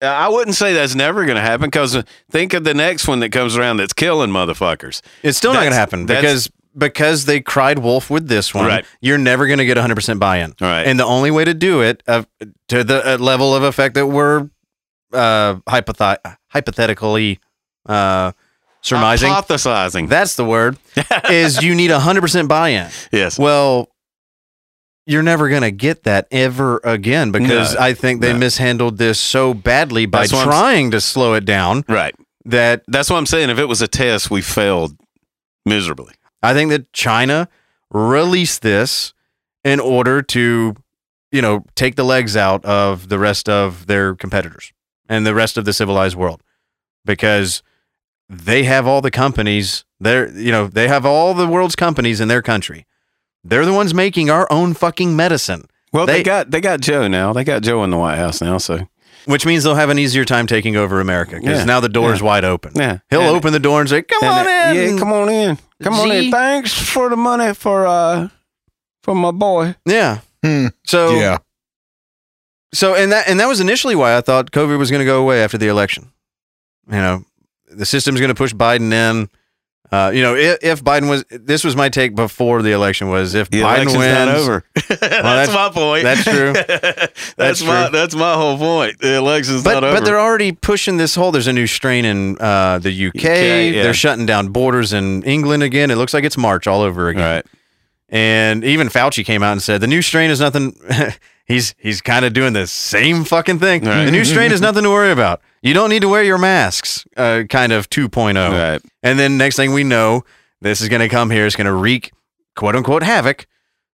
[0.00, 3.30] I wouldn't say that's never going to happen, because think of the next one that
[3.30, 5.02] comes around that's killing motherfuckers.
[5.22, 8.66] It's still not going to happen because because they cried wolf with this one.
[8.66, 8.84] Right.
[9.00, 10.54] You're never going to get 100 percent buy-in.
[10.60, 10.82] Right.
[10.86, 12.22] And the only way to do it uh,
[12.68, 14.48] to the uh, level of effect that we're
[15.12, 17.38] uh, hypothi- hypothetically
[17.86, 18.32] uh,
[18.82, 20.08] surmising, hypothesizing.
[20.08, 20.76] that's the word,
[21.30, 22.90] is you need 100% buy in.
[23.12, 23.88] yes, Well,
[25.06, 27.80] you're never going to get that ever again because No.
[27.80, 28.38] I think they No.
[28.40, 32.14] mishandled this so badly by That's what I'm s- trying to slow it down right.
[32.44, 33.48] that That's what I'm saying.
[33.48, 34.96] If it was a test, we failed
[35.64, 36.12] miserably.
[36.42, 37.48] I think that China
[37.90, 39.14] released this
[39.64, 40.74] in order to,
[41.32, 44.72] you know, take the legs out of the rest of their competitors
[45.08, 46.42] and the rest of the civilized world
[47.04, 47.62] because
[48.28, 52.28] they have all the companies they're you know they have all the world's companies in
[52.28, 52.86] their country
[53.44, 57.08] they're the ones making our own fucking medicine Well, they, They- got they got Joe
[57.08, 57.32] now.
[57.32, 58.58] They got Joe in the White House now.
[58.58, 58.86] So
[59.24, 62.12] which means they'll have an easier time taking over america because Yeah, now the door
[62.12, 62.26] is yeah.
[62.26, 64.92] wide open yeah, he'll And- open the door and say come And on it- in
[64.94, 65.58] Yeah, come on in.
[65.82, 66.30] Come on in.
[66.30, 68.28] Thanks for the money for uh
[69.02, 69.74] for my boy.
[69.86, 70.66] yeah Hmm.
[70.86, 71.38] so yeah.
[72.72, 75.20] So and that and that was initially why I thought COVID was going to go
[75.22, 76.12] away after the election.
[76.86, 77.24] You know,
[77.70, 79.28] the system's going to push Biden in.
[79.90, 83.34] Uh, you know, if, if Biden was, this was my take before the election was
[83.34, 84.62] if The Biden wins, not over.
[84.74, 86.02] that's, that's- my point.
[86.02, 86.52] that's true.
[86.52, 87.92] that's, That's my true.
[87.98, 88.98] that's my whole point.
[88.98, 89.96] The election's but not over.
[89.98, 91.32] but they're already pushing this whole.
[91.32, 93.14] There's a new strain in uh, the UK.
[93.24, 93.82] yeah.
[93.82, 95.90] They're shutting down borders in England again.
[95.90, 97.22] It looks like it's March all over again.
[97.36, 97.46] right.
[98.10, 100.78] And even Fauci came out and said the new strain is nothing.
[101.48, 103.82] he's he's kind of doing the same fucking thing.
[103.84, 104.04] Right.
[104.04, 105.40] The new strain is nothing to worry about.
[105.62, 107.04] You don't need to wear your masks.
[107.16, 108.36] Uh, kind of 2.0.
[108.36, 108.80] Right.
[109.02, 110.22] And then next thing we know,
[110.60, 111.46] this is going to come here.
[111.46, 112.12] It's going to wreak
[112.54, 113.46] quote unquote havoc,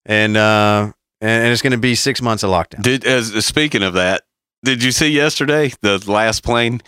[0.05, 2.81] and uh, and it's going to be six months of lockdown.
[2.81, 4.23] Did as speaking of that,
[4.63, 6.81] did you see yesterday the last plane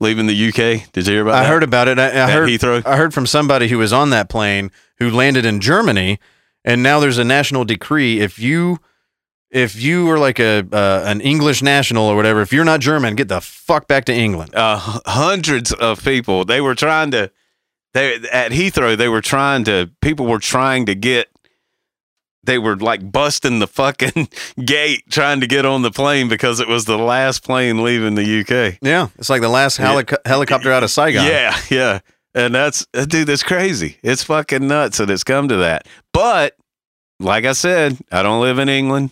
[0.00, 0.92] leaving the UK?
[0.92, 1.48] Did you hear about I that?
[1.48, 1.98] heard about it.
[1.98, 2.84] I, I heard Heathrow.
[2.86, 6.18] I heard from somebody who was on that plane who landed in Germany,
[6.64, 8.78] and now there's a national decree if you
[9.52, 13.14] if you are like a uh, an English national or whatever, if you're not German,
[13.14, 14.54] get the fuck back to England.
[14.54, 14.76] uh,
[15.06, 16.44] hundreds of people.
[16.44, 17.30] They were trying to.
[17.92, 18.96] They at Heathrow.
[18.96, 19.90] They were trying to.
[20.00, 21.28] People were trying to get
[22.44, 24.28] they were like busting the fucking
[24.64, 28.40] gate trying to get on the plane because it was the last plane leaving the
[28.40, 28.78] UK.
[28.82, 31.26] Yeah, it's like the last helico- helicopter out of Saigon.
[31.26, 32.00] Yeah, yeah.
[32.34, 33.98] And that's uh, dude, that's crazy.
[34.02, 35.86] It's fucking nuts that it's come to that.
[36.12, 36.56] But
[37.20, 39.10] like I said, I don't live in England.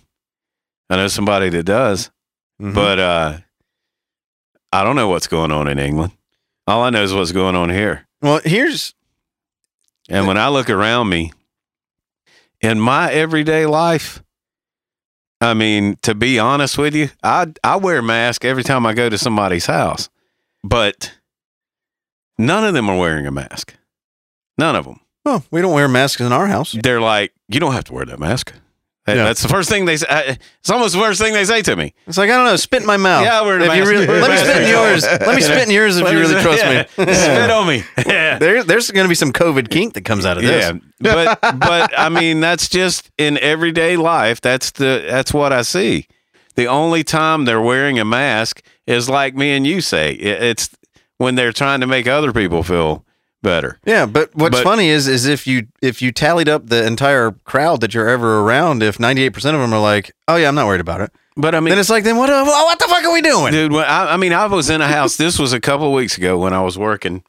[0.90, 2.10] I know somebody that does.
[2.60, 2.74] Mhm.
[2.74, 3.38] But uh
[4.72, 6.12] I don't know what's going on in England.
[6.66, 8.06] All I know is what's going on here.
[8.20, 8.94] well, here's
[10.08, 11.32] And when I look around me
[12.60, 14.22] in my everyday life,
[15.40, 18.92] I mean, to be honest with you, I I wear a mask every time I
[18.94, 20.08] go to somebody's house.
[20.62, 21.12] But
[22.38, 23.74] none of them are wearing a mask.
[24.58, 25.00] None of them.
[25.24, 26.76] well, we don't wear masks in our house.
[26.82, 28.52] They're like, you don't have to wear that mask.
[29.06, 29.24] That- Yeah.
[29.24, 30.06] That's the first thing they say.
[30.08, 31.94] I- uh, It's almost the first thing they say to me.
[32.06, 33.24] It's like I don't know, spit in my mouth.
[33.24, 35.02] Yeah, I wear a if you really, let me spit in yours.
[35.04, 36.82] Let me spit in yours if you really trust Yeah.
[37.06, 37.12] me.
[37.14, 37.82] Spit on me.
[38.06, 38.38] Yeah.
[38.38, 40.64] There, there's going to be some COVID kink that comes out of this.
[40.66, 44.40] Yeah, but but I mean that's just in everyday life.
[44.40, 46.06] That's the that's what I see.
[46.56, 50.12] The only time they're wearing a mask is like me and you say.
[50.12, 50.68] It's
[51.16, 53.04] when they're trying to make other people feel
[53.42, 53.78] better.
[53.86, 57.32] Yeah, but what's But- funny is is if you if you tallied up the entire
[57.44, 60.54] crowd that you're ever around, if 98 percent of them are like, "Oh yeah, I'm
[60.54, 62.28] not worried about it," But I mean, then it's like, then what?
[62.28, 63.52] What the fuck are we doing?
[63.52, 65.16] dude, when I, I mean, I was in a house.
[65.16, 67.22] This was a couple of weeks ago when I was working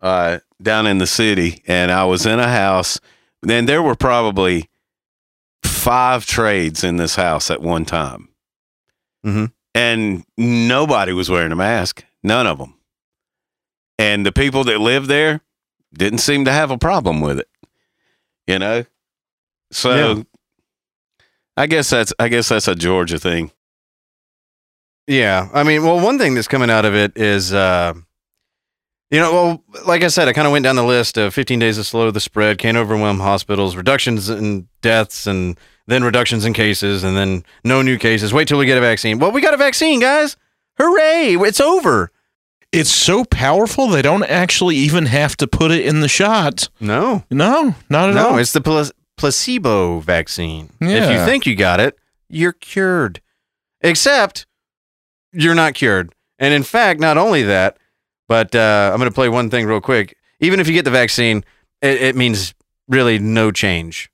[0.00, 3.00] uh, down in the city, and I was in a house.
[3.42, 4.68] Then there were probably
[5.64, 8.28] five trades in this house at one time,
[9.26, 9.52] Mhm.
[9.74, 12.04] and nobody was wearing a mask.
[12.22, 12.74] None of them.
[14.00, 15.42] And the people that lived there
[15.92, 17.48] didn't seem to have a problem with it.
[18.46, 18.84] You know,
[19.70, 20.22] so Yeah.
[21.56, 23.52] I guess that's I guess that's a Georgia thing.
[25.06, 27.94] Yeah, I mean, well, one thing that's coming out of it is, uh,
[29.10, 31.58] you know, well, like I said, I kind of went down the list of 15
[31.58, 35.58] days to slow the spread, can't overwhelm hospitals, reductions in deaths, and
[35.88, 38.32] then reductions in cases, and then no new cases.
[38.32, 39.18] Wait till we get a vaccine.
[39.18, 40.36] Well, we got a vaccine, guys!
[40.78, 41.34] Hooray!
[41.40, 42.12] It's over.
[42.72, 46.68] It's so powerful they don't actually even have to put it in the shot.
[46.80, 48.38] No, No, not at no, all.
[48.38, 50.70] it's the pla- placebo vaccine.
[50.80, 51.98] If you think you got it,
[52.28, 53.20] you're cured.
[53.80, 54.46] Except
[55.32, 56.12] you're not cured.
[56.38, 57.76] And in fact, not only that,
[58.28, 60.16] but uh, I'm going to play one thing real quick.
[60.38, 61.44] Even if you get the vaccine,
[61.82, 62.54] it, it means
[62.88, 64.10] really no change.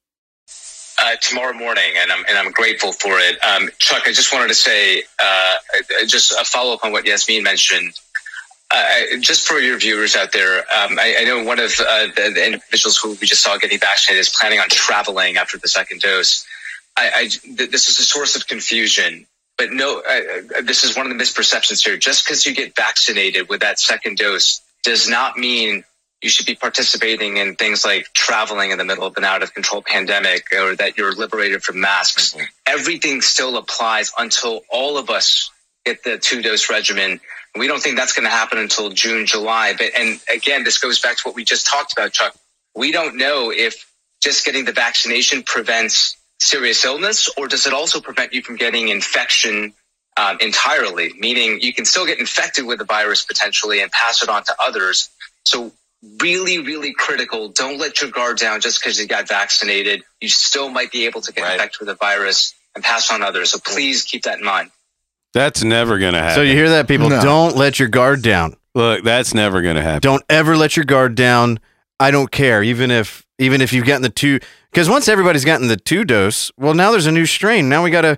[1.03, 3.37] uh, tomorrow morning, and I'm and I'm grateful for it.
[3.45, 5.55] Um, Chuck, I just wanted to say, uh,
[6.07, 7.93] just a follow up on what Yasmin mentioned.
[8.71, 8.83] Uh,
[9.15, 12.33] I- just for your viewers out there, um, I, I know one of uh, the,
[12.35, 16.01] the individuals who we just saw getting vaccinated is planning on traveling after the second
[16.01, 16.45] dose.
[16.97, 19.27] I, I th- this is a source of confusion,
[19.57, 21.97] but no, uh, this is one of the misperceptions here.
[21.97, 25.85] Just because you get vaccinated with that second dose does not mean
[26.23, 29.55] you should be participating in things like traveling in the middle of an out of
[29.55, 32.35] control pandemic or that you're liberated from masks.
[32.67, 35.51] Everything still applies until all of us
[35.85, 37.21] get the two dose regimen.
[37.59, 39.75] We don't think that's going to happen until June, July.
[39.77, 42.35] But, and again, this goes back to what we just talked about, Chuck.
[42.75, 43.91] We don't know if
[44.23, 48.89] just getting the vaccination prevents serious illness or does it also prevent you from getting
[48.89, 49.73] infection
[50.17, 54.29] um, entirely, meaning you can still get infected with the virus potentially and pass it
[54.29, 55.11] on to others.
[55.45, 55.73] So
[56.21, 57.49] really, really critical.
[57.49, 60.03] Don't let your guard down just because you got vaccinated.
[60.21, 61.55] You still might be able to get Right.
[61.55, 63.51] infected with the virus and pass on others.
[63.53, 64.71] So please keep that in mind.
[65.37, 66.35] That's never going to happen.
[66.37, 67.11] So you hear that, people?
[67.11, 67.23] No.
[67.23, 68.57] Don't let your guard down.
[68.75, 70.01] Look, that's never going to happen.
[70.01, 71.61] Don't ever let your guard down.
[72.01, 74.41] I don't care, even if even if you've gotten the two.
[74.71, 77.69] Because once everybody's gotten the two dose, well, now there's a new strain.
[77.69, 78.17] Now we gotta.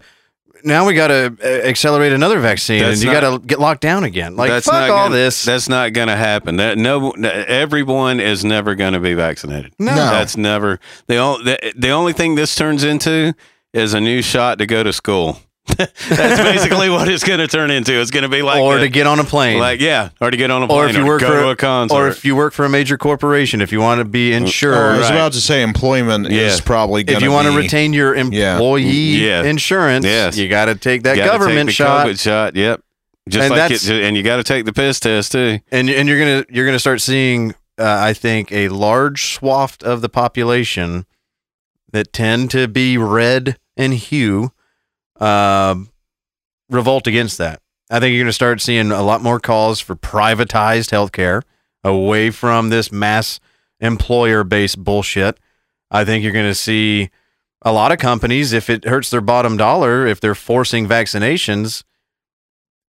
[0.64, 4.02] Now we gotta uh, accelerate another vaccine, That's and you not- gotta get locked down
[4.04, 4.34] again.
[4.36, 5.44] Like that's fuck not all gonna, this.
[5.44, 6.56] That's not going to happen.
[6.56, 9.72] That no, everyone is never going to be vaccinated.
[9.78, 9.94] No.
[9.94, 13.34] that's never the, o- the the only thing this turns into
[13.72, 15.38] is a new shot to go to school.
[15.76, 18.00] that's basically what it's going to turn into.
[18.00, 20.30] It's going to be like or the- to get on a plane, like yeah, or
[20.30, 22.08] to get on a plane, or if you work go for to a concert, or
[22.08, 24.98] if you work for a major corporation, if you want to be insured, Oh, I
[24.98, 25.14] was Right.
[25.16, 26.42] about to say employment Yeah.
[26.42, 29.42] is probably going if you want to retain your employee Yeah.
[29.44, 30.36] insurance, Yes.
[30.36, 32.56] you got to take that Gotta take government the shot, COVID shot.
[32.56, 32.80] Yep,
[33.28, 35.58] just And like that's- it, and you got to take the piss test too.
[35.70, 40.00] and and you're gonna you're gonna start seeing, uh, I think, a large swath of
[40.00, 41.04] the population
[41.92, 44.50] that tend to be red in hue,
[45.20, 45.90] um,
[46.68, 47.60] revolt against that.
[47.90, 51.42] I think you're gonna start seeing a lot more calls for privatized healthcare
[51.82, 53.40] away from this mass
[53.80, 55.38] employer based bullshit.
[55.90, 57.10] I think you're gonna see
[57.62, 61.82] a lot of companies, if it hurts their bottom dollar, if they're forcing vaccinations,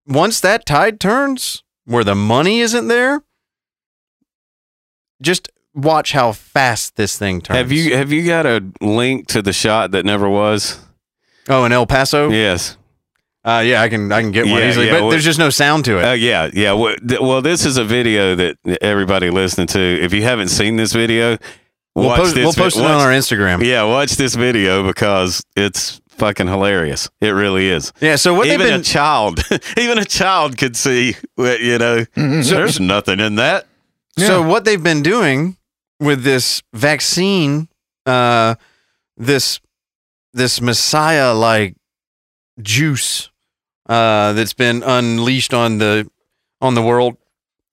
[0.06, 3.22] once that tide turns where the money isn't there,
[5.22, 7.56] just watch how fast this thing turns.
[7.56, 10.78] Have you have you got a link to the shot that never was?
[11.50, 12.30] Oh, in El Paso.
[12.30, 12.76] Yes.
[13.44, 15.38] Uh, yeah, I can I can get one Yeah, easily, yeah, but well- there's just
[15.38, 16.04] no sound to it.
[16.04, 16.72] Uh, yeah, yeah.
[16.72, 19.80] Well, th- well, this is a video that everybody listening to.
[19.80, 21.38] If you haven't seen this video,
[21.94, 22.44] we'll watch post, this.
[22.44, 23.64] we'll vi- it watch- on our Instagram.
[23.64, 27.08] Yeah, watch this video because it's fucking hilarious.
[27.22, 27.94] It really is.
[28.02, 28.16] Yeah.
[28.16, 29.40] So what even been a child,
[29.78, 31.16] even a child could see.
[31.38, 33.66] You know, there's nothing in that.
[34.18, 35.56] So what they've been doing
[35.98, 37.68] with this vaccine,
[38.04, 38.56] uh,
[39.16, 39.60] this
[40.32, 41.74] this messiah like
[42.62, 43.30] juice
[43.88, 46.08] uh, that's been unleashed on the
[46.60, 47.16] on the world,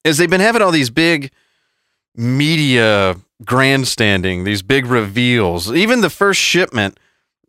[0.03, 1.31] is they've been having all these big
[2.15, 3.15] media
[3.45, 5.71] grandstanding, these big reveals.
[5.71, 6.99] Even the first shipment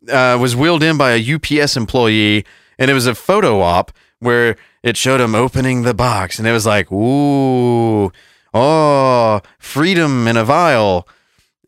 [0.07, 2.45] uh, was wheeled in by a UPS employee,
[2.77, 6.51] and it was a photo op where it showed him opening the box, and it
[6.51, 8.11] was like, ooh,
[8.53, 11.07] oh, freedom in a vial.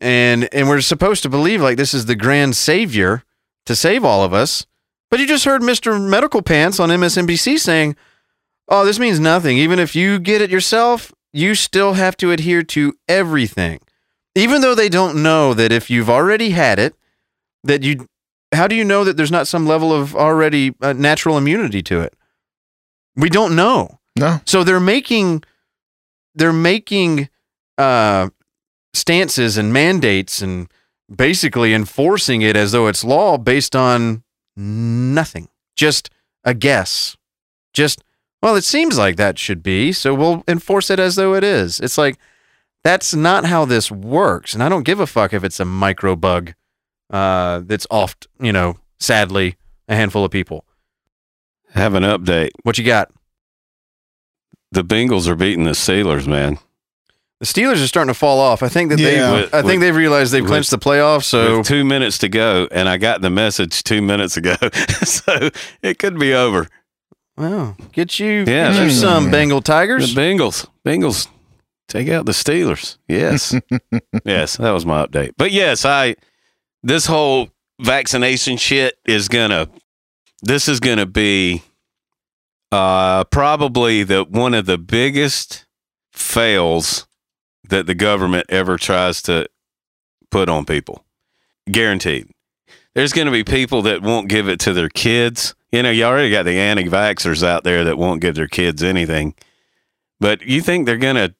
[0.00, 3.24] And and we're supposed to believe like this is the grand savior
[3.66, 4.66] to save all of us.
[5.10, 6.00] But you just heard Mr.
[6.00, 7.96] Medical Pants on MSNBC saying,
[8.68, 9.58] "Oh, this means nothing.
[9.58, 13.80] Even if you get it yourself, you still have to adhere to everything."
[14.34, 16.94] Even though they don't know that if you've already had it,
[17.62, 18.06] that you
[18.54, 22.00] how do you know that there's not some level of already uh, natural immunity to
[22.00, 22.14] it?
[23.16, 23.98] We don't know.
[24.16, 24.40] No.
[24.44, 25.42] So they're making
[26.34, 27.28] they're making
[27.78, 28.30] uh,
[28.94, 30.68] stances and mandates and
[31.14, 34.22] basically enforcing it as though it's law based on
[34.56, 36.10] nothing, just
[36.44, 37.16] a guess.
[37.72, 38.02] Just
[38.42, 41.78] well, it seems like that should be, so we'll enforce it as though it is.
[41.78, 42.18] It's like
[42.82, 46.16] that's not how this works, and I don't give a fuck if it's a micro
[46.16, 46.54] bug
[47.10, 49.56] uh, that's oft, you know, sadly,
[49.88, 50.64] a handful of people.
[51.70, 52.50] Have an update.
[52.64, 53.10] What you got?
[54.72, 56.58] The Bengals are beating the Steelers, man.
[57.42, 58.62] The Steelers are starting to fall off.
[58.62, 59.10] I think that Yeah.
[59.32, 61.24] they, With- I think with- they've realized they've with- clinched the playoffs.
[61.24, 64.54] So With two minutes to go, and I got the message two minutes ago,
[65.02, 65.50] so
[65.82, 66.68] it could be over.
[67.36, 70.14] Well, get you, Yeah, get you some Bengal The Tigers.
[70.14, 71.26] Bengals, Bengals,
[71.88, 72.98] take out the Steelers.
[73.08, 73.52] Yes,
[74.24, 75.32] yes, that was my update.
[75.36, 76.14] But yes, I
[76.84, 77.48] this whole
[77.80, 79.68] vaccination shit is gonna.
[80.42, 81.62] This is gonna be
[82.70, 85.64] uh, probably the one of the biggest
[86.12, 87.08] fails
[87.68, 89.46] that the government ever tries to
[90.30, 91.04] put on people.
[91.70, 92.28] Guaranteed.
[92.94, 95.54] There's going to be people that won't give it to their kids.
[95.70, 98.82] You know, you already got the anti vaxxers out there that won't give their kids
[98.82, 99.34] anything.
[100.20, 101.34] But you think they're going to,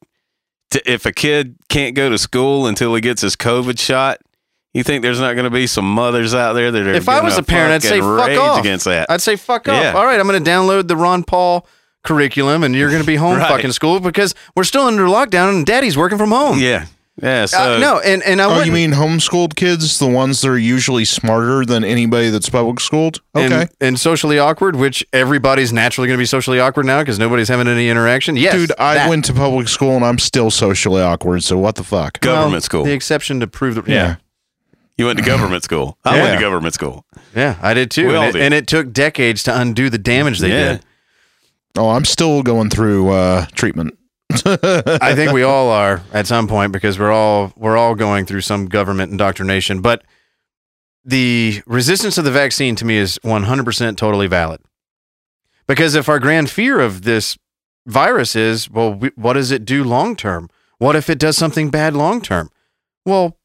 [0.91, 4.19] if a kid can't go to school until he gets his COVID shot,
[4.73, 7.21] you think there's not going to be some mothers out there that are If I
[7.21, 8.61] was a parent, I'd say fuck off.
[8.61, 9.11] against that?
[9.11, 9.83] I'd say fuck off.
[9.83, 9.93] Yeah.
[9.93, 11.67] All right, I'm going to download the Ron Paul
[12.05, 13.49] curriculum, and you're going to be home Right.
[13.49, 16.59] fucking school because we're still under lockdown and Daddy's working from home.
[16.59, 16.87] yeah,
[17.23, 17.47] yeah.
[17.47, 18.67] So Uh, no, and and I Oh, wouldn't.
[18.67, 23.21] you mean homeschooled kids, the ones that are usually smarter than anybody that's public schooled?
[23.37, 23.55] Okay.
[23.63, 27.49] and, and socially awkward, which everybody's naturally going to be socially awkward now because nobody's
[27.49, 28.37] having any interaction.
[28.37, 29.09] Yes, Dude, I that.
[29.09, 31.45] went to public school and I'm still socially awkward.
[31.45, 32.19] So what the fuck?
[32.21, 32.85] government Well, school.
[32.85, 34.17] The exception to prove the Yeah.
[34.99, 35.97] you went to government school.
[36.05, 37.05] I went to government school.
[37.37, 38.09] Yeah, I did too.
[38.09, 38.43] We all And it, did.
[38.43, 40.73] and it took decades to undo the damage they Yeah.
[40.73, 40.81] did.
[41.77, 43.99] Oh, I'm still going through uh, treatment.
[44.31, 48.43] I think we all are at some point because we're all we're all going through
[48.43, 49.81] some government indoctrination.
[49.81, 50.05] But
[51.05, 54.61] the resistance to the vaccine to me is 100% totally valid.
[55.67, 57.39] Because if our grand fear of this
[57.87, 60.49] virus is, well, we, what does it do long term?
[60.79, 62.51] What if it does something bad long term?
[63.07, 63.39] Well,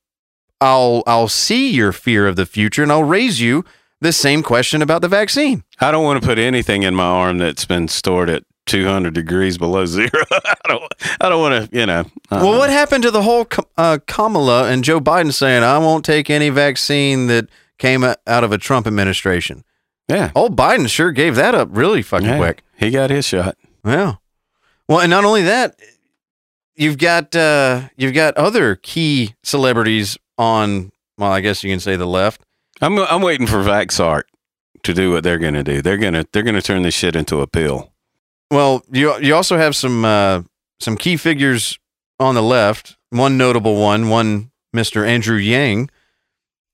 [0.60, 3.64] I'll I'll see your fear of the future and I'll raise you
[4.02, 5.64] the same question about the vaccine.
[5.80, 9.58] I don't want to put anything in my arm that's been stored at 200 degrees
[9.58, 10.10] below zero.
[10.32, 10.84] I don't.
[11.22, 11.78] I don't want to.
[11.80, 12.00] You know.
[12.30, 13.48] uh, Well, what happened to the whole
[13.78, 17.48] uh, Kamala and Joe Biden saying, I won't take any vaccine that
[17.78, 19.64] came out of a Trump administration?
[20.10, 20.32] Yeah.
[20.36, 22.38] Old Biden sure gave that up really fucking Yeah.
[22.38, 22.64] quick.
[22.78, 23.58] He got his shot.
[23.86, 24.16] Yeah.
[24.88, 25.80] Well, and not only that,
[26.76, 30.92] you've got uh, you've got other key celebrities on.
[31.18, 32.42] Well, I guess you can say the left.
[32.82, 33.00] I'm.
[33.00, 34.24] I'm waiting for Vaxart
[34.84, 35.82] to do what they're going to do.
[35.82, 36.26] They're gonna.
[36.32, 37.92] They're gonna turn this shit into a pill.
[38.52, 40.44] Well, you you also have some uh,
[40.80, 41.80] some key figures
[42.20, 42.98] on the left.
[43.10, 45.08] One notable one, one Mr.
[45.08, 45.90] Andrew Yang,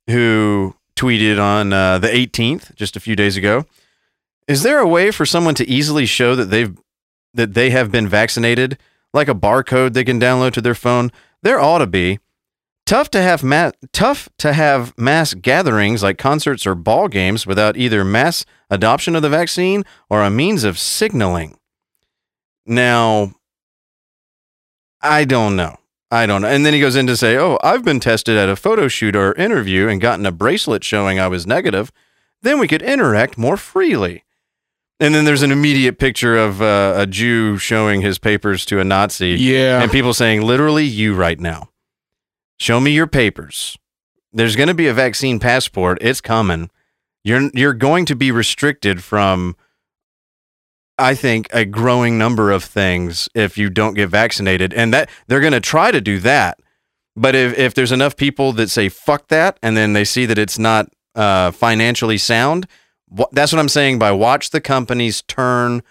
[0.10, 3.66] who tweeted on uh, the 18th, just a few days ago.
[4.48, 6.78] Is there a way for someone to easily show that they've
[7.34, 8.78] that they have been vaccinated,
[9.14, 11.12] like a barcode they can download to their phone?
[11.42, 12.20] There ought to be.
[12.86, 17.78] Tough to have ma- tough to have mass gatherings like concerts or ball games without
[17.78, 21.58] either mass adoption of the vaccine or a means of signaling.
[22.66, 23.34] Now,
[25.02, 25.78] I don't know.
[26.12, 26.48] I don't know.
[26.50, 29.16] And then he goes in to say, "Oh, I've been tested at a photo shoot
[29.16, 31.92] or interview and gotten a bracelet showing I was negative.
[32.42, 34.24] Then we could interact more freely."
[35.00, 38.84] And then there's an immediate picture of uh, a Jew showing his papers to a
[38.84, 39.82] Nazi, Yeah.
[39.82, 41.70] and people saying, "Literally, you right now.
[42.60, 43.78] Show me your papers.
[44.32, 45.98] There's going to be a vaccine passport.
[46.02, 46.70] It's coming.
[47.24, 49.56] You're you're going to be restricted from."
[50.98, 55.40] I think a growing number of things if you don't get vaccinated, and that they're
[55.40, 56.60] going to try to do that.
[57.16, 60.38] But if if there's enough people that say fuck that, and then they see that
[60.38, 62.68] it's not uh, financially sound,
[63.16, 65.82] wh- that's what I'm saying by watch the companies turn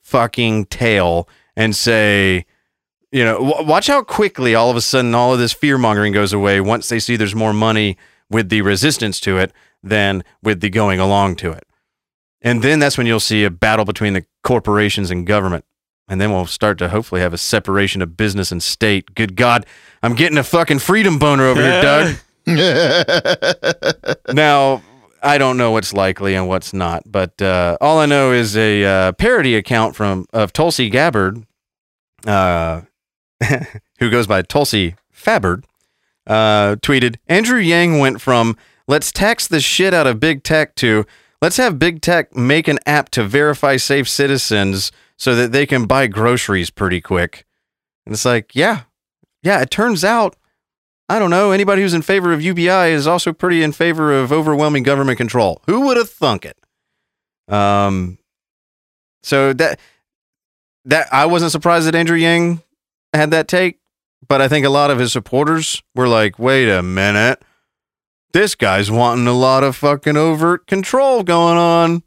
[0.00, 2.46] fucking tail and say,
[3.12, 6.12] you know, w- watch how quickly all of a sudden all of this fear mongering
[6.12, 7.96] goes away once they see there's more money
[8.30, 9.52] with the resistance to it
[9.82, 11.64] than with the going along to it.
[12.40, 15.64] And then that's when you'll see a battle between the corporations and government.
[16.08, 19.14] And then we'll start to hopefully have a separation of business and state.
[19.14, 19.64] Good God,
[20.02, 22.16] I'm getting a fucking freedom boner over here, Doug.
[24.34, 24.82] now,
[25.22, 28.84] I don't know what's likely and what's not, but uh, all I know is a
[28.84, 31.46] uh, parody account from of Tulsi Gabbard,
[32.26, 32.80] uh,
[33.98, 35.64] who goes by Tulsi Fabbard,
[36.26, 38.56] uh, tweeted Andrew Yang went from
[38.86, 41.04] let's tax the shit out of big tech to
[41.40, 45.86] let's have big tech make an app to verify safe citizens so that they can
[45.86, 47.46] buy groceries pretty quick.
[48.06, 48.82] And it's like, yeah,
[49.42, 50.36] yeah, it turns out
[51.08, 51.50] I don't know.
[51.50, 55.60] Anybody who's in favor of UBI is also pretty in favor of overwhelming government control.
[55.66, 56.56] Who would have thunk it?
[57.52, 58.16] Um,
[59.22, 59.78] so that
[60.86, 62.62] that I wasn't surprised that Andrew Yang
[63.12, 63.78] had that take,
[64.26, 67.42] but I think a lot of his supporters were like, "Wait a minute,
[68.32, 72.02] this guy's wanting a lot of fucking overt control going on."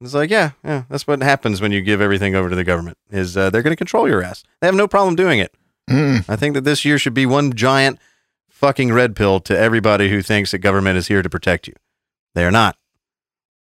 [0.00, 2.96] It's like, yeah, yeah, that's what happens when you give everything over to the government.
[3.10, 4.42] Is uh, they're going to control your ass.
[4.60, 5.54] They have no problem doing it.
[5.90, 6.24] Mm.
[6.28, 7.98] I think that this year should be one giant
[8.48, 11.74] fucking red pill to everybody who thinks that government is here to protect you.
[12.34, 12.76] They are not.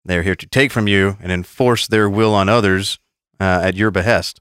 [0.05, 2.98] They are here to take from you and enforce their will on others
[3.39, 4.40] uh, at your behest.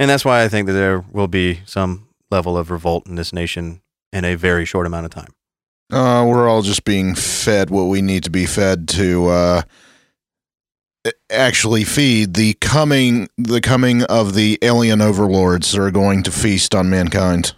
[0.00, 3.34] And that's why I think that there will be some level of revolt in this
[3.34, 3.82] nation
[4.14, 5.28] in a very short amount of time.
[5.92, 9.62] Uh, we're all just being fed what we need to be fed to uh,
[11.28, 16.74] actually feed the coming the coming of the alien overlords that are going to feast
[16.74, 17.52] on mankind.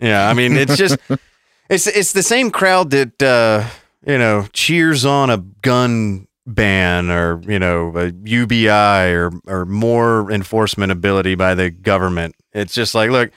[0.00, 0.98] Yeah, I mean, it's just
[1.70, 3.68] it's it's the same crowd that uh,
[4.04, 10.30] you know cheers on a gun ban or you know a UBI or or more
[10.30, 12.34] enforcement ability by the government.
[12.52, 13.30] It's just like, look,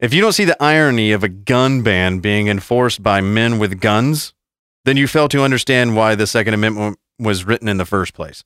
[0.00, 3.80] if you don't see the irony of a gun ban being enforced by men with
[3.80, 4.34] guns,
[4.84, 8.44] then you fail to understand why the Second Amendment was written in the first place.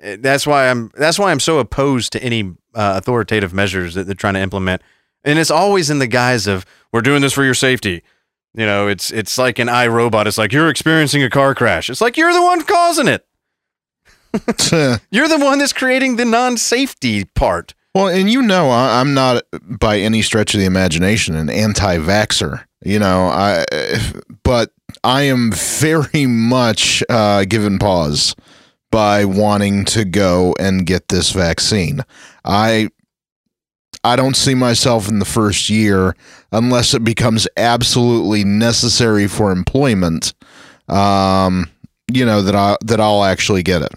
[0.00, 4.04] Eh, That's why I'm that's why I'm so opposed to any uh, authoritative measures that
[4.06, 4.80] they're trying to implement
[5.24, 8.02] and it's always in the guise of we're doing this for your safety.
[8.54, 10.26] You know, it's it's like an iRobot.
[10.26, 11.88] It's like you're experiencing a car crash.
[11.88, 13.26] It's like you're the one causing it.
[15.10, 17.74] You're the one that's creating the non-safety part.
[17.96, 22.64] Well, and you know, I, I'm not by any stretch of the imagination an anti-vaxer.
[22.82, 23.64] You know, I,
[24.44, 24.70] but
[25.02, 28.36] I am very much uh, given pause
[28.90, 32.02] by wanting to go and get this vaccine.
[32.44, 32.90] I,
[34.02, 36.16] I don't see myself in the first year
[36.52, 40.32] unless it becomes absolutely necessary for employment.
[40.88, 41.70] Um,
[42.12, 43.92] you know that I that I'll actually get it.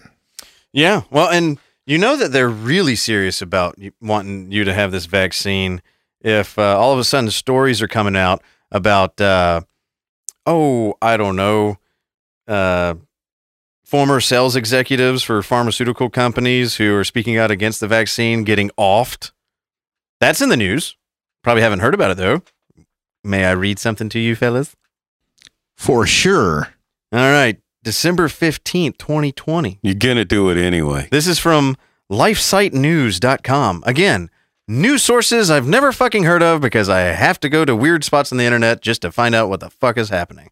[0.72, 1.04] Yeah.
[1.10, 5.82] Well, and you know that they're really serious about wanting you to have this vaccine.
[6.22, 9.62] If uh, all of a sudden stories are coming out about, uh,
[10.46, 11.78] oh, I don't know,
[12.48, 12.96] uh,
[13.84, 19.32] former sales executives for pharmaceutical companies who are speaking out against the vaccine getting offed.
[20.24, 20.96] That's in the news.
[21.44, 22.44] Probably haven't heard about it though.
[23.26, 24.74] May I read something to you, fellas?
[25.76, 26.70] For sure.
[27.12, 27.60] All right.
[27.84, 29.80] December 15th, 2020.
[29.82, 31.10] You're gonna do it anyway.
[31.12, 31.76] This is from
[32.10, 33.84] lifesitenews.com.
[33.86, 34.30] Again,
[34.66, 38.32] news sources I've never fucking heard of because I have to go to weird spots
[38.32, 40.52] on the internet just to find out what the fuck is happening.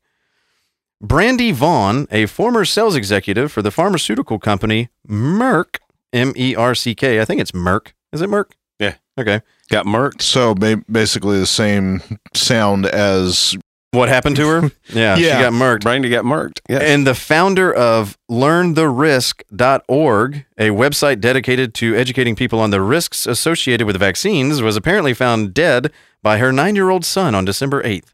[0.99, 5.77] Brandy Vaughn, a former sales executive for the pharmaceutical company Merck,
[6.11, 7.22] M E R C K.
[7.22, 7.93] I think it's Merck.
[8.11, 8.52] Is it Merck?
[8.81, 8.95] Yeah.
[9.18, 9.41] Okay.
[9.72, 10.22] Got murked.
[10.22, 12.02] So ba- basically the same
[12.34, 13.57] sound as
[13.91, 14.72] What happened to her?
[14.93, 15.38] Yeah, Yeah.
[15.38, 15.81] she got murked.
[15.81, 16.60] Brandy got murked.
[16.69, 16.80] Yeah.
[16.80, 23.88] And the founder of learntherisk.org, a website dedicated to educating people on the risks associated
[23.88, 25.91] with vaccines, was apparently found dead
[26.23, 28.14] by her nine year old son on December 8th.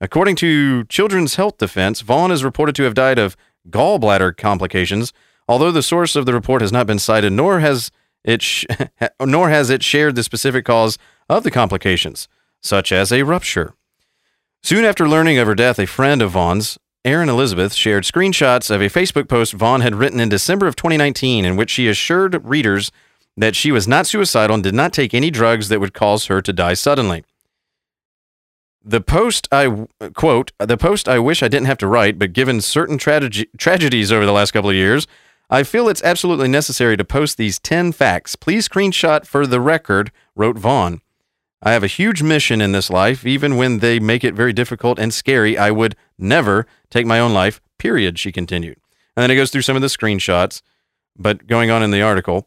[0.00, 3.36] According to Children's Health Defense, Vaughn is reported to have died of
[3.68, 5.12] gallbladder complications,
[5.46, 7.90] although the source of the report has not been cited, nor has
[8.24, 8.66] it, sh-
[9.24, 10.98] nor has it shared the specific cause
[11.28, 12.28] of the complications.
[12.62, 13.72] such as a rupture.
[14.62, 18.82] Soon after learning of her death, a friend of Vaughn's, Erin Elizabeth, shared screenshots of
[18.82, 22.92] a Facebook post Vaughn had written in December of 2019 in which she assured readers
[23.36, 26.42] that she was not suicidal and did not take any drugs that would cause her
[26.42, 27.24] to die suddenly.
[28.84, 32.60] The post I quote, the post I wish I didn't have to write, but given
[32.60, 35.06] certain tragedies over the last couple of years,
[35.52, 38.36] I feel it's absolutely necessary to post these 10 facts.
[38.36, 41.00] Please screenshot for the record, wrote Vaughn.
[41.60, 43.26] I have a huge mission in this life.
[43.26, 47.34] Even when they make it very difficult and scary, I would never take my own
[47.34, 48.78] life, period, she continued.
[49.16, 50.62] And then it goes through some of the screenshots,
[51.18, 52.46] but going on in the article.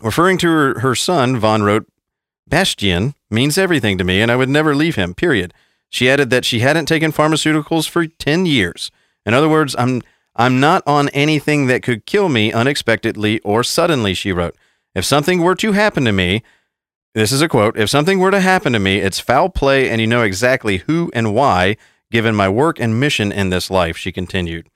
[0.00, 1.86] Referring to her, her son, Vaughn wrote,
[2.48, 5.54] Bastian means everything to me, and I would never leave him, period.
[5.88, 8.90] She added that she hadn't taken pharmaceuticals for 10 years.
[9.24, 10.02] In other words, I'm,
[10.36, 14.56] I'm not on anything that could kill me unexpectedly or suddenly, she wrote.
[14.94, 16.42] If something were to happen to me,
[17.14, 20.00] this is a quote, if something were to happen to me, it's foul play, and
[20.00, 21.76] you know exactly who and why,
[22.10, 24.68] given my work and mission in this life, she continued.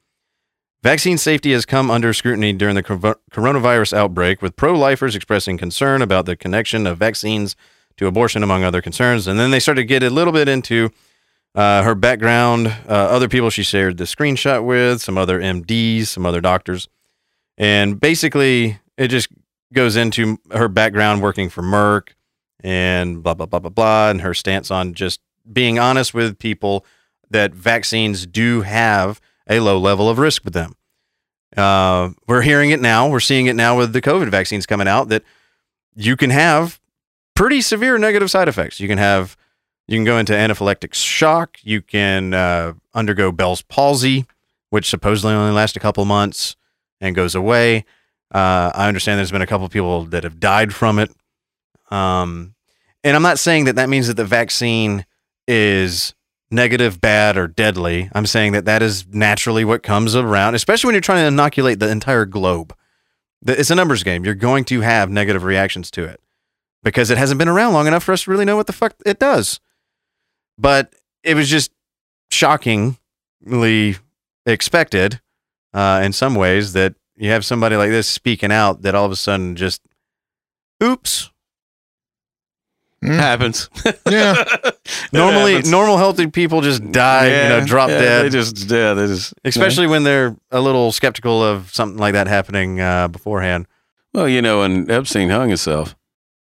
[0.81, 6.01] Vaccine safety has come under scrutiny during the coronavirus outbreak, with pro lifers expressing concern
[6.01, 7.57] about the connection of vaccines
[7.97, 9.27] to abortion, among other concerns.
[9.27, 10.91] And then they started to get a little bit into
[11.59, 16.25] uh, her background, uh, other people she shared the screenshot with, some other MDs, some
[16.25, 16.89] other doctors.
[17.57, 19.29] And basically, it just
[19.73, 22.11] goes into her background working for Merck
[22.61, 25.19] and blah, blah, blah, blah, blah, and her stance on just
[25.53, 26.87] being honest with people
[27.29, 29.21] that vaccines do have
[29.51, 30.77] a low level of risk with them.
[31.57, 33.09] Uh, we're hearing it now.
[33.09, 35.25] We're seeing it now with the COVID vaccines coming out that
[35.97, 36.79] you can have
[37.35, 38.79] pretty severe negative side effects.
[38.79, 39.37] You can have,
[39.89, 41.59] you can go into anaphylactic shock.
[41.63, 44.27] You can uh, undergo Bell's palsy,
[44.69, 46.57] which supposedly only lasts a couple months
[47.01, 47.87] and goes away.
[48.33, 51.11] Uh, I understand there's been a couple people that have died from it.
[51.91, 52.55] Um,
[53.03, 55.07] and I'm not saying that that means that the vaccine
[55.47, 56.15] is
[56.51, 58.11] negative, bad, or deadly.
[58.13, 61.79] I'm saying that that is naturally what comes around, especially when you're trying to inoculate
[61.79, 62.75] the entire globe.
[63.47, 64.27] It's a numbers game.
[64.27, 66.21] You're going to have negative reactions to it
[66.83, 68.95] because it hasn't been around long enough for us to really know what the fuck
[69.07, 69.61] it does.
[70.59, 71.71] But it was just
[72.31, 73.97] shockingly
[74.47, 75.21] expected
[75.75, 79.13] uh, in some ways that you have somebody like this speaking out that all of
[79.13, 79.81] a sudden just,
[80.83, 81.31] oops,
[83.01, 83.15] Mm.
[83.15, 83.71] Happens.
[84.11, 84.35] Yeah.
[85.13, 85.71] normally, happens.
[85.71, 88.25] normal healthy people just die, you know, drop yeah, dead.
[88.25, 92.27] They just, yeah, they just, especially when they're a little skeptical of something like that
[92.27, 93.69] happening uh, beforehand.
[94.13, 95.95] Well, you know, when Epstein hung himself.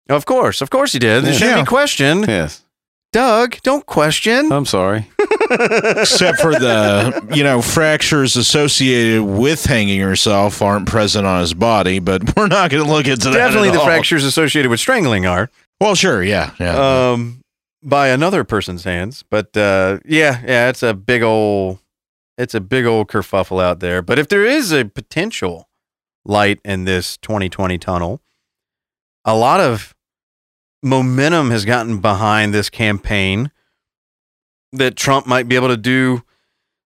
[0.08, 1.26] Of course, of course he did.
[1.26, 1.38] There Yeah.
[1.40, 1.64] shouldn't Yeah.
[1.64, 2.26] be questioned.
[2.30, 2.64] Yes.
[3.12, 4.52] Doug, don't question.
[4.52, 5.08] I'm sorry.
[5.50, 11.98] Except for the, you know, fractures associated with hanging yourself aren't present on his body,
[12.00, 13.34] but we're not going to look into that.
[13.36, 13.86] Definitely at the all.
[13.86, 15.50] fractures associated with strangling are
[15.82, 16.22] Well, sure.
[16.24, 16.54] Yeah.
[16.60, 17.12] Yeah.
[17.12, 17.42] um,
[17.82, 19.24] by another person's hands.
[19.28, 21.80] But uh, yeah, yeah, it's a big old,
[22.38, 24.04] it's a big old kerfuffle out there.
[24.04, 25.68] But if there is a potential
[26.26, 28.22] light in this 2020 tunnel,
[29.26, 29.96] a lot of
[30.82, 33.52] momentum has gotten behind this campaign
[34.72, 36.24] that Trump might be able to do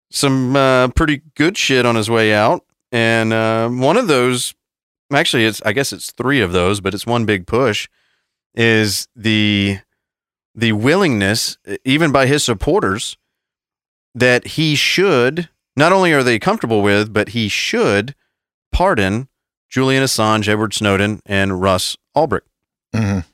[0.09, 2.63] some uh, pretty good shit on his way out.
[2.91, 4.53] And uh, one of those,
[5.11, 7.87] actually, it's I guess it's three of those, but it's one big push,
[8.53, 9.79] is the
[10.55, 13.17] the willingness, even by his supporters,
[14.13, 18.13] that he should not only are they comfortable with, but he should
[18.71, 19.27] pardon
[19.69, 22.41] Julian Assange, Edward Snowden, and Russ Ulbricht.
[22.93, 23.25] Mhm.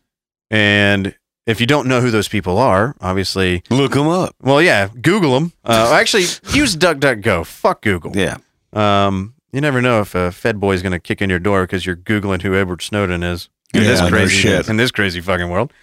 [0.51, 1.15] And
[1.45, 4.35] if you don't know who those people are, obviously, Look them up.
[4.41, 5.53] well, yeah, Google them.
[5.63, 6.23] Uh, actually,
[6.53, 7.45] use DuckDuckGo.
[7.45, 8.15] Fuck Google.
[8.15, 8.37] Yeah.
[8.73, 11.63] Um, you never know if a Fed boy is going to kick in your door
[11.63, 14.69] because you're googling who Edward Snowden is in Yeah, this no crazy shit.
[14.69, 15.73] in this crazy fucking world.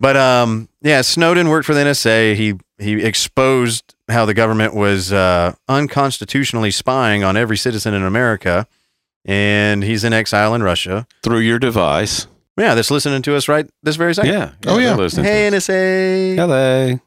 [0.00, 2.34] But um, yeah, Snowden worked for the NSA.
[2.36, 8.66] He he exposed how the government was uh, unconstitutionally spying on every citizen in America,
[9.24, 11.06] and he's in exile in Russia.
[11.22, 12.26] Through your device.
[12.56, 14.32] Yeah, that's listening to us right this very second.
[14.32, 14.50] Yeah.
[14.66, 14.88] Oh, yeah.
[14.94, 15.66] they're listening to Hey us.
[15.68, 16.36] NSA.
[16.36, 17.00] Hello.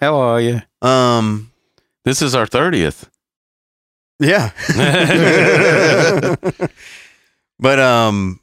[0.00, 0.62] How are you?
[0.80, 1.50] Um.
[2.04, 3.08] This is our 30th.
[4.18, 4.50] Yeah.
[7.58, 8.40] but um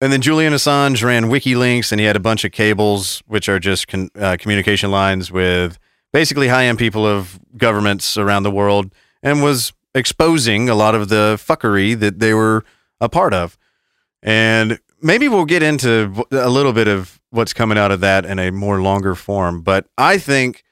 [0.00, 3.58] and then Julian Assange ran WikiLeaks and he had a bunch of cables which are
[3.58, 5.78] just con- uh, communication lines with
[6.12, 8.92] basically high-end people of governments around the world
[9.22, 12.64] and was exposing a lot of the fuckery that they were
[13.00, 13.56] a part of.
[14.22, 18.38] And maybe we'll get into a little bit of what's coming out of that in
[18.38, 20.62] a more longer form, but I think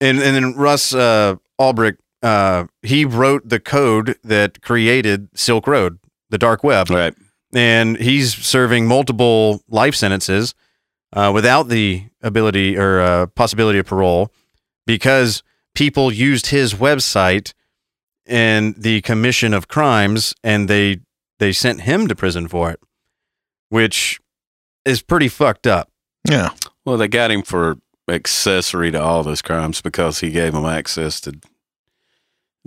[0.00, 5.98] and and then Russ uh, Ulbricht uh, he wrote the code that created Silk Road,
[6.30, 7.14] the dark web, Right.
[7.54, 10.54] and he's serving multiple life sentences.
[11.14, 14.30] uh, without the ability or uh, possibility of parole
[14.86, 15.42] because
[15.74, 17.54] people used his website
[18.26, 21.00] in the commission of crimes and they
[21.38, 22.80] they sent him to prison for it,
[23.68, 24.20] which
[24.84, 25.90] is pretty fucked up.
[26.28, 26.50] Yeah.
[26.84, 27.76] Well, they got him for
[28.10, 31.38] accessory to all those crimes because he gave them access to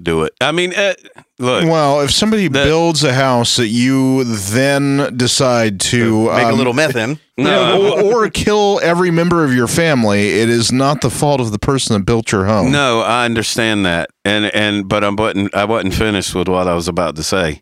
[0.02, 0.34] do it.
[0.42, 0.94] I mean, uh,
[1.38, 6.48] look, Well, if somebody The- builds a house that you then decide to Make a
[6.48, 7.20] um, little meth in.
[7.38, 11.52] no, or, or kill every member of your family, it is not the fault of
[11.52, 12.72] the person that built your home.
[12.72, 16.74] no, I understand that, and and but I wasn't I wasn't finished with what I
[16.74, 17.62] was about to say.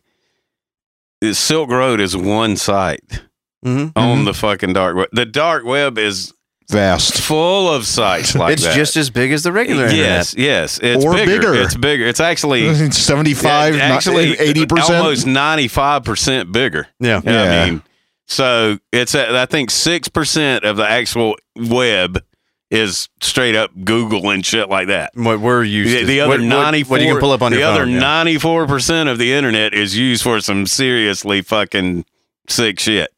[1.32, 3.22] Silk Road is one site
[3.62, 5.08] hmm on the fucking dark web.
[5.12, 6.32] The dark web is
[6.70, 7.20] Vast.
[7.20, 8.74] full of sites like it's that.
[8.74, 11.26] just as big as the regular yes, yes, it's Or bigger.
[11.40, 11.54] bigger.
[11.54, 12.06] It's bigger.
[12.06, 14.80] It's actually 75, Yeah, actually 80%.
[14.94, 16.86] almost 95% bigger.
[17.00, 17.24] internet.
[17.24, 17.62] Yeah.
[17.64, 17.82] I mean,
[18.26, 22.22] so it's I think 6% of the actual web
[22.70, 25.10] is straight up Google and shit like that.
[25.14, 26.06] What we're used The, to.
[26.06, 27.90] the other what, what- 94 What, you can pull up on the other phone.
[27.94, 28.24] yeah.
[28.24, 32.04] 94% of the internet is used for some seriously fucking
[32.48, 33.10] sick shit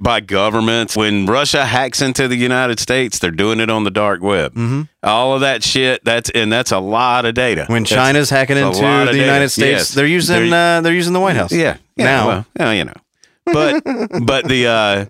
[0.00, 0.96] by governments.
[0.96, 4.54] When Russia hacks into the United States, they're doing it on the dark web.
[4.54, 4.88] Mhm.
[5.04, 7.64] All of that shit, that's and that's a lot of data.
[7.68, 9.48] When That's- China's hacking into the of United.
[9.50, 9.88] States, Yes.
[9.90, 11.52] they're using They're- uh, they're using the White House.
[11.52, 12.46] Yeah, yeah Now.
[12.58, 12.92] well, you know,
[13.46, 13.82] but
[14.24, 15.04] but the uh,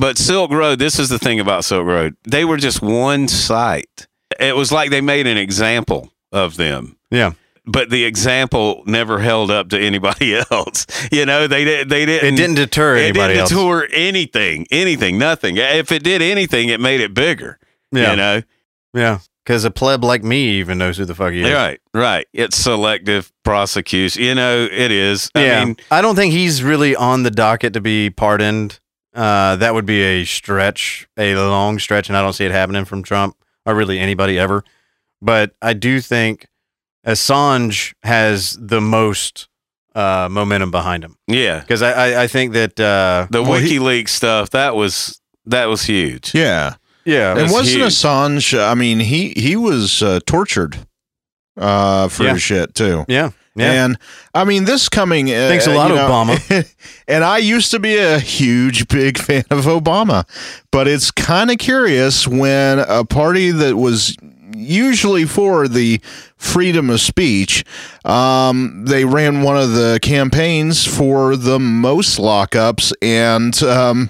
[0.00, 0.78] but Silk Road.
[0.78, 2.16] This is the thing about Silk Road.
[2.24, 4.08] They were just one site.
[4.40, 6.96] It was like they made an example of them.
[7.10, 7.32] Yeah.
[7.66, 10.86] But the example never held up to anybody else.
[11.12, 11.90] You know, they did.
[11.90, 12.34] They didn't.
[12.34, 13.20] It didn't deter anybody.
[13.20, 13.50] It didn't else.
[13.50, 14.66] deter anything.
[14.70, 15.18] Anything.
[15.18, 15.56] Nothing.
[15.58, 17.58] If it did anything, it made it bigger.
[17.92, 18.10] Yeah.
[18.12, 18.42] You know.
[18.94, 19.18] Yeah.
[19.44, 21.52] Because a pleb like me even knows who the fuck he is.
[21.52, 21.80] Right.
[21.92, 22.26] Right.
[22.32, 24.22] It's selective prosecution.
[24.22, 25.30] You know, it is.
[25.34, 25.64] I yeah.
[25.64, 28.80] mean, I don't think he's really on the docket to be pardoned.
[29.14, 32.84] Uh, that would be a stretch, a long stretch, and I don't see it happening
[32.84, 34.62] from Trump or really anybody ever.
[35.20, 36.46] But I do think
[37.06, 39.48] Assange has the most
[39.94, 41.60] uh, momentum behind him yeah.
[41.60, 45.66] because I, I, I think that uh, The Well, he- WikiLeaks stuff that was that
[45.66, 46.32] was huge.
[46.34, 46.74] Yeah.
[47.04, 47.92] yeah, And That's wasn't huge.
[47.92, 50.86] Assange, I mean, he, he was uh, tortured
[51.56, 52.34] uh, for Yeah.
[52.34, 53.04] his shit, too.
[53.08, 53.30] yeah,
[53.60, 53.84] yeah.
[53.84, 53.98] And
[54.34, 55.30] I mean, this coming.
[55.30, 56.74] Uh, Thanks a lot, you know, Obama.
[57.08, 60.24] and I used to be a huge, big fan of Obama,
[60.70, 64.16] but it's kind of curious when a party that was
[64.54, 66.00] usually for the
[66.36, 67.64] freedom of speech,
[68.04, 74.08] um, they ran one of the campaigns for the most lockups, and um,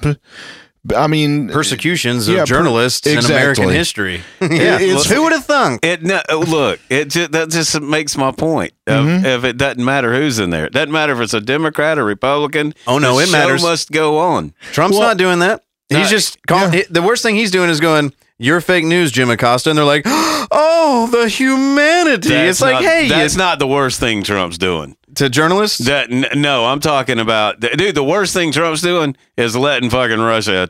[0.96, 4.22] I mean, Persecutions of Yeah, per- journalists in American history.
[4.40, 5.84] yeah, it's- who would have thunk?
[5.84, 8.72] It no, look, it just, that just makes my point.
[8.86, 9.26] Of, Mm-hmm.
[9.26, 12.04] If it doesn't matter who's in there, it doesn't matter if it's a Democrat or
[12.04, 12.74] Republican.
[12.86, 13.62] Oh, no, the it show matters.
[13.62, 14.54] Must go on.
[14.72, 15.62] Trump's Well- not doing that.
[15.90, 16.82] He's No, just call, yeah.
[16.88, 20.02] the worst thing he's doing is going, "You're fake news, Jim Acosta," and they're like,
[20.06, 24.96] "Oh, the humanity." That's it's like, not- hey, that's not the worst thing Trump's doing.
[25.14, 25.78] to journalists.
[25.78, 27.94] That no, I'm talking about dude.
[27.94, 30.68] The worst thing Trump's doing is letting fucking Russia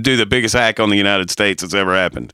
[0.00, 2.32] do the biggest hack on the United States that's ever happened.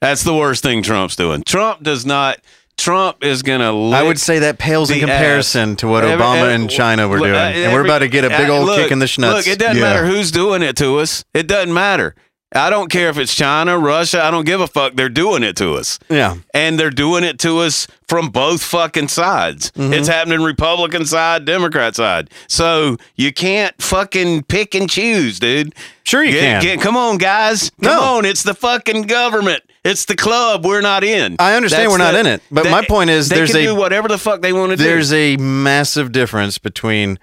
[0.00, 1.42] That's the worst thing Trump's doing.
[1.42, 2.38] Trump does not.
[2.78, 3.76] Trump is gonna.
[3.90, 5.76] I would say that pales in comparison ass.
[5.78, 8.08] to what Every- Obama every- and China were look, doing, uh, and we're about to
[8.08, 9.32] get a big uh, old look, kick in the schnuts.
[9.34, 9.82] Look, it doesn't Yeah.
[9.82, 11.22] matter who's doing it to us.
[11.34, 12.14] It doesn't matter.
[12.52, 14.24] I don't care if it's China, Russia.
[14.24, 14.94] I don't give a fuck.
[14.96, 16.00] They're doing it to us.
[16.08, 19.70] yeah, And they're doing it to us from both fucking sides.
[19.72, 19.92] Mm-hmm.
[19.92, 22.28] It's happening Republican side, Democrat side.
[22.48, 25.74] So you can't fucking pick and choose, dude.
[26.02, 26.62] sure you Get- can.
[26.62, 27.70] get- come on, guys.
[27.82, 28.00] Come No.
[28.16, 28.24] on.
[28.24, 29.62] It's the fucking government.
[29.84, 31.36] It's the club we're not in.
[31.38, 33.60] I understand That's we're not in it, but they- my point is they there's can
[33.60, 34.82] a do whatever the fuck they want to do.
[34.82, 37.18] there's a massive difference between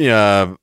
[0.00, 0.54] uh,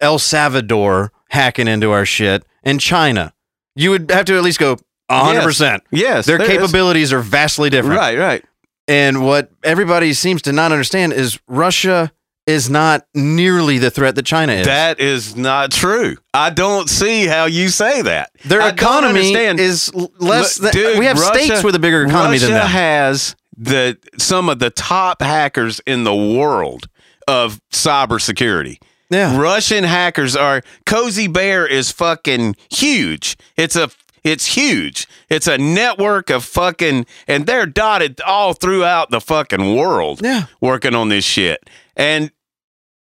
[0.00, 3.32] El Salvador hacking into our shit and China.
[3.74, 4.76] You would have to at least go
[5.10, 5.80] 100%.
[5.90, 6.52] yes, Their there is.
[6.56, 7.98] capabilities are vastly different.
[7.98, 8.44] Right, right.
[8.88, 12.12] And what everybody seems to not understand is Russia
[12.46, 14.66] is not nearly the threat that China is.
[14.66, 16.16] That is not true.
[16.34, 18.30] I don't see how you say that.
[18.44, 22.34] Their I economy is less than dude, we have Russia- states with a bigger economy
[22.38, 22.66] Russia than them.
[22.66, 26.88] has the some of the top hackers in the world
[27.28, 28.78] of cybersecurity.
[29.10, 29.38] Yeah.
[29.38, 33.36] Russian hackers are Cozy Bear is fucking huge.
[33.56, 33.90] It's a
[34.22, 35.06] it's huge.
[35.28, 40.44] It's a network of fucking and they're dotted all throughout the fucking world Yeah.
[40.60, 41.68] working on this shit.
[41.96, 42.30] And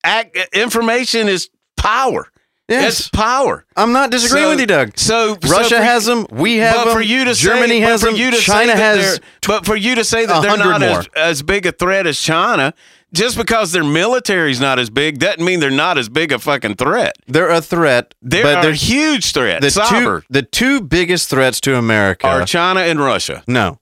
[0.05, 2.27] ac information is power.
[2.69, 2.99] Yes.
[2.99, 3.65] It's power.
[3.75, 4.91] I'm not disagreeing So- with you, Doug.
[4.95, 6.27] So so Russia for- has them.
[6.31, 6.93] We have but them.
[6.93, 8.15] for you to Germany say, has them.
[8.15, 9.19] China has.
[9.47, 12.73] but for you to say that they're not as, as big a threat as China,
[13.13, 16.75] just because their military's not as big doesn't mean they're not as big a fucking
[16.75, 17.15] threat.
[17.27, 19.61] They're a threat, They're but a they're huge threat.
[19.61, 23.43] the Cyber two the two biggest threats to America are China and Russia.
[23.47, 23.79] No.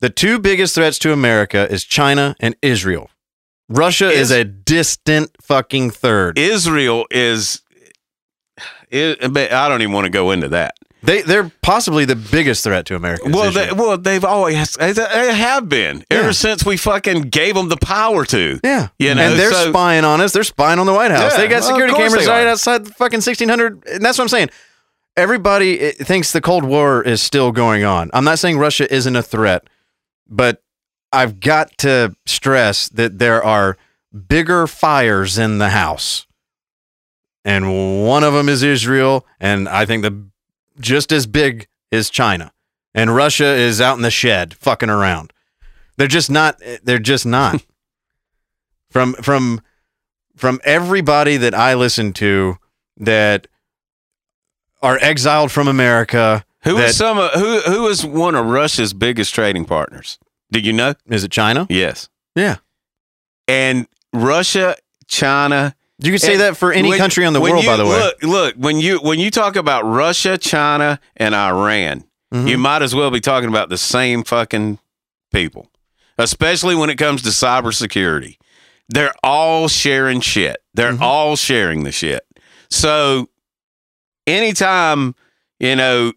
[0.00, 3.10] The two biggest threats to America is China and Israel.
[3.68, 6.38] Russia is, Is- a distant fucking third.
[6.38, 7.62] Israel is.
[8.90, 10.74] But I don't even want to go into that.
[11.02, 13.24] They they're possibly the biggest threat to America.
[13.28, 16.18] Well, they, well, they've always they have been Yeah.
[16.18, 18.58] ever since we fucking gave them the power to.
[18.64, 20.32] yeah, you know, and they're so- spying on us.
[20.32, 21.32] They're spying on the White House.
[21.32, 23.84] Yeah, they got security course cameras right outside the fucking sixteen hundred.
[23.86, 24.50] And that's what I'm saying.
[25.16, 28.10] Everybody thinks the Cold War is still going on.
[28.12, 29.68] I'm not saying Russia isn't a threat,
[30.28, 30.62] but
[31.12, 33.76] I've got to stress that there are
[34.28, 36.26] bigger fires in the house.
[37.44, 40.26] And one of them is Israel, and I think the
[40.80, 42.52] just as big as China.
[42.94, 45.32] And Russia is out in the shed fucking around.
[45.96, 47.64] They're just not they're just not.
[48.90, 49.60] from from
[50.36, 52.58] from everybody that I listen to
[52.96, 53.46] that
[54.82, 56.44] are exiled from America.
[56.62, 57.18] Who that, is some?
[57.18, 60.18] Of, who who is one of Russia's biggest trading partners?
[60.50, 60.94] Do you know?
[61.06, 61.66] is it China?
[61.68, 62.08] Yes.
[62.34, 62.56] Yeah.
[63.46, 64.76] And Russia,
[65.06, 65.74] China.
[66.00, 67.84] You can say and that for any when- country on the world, you- by the
[67.84, 67.98] way.
[67.98, 68.54] Look, look.
[68.56, 72.48] When you when you talk about Russia, China, and Iran, Mhm.
[72.48, 74.78] you might as well be talking about the same fucking
[75.32, 75.70] people.
[76.16, 78.36] Especially when it comes to cybersecurity,
[78.88, 80.58] they're all sharing shit.
[80.74, 81.00] They're Mhm.
[81.00, 82.24] all sharing the shit.
[82.70, 83.28] So
[84.26, 85.14] anytime
[85.58, 86.12] you know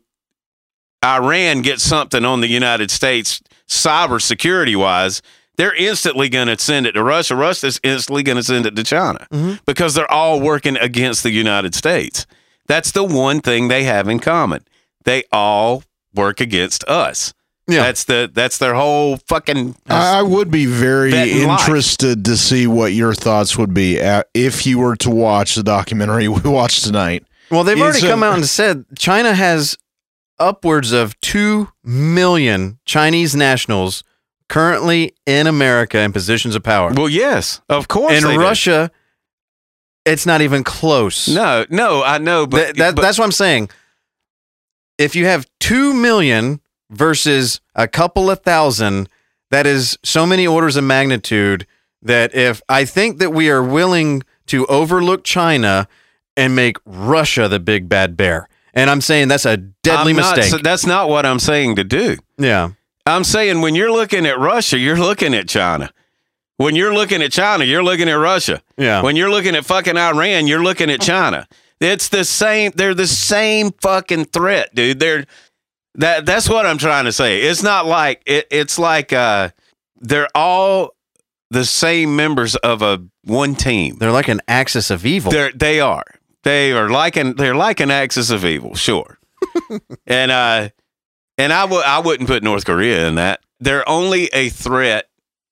[1.04, 5.22] Iran gets something on the United States cybersecurity wise,
[5.62, 7.36] they're instantly going to send it to Russia.
[7.36, 9.60] Russia's instantly going to send it to China Mhm.
[9.68, 12.26] because they're all working against the United States.
[12.68, 14.66] That's the one thing they have in common.
[15.06, 15.84] They all
[16.16, 17.34] work against us.
[17.68, 17.84] Yeah.
[17.84, 21.60] That's the that's their whole fucking I, I would be very Bet in life.
[21.62, 25.64] interested to see what your thoughts would be at, if you were to watch the
[25.64, 27.24] documentary we watched tonight.
[27.52, 29.78] Well, they've already uh, come out and said China has
[30.40, 34.04] upwards of 2 million Chinese nationals
[34.52, 36.92] currently in America in positions of power.
[36.94, 38.22] Well, yes, of course.
[38.22, 38.38] In.
[38.38, 38.92] Russia,
[40.06, 41.30] it's not even close.
[41.30, 43.70] No, no, I know, but, Th- that, but that's what I'm saying.
[44.98, 46.60] If you have 2 million
[46.90, 49.08] versus a couple of thousand,
[49.52, 51.66] that is so many orders of magnitude
[52.02, 55.88] that if I think that we are willing to overlook China
[56.36, 58.50] and make Russia the big bad bear.
[58.74, 60.52] And I'm saying that's a deadly I'm not- mistake.
[60.52, 62.18] so that's not what I'm saying to do.
[62.38, 62.72] yeah.
[63.06, 65.92] I'm saying when you're looking at Russia, you're looking at China.
[66.58, 68.62] When you're looking at China, you're looking at Russia.
[68.78, 69.02] Yeah.
[69.02, 71.48] When you're looking at fucking Iran, you're looking at China.
[71.80, 72.72] It's the same.
[72.76, 75.00] They're the same fucking threat, dude.
[75.00, 75.26] They're
[75.96, 76.28] that.
[76.28, 77.42] That's what I'm trying to say.
[77.42, 79.50] It's not like it, it's like uh,
[80.00, 80.94] they're all
[81.50, 83.98] the same members of a one team.
[83.98, 85.32] They're like an axis of evil.
[85.32, 86.06] They're they are.
[86.44, 89.18] They are like an they're like an axis of evil, sure.
[90.08, 90.70] and uh
[91.42, 93.40] and I would I wouldn't put North Korea in that.
[93.60, 95.08] They're only a threat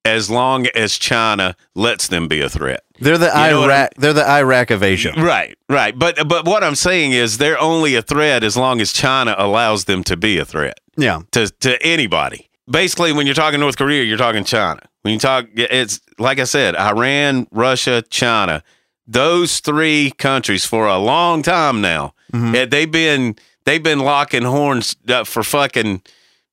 [0.06, 2.82] as long as China lets them be a threat.
[3.00, 3.90] They're the You know Iraq.
[3.98, 5.14] They're the Iraq of Asia.
[5.18, 5.98] Right, right.
[5.98, 9.86] But but what I'm saying is they're only a threat as long as China allows
[9.86, 11.22] them to be a threat Yeah.
[11.32, 12.50] to to anybody.
[12.70, 14.82] Basically, when you're talking North Korea, you're talking China.
[15.02, 18.64] When you talk, it's like I said, Iran, Russia, China.
[19.08, 22.14] Those three countries for a long time now.
[22.34, 22.54] Mhm.
[22.56, 23.36] Yeah, they've been
[23.70, 26.02] they've been locking horns for fucking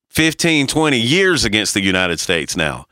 [0.09, 2.85] 15, 20 years against the United States now.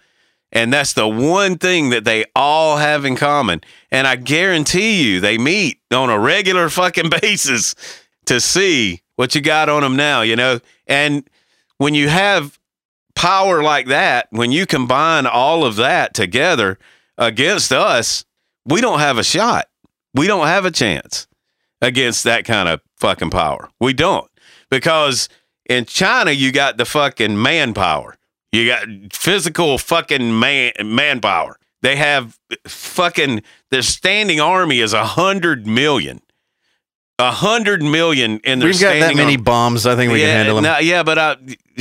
[0.52, 3.62] And that's the one thing that they all have in common.
[3.92, 7.76] And I guarantee you they meet on a regular fucking basis
[8.26, 10.60] to see what you got on them now, you know?
[10.88, 11.30] And
[11.78, 12.58] when you have
[13.14, 16.80] power like that, when you combine all of that together
[17.18, 18.26] against us,
[18.66, 19.68] we don't have a shot.
[20.16, 21.28] We don't have a chance
[21.80, 23.70] against that kind of fucking power.
[23.80, 24.30] We don't.
[24.70, 25.30] Because
[25.70, 28.18] in China, you got the fucking manpower.
[28.52, 31.58] You got physical fucking man manpower.
[31.82, 36.22] They have fucking their standing army is a hundred million.
[37.18, 39.38] A hundred million in their We've got that standing many army.
[39.38, 39.86] bombs.
[39.86, 40.64] I think we yeah, can handle them.
[40.66, 41.38] no, yeah, but I,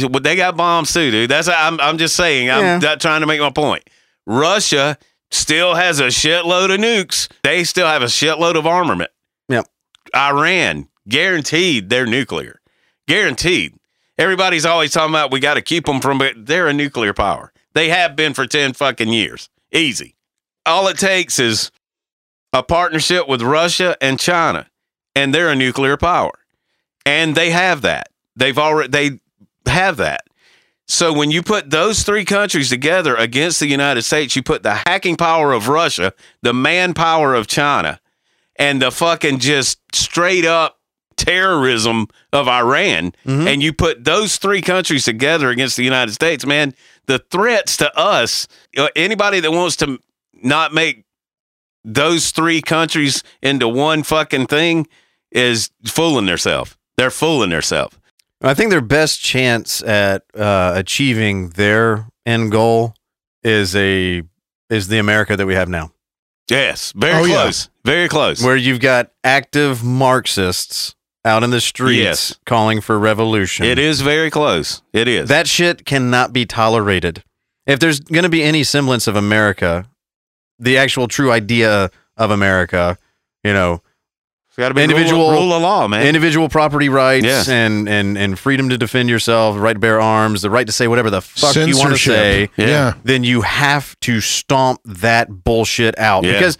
[0.09, 1.31] well, they got bombs too, dude.
[1.31, 2.51] That's I'm I'm just saying.
[2.51, 2.79] I'm Yeah.
[2.79, 3.89] not trying to make my point.
[4.27, 4.97] Russia
[5.33, 7.29] still has a shitload of nukes.
[7.43, 9.11] They still have a shitload of armament.
[9.49, 9.67] Yep.
[10.15, 12.61] Iran guaranteed they're nuclear.
[13.07, 13.75] Guaranteed.
[14.17, 16.19] Everybody's always talking about we got to keep them from.
[16.19, 17.53] But they're a nuclear power.
[17.75, 19.49] They have been for ten fucking years.
[19.73, 20.15] Easy.
[20.65, 21.71] All it takes is
[22.53, 24.69] a partnership with Russia and China,
[25.15, 26.39] and they're a nuclear power
[27.05, 28.09] and they have that.
[28.37, 30.23] They've already they have that.
[30.87, 34.75] So when you put those three countries together against the United States, you put the
[34.87, 36.13] hacking power of Russia,
[36.43, 38.01] the manpower of China,
[38.57, 40.79] and the fucking just straight up
[41.17, 43.47] terrorism of Iran, Mhm.
[43.53, 46.75] and you put those three countries together against the United States, man,
[47.07, 48.47] the threats to us,
[48.77, 49.99] uh, anybody that wants to
[50.43, 51.05] not make
[51.85, 54.87] those three countries into one fucking thing
[55.31, 56.77] is fooling themselves.
[56.97, 57.97] They're fooling themselves.
[58.43, 62.95] I think their best chance at uh, achieving their end goal
[63.43, 64.23] is a
[64.71, 65.91] is the America that we have now,
[66.51, 67.35] Yes, very Oh, yeah.
[67.43, 67.69] close.
[67.85, 68.43] Very close.
[68.43, 70.95] where you've got active Marxists
[71.25, 72.35] out in the streets Yes.
[72.45, 73.65] calling for revolution.
[73.65, 74.83] It is very close.
[74.93, 75.29] It is.
[75.29, 77.23] That shit cannot be tolerated.
[77.67, 79.87] If there's going to be any semblance of America,
[80.59, 82.99] the actual true idea of America,
[83.43, 83.81] you know,
[84.49, 86.07] it's got to be individual- rule, rule of law, man.
[86.07, 87.49] individual property rights Yes.
[87.49, 90.73] and, and, and freedom to defend yourself, the right to bear arms, the right to
[90.73, 92.67] say whatever the fuck you want to say, Yeah.
[92.67, 92.93] Yeah.
[93.03, 96.23] then you have to stomp that bullshit out.
[96.25, 96.33] Yeah.
[96.35, 96.59] Because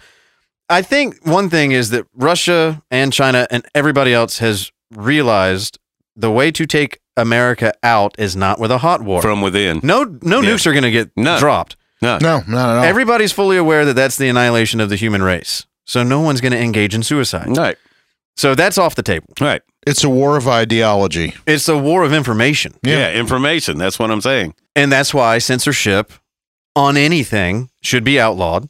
[0.69, 5.77] I think one thing is that Russia and China and everybody else has realized
[6.15, 9.21] the way to take America out is not with a hot war.
[9.21, 9.79] from within.
[9.83, 10.49] no, no Yeah.
[10.51, 11.39] nukes are going to get No.
[11.39, 11.75] dropped.
[12.01, 12.17] No.
[12.21, 12.83] No, not at all.
[12.83, 15.65] Everybody's fully aware that that's the annihilation of the human race.
[15.85, 17.55] So no one's going to engage in suicide.
[17.55, 17.77] Right.
[18.35, 19.33] So that's off the table.
[19.39, 19.61] Right.
[19.87, 21.35] it's a war of ideology.
[21.45, 22.73] It's a war of information.
[22.83, 22.97] Yeah.
[23.09, 23.11] Yeah.
[23.19, 23.77] Information.
[23.77, 24.55] That's what I'm saying.
[24.75, 26.11] And that's why censorship
[26.75, 28.69] on anything should be outlawed.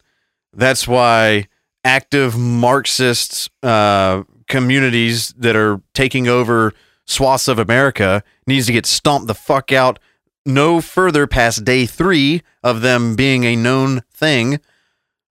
[0.54, 1.48] That's why
[1.86, 6.74] active Marxist uh, communities that are taking over
[7.06, 10.00] swaths of America needs to get stomped the fuck out
[10.46, 14.60] no further past day three of them being a known thing.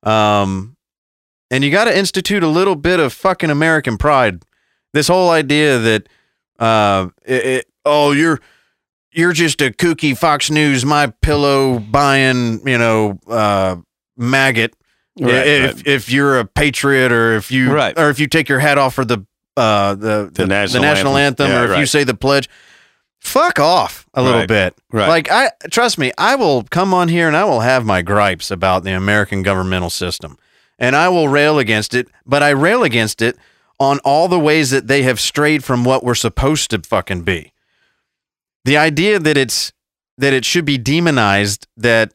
[0.03, 0.77] Um,
[1.51, 4.43] and you got to institute a little bit of fucking American pride.
[4.93, 6.09] This whole idea that,
[6.59, 8.41] uh, it, it, oh, you're
[9.13, 13.77] you're just a kooky Fox News, MyPillow buying, you know, uh,
[14.17, 14.75] maggot.
[15.21, 15.87] Right, if right.
[15.87, 17.97] if you're a patriot, or if you, Right.
[17.99, 19.25] or if you take your hat off for the
[19.57, 21.63] uh the The national national anthem, anthem.
[21.69, 22.49] Yeah, or if you say the pledge,
[23.21, 24.77] fuck off a little Right, bit.
[24.93, 25.09] right.
[25.09, 28.51] Like I trust me, I will come on here and I will have my gripes
[28.51, 30.37] about the American governmental system,
[30.81, 32.09] and I will rail against it.
[32.27, 33.37] But I rail against it
[33.79, 37.53] on all the ways that they have strayed from what we're supposed to fucking be
[38.65, 39.73] the idea that it's
[40.19, 42.13] that it should be demonized that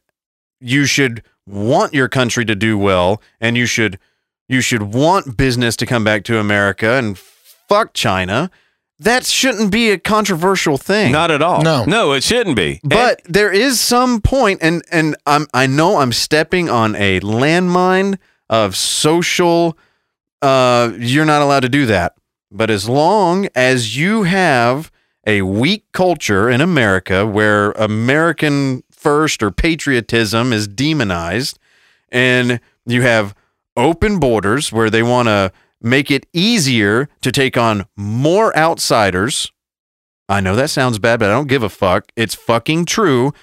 [0.59, 3.97] you should want your country to do well and you should
[4.47, 8.49] you should want business to come back to America and fuck China
[9.01, 11.61] that shouldn't be a controversial thing Not at all.
[11.61, 11.85] No.
[11.85, 12.81] No, it shouldn't be.
[12.83, 18.17] but there is some point and and I'm I know I'm stepping on a landmine
[18.49, 19.77] of social
[20.41, 22.13] uh you're not allowed to do that
[22.51, 24.91] but as long as you have
[25.27, 31.57] a weak culture in America where American first or patriotism is demonized
[32.09, 33.33] and you have
[33.77, 35.51] open borders where they want to
[35.81, 39.51] make it easier to take on more outsiders
[40.29, 42.11] I know that sounds bad, but I don't give a fuck.
[42.15, 43.33] It's fucking true.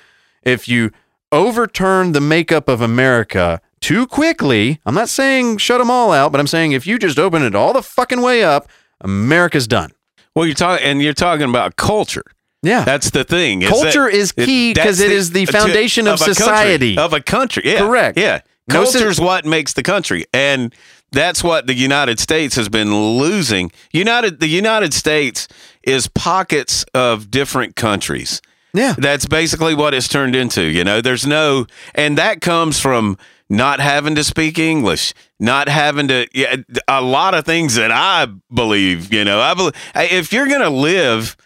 [0.45, 0.93] If you
[1.33, 6.41] overturn the makeup of America too quickly, I'm not saying shut them all out, but
[6.41, 8.69] I'm saying if you just open it all the fucking way up,
[9.01, 9.91] America's done.
[10.37, 12.24] well, you're talking, and you're talking about culture.
[12.66, 12.84] Yeah.
[12.84, 13.62] That's the thing.
[13.62, 16.34] is Culture that- is key that's 'cause it is the to- foundation of a country-
[16.34, 16.98] society.
[16.98, 17.62] of a country.
[17.64, 18.18] Yeah, Correct.
[18.18, 20.74] Yeah, culture is what makes the country, and
[21.12, 23.70] that's what the United States has been losing.
[23.93, 25.47] United, the United States
[25.84, 28.40] is pockets of different countries.
[28.74, 28.94] yeah.
[28.98, 30.62] That's basically what it's turned into.
[30.62, 33.16] You know, there's no, and that comes from
[33.48, 36.56] not having to speak English, not having to, yeah,
[36.88, 40.68] a lot of things that I believe, you know, I believe if you're going to
[40.68, 41.36] live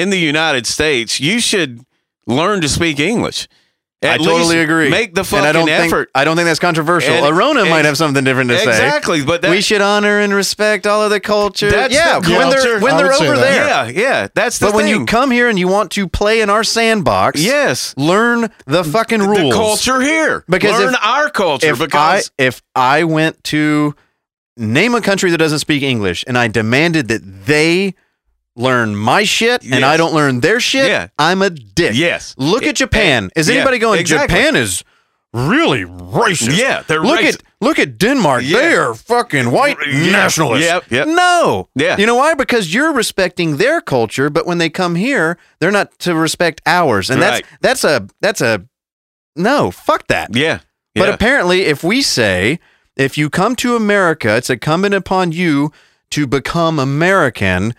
[0.00, 1.80] in the United States, you should
[2.26, 3.48] learn to speak English.
[4.02, 4.90] I totally agree.
[4.90, 6.08] Make the and fucking I don't effort.
[6.08, 7.14] Think, I don't think that's controversial.
[7.14, 8.68] And- Arona might have something different to say.
[8.68, 11.70] exactly, but that, we should honor and respect all of the culture.
[11.70, 13.66] That's yeah, the when they're when I they're over there.
[13.66, 16.50] yeah, yeah, that's the But when you come here and you want to play in
[16.50, 19.38] our sandbox, yes, learn the fucking rules.
[19.38, 23.94] the culture here, Because learn if- our culture if I because if I went to
[24.58, 27.94] name a country that doesn't speak English and I demanded that they
[28.56, 31.08] learn my shit and I don't learn their shit, Yeah.
[31.18, 31.92] I'm a dick.
[31.94, 33.30] yes, Look at eh, Japan.
[33.34, 33.98] Eh, is yeah, anybody going?
[34.00, 34.36] exactly.
[34.36, 34.84] Japan is
[35.32, 36.56] really racist.
[36.56, 37.34] Yeah, they're look racist.
[37.34, 38.42] at look at Denmark.
[38.44, 38.58] Yeah.
[38.60, 40.64] They are fucking white Yeah, nationalists.
[40.64, 41.08] yep, yep.
[41.08, 41.68] No.
[41.74, 41.96] Yeah.
[41.98, 42.34] You know why?
[42.34, 47.10] Because you're respecting their culture, but when they come here, they're not to respect ours,
[47.10, 47.44] and Right.
[47.60, 48.64] that's that's a that's a
[49.36, 49.70] no.
[49.72, 50.28] Fuck that.
[50.36, 50.60] yeah,
[50.94, 52.60] But apparently, if we say,
[52.96, 55.72] if you come to America, it's incumbent upon you
[56.10, 57.74] to become American,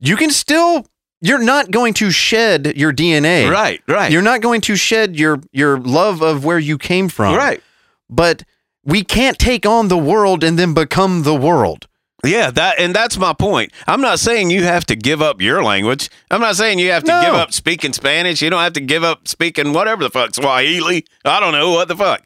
[0.00, 0.86] you can still
[1.22, 3.50] you're not going to shed your DNA.
[3.50, 4.10] Right, right.
[4.10, 7.34] You're not going to shed your your love of where you came from.
[7.36, 7.62] right.
[8.08, 8.42] But
[8.84, 11.86] we can't take on the world and then become the world.
[12.24, 13.72] Yeah, that and that's my point.
[13.86, 16.10] I'm not saying you have to give up your language.
[16.30, 17.20] I'm not saying you have to No.
[17.22, 18.42] give up speaking Spanish.
[18.42, 21.04] You don't have to give up speaking whatever the fuck Swahili.
[21.24, 22.22] I don't know what the fuck.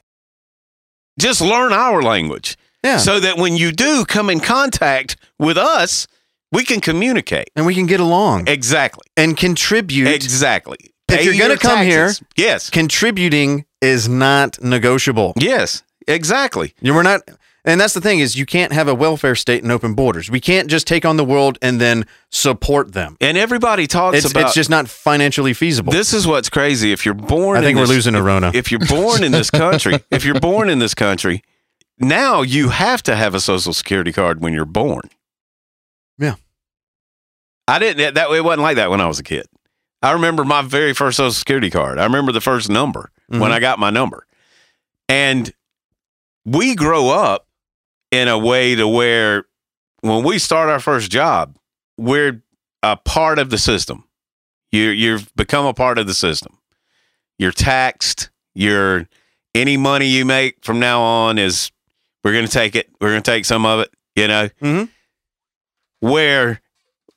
[1.18, 2.56] Just learn our language.
[2.82, 2.98] Yeah.
[2.98, 6.06] So that when you do come in contact with us,
[6.54, 7.48] we can communicate.
[7.56, 9.04] and we can get along Exactly.
[9.16, 10.08] and contribute.
[10.08, 10.78] Exactly.
[11.08, 12.70] If Pay you're gonna your come here- Yes.
[12.70, 15.34] Contributing is not negotiable.
[15.36, 15.82] Yes.
[16.08, 16.72] Exactly.
[16.80, 17.20] You- We're not,
[17.64, 20.30] and that's the thing is you can't have a welfare state and open borders.
[20.30, 23.16] We can't just take on the world and then support them.
[23.20, 25.92] And everybody talks It's, about it's just not financially feasible.
[25.92, 26.92] This is what's crazy.
[26.92, 28.50] If you're born, I think in we're losing a Rona.
[28.54, 31.42] If you're born in this country, if you're born in this country,
[31.98, 35.08] now you have to have a social security card when you're born.
[37.66, 38.14] I didn't.
[38.14, 39.46] That it wasn't like that when I was a kid.
[40.02, 41.98] I remember my very first social security card.
[41.98, 43.50] I remember the first number when Mhm.
[43.52, 44.26] I got my number,
[45.08, 45.52] and
[46.44, 47.48] we grow up
[48.10, 49.46] in a way to where
[50.02, 51.56] when we start our first job,
[51.96, 52.42] we're
[52.82, 54.04] a part of the system.
[54.70, 56.58] You you've become a part of the system.
[57.38, 58.28] You're taxed.
[58.54, 59.08] You're
[59.54, 61.70] any money you make from now on is
[62.22, 62.90] we're going to take it.
[63.00, 63.90] We're going to take some of it.
[64.16, 64.88] You know, Mhm.
[66.00, 66.60] where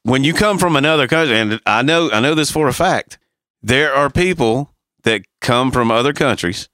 [0.07, 3.17] when you come from another country, and I know I know this for a fact,
[3.61, 4.73] there are people
[5.03, 6.69] that come from other countries.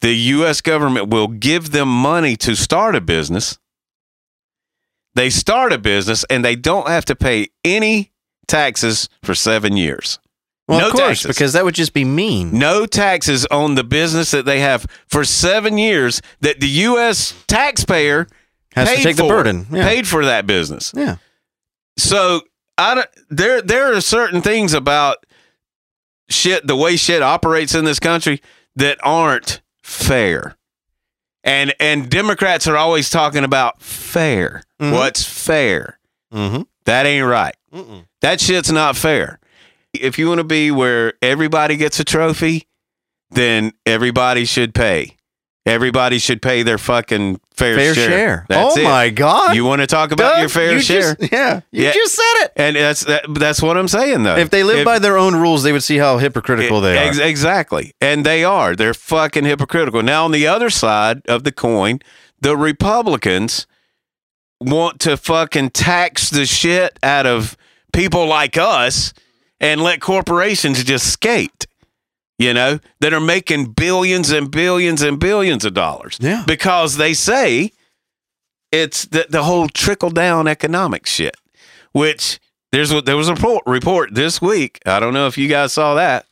[0.00, 0.60] The U.S.
[0.60, 3.58] government will give them money to start a business.
[5.14, 8.10] They start a business and they don't have to pay any
[8.48, 10.18] taxes for seven years.
[10.68, 11.26] well, no of course, taxes.
[11.28, 12.58] because that would just be mean.
[12.58, 17.32] No taxes on the business that they have for seven years that the U.S.
[17.46, 18.26] taxpayer
[18.74, 19.66] Has to take the for, burden.
[19.70, 19.88] Yeah.
[19.88, 20.92] paid for that business.
[20.96, 21.16] Yeah.
[21.96, 22.42] So
[22.78, 25.24] I don't, there there are certain things about
[26.28, 28.40] shit the way shit operates in this country
[28.76, 30.56] that aren't fair.
[31.44, 34.62] And and Democrats are always talking about fair.
[34.80, 34.92] Mhm.
[34.92, 35.98] What's fair?
[36.32, 36.62] Mm-hmm.
[36.86, 37.54] That ain't right.
[38.20, 39.38] That shit's not fair.
[39.92, 42.66] If you want to be where everybody gets a trophy,
[43.30, 45.16] then everybody should pay.
[45.66, 48.08] Everybody should pay their fucking fair, Fair share.
[48.10, 48.46] share.
[48.50, 48.84] That's oh it.
[48.84, 49.56] my God.
[49.56, 51.14] You want to talk about Doug, your fair you share?
[51.14, 51.60] just- yeah.
[51.70, 51.92] You Yeah.
[51.92, 52.52] just said it.
[52.56, 54.36] And that's that, that's what I'm saying though.
[54.36, 57.04] If they live by their own rules, they would see how hypocritical they are.
[57.08, 58.76] Ex- exactly, and they are.
[58.76, 60.02] They're fucking hypocritical.
[60.02, 62.00] Now on the other side of the coin,
[62.40, 63.66] the Republicans
[64.60, 67.56] want to fucking tax the shit out of
[67.94, 69.14] people like us
[69.60, 71.66] and let corporations just skate.
[72.38, 76.18] You know, that are making billions and billions and billions of dollars.
[76.20, 76.42] Yeah.
[76.46, 77.70] Because they say
[78.72, 81.36] it's the, the whole trickle down economic shit,
[81.92, 82.40] which
[82.72, 84.80] there's what there was a report, report this week.
[84.84, 86.26] I don't know if you guys saw that.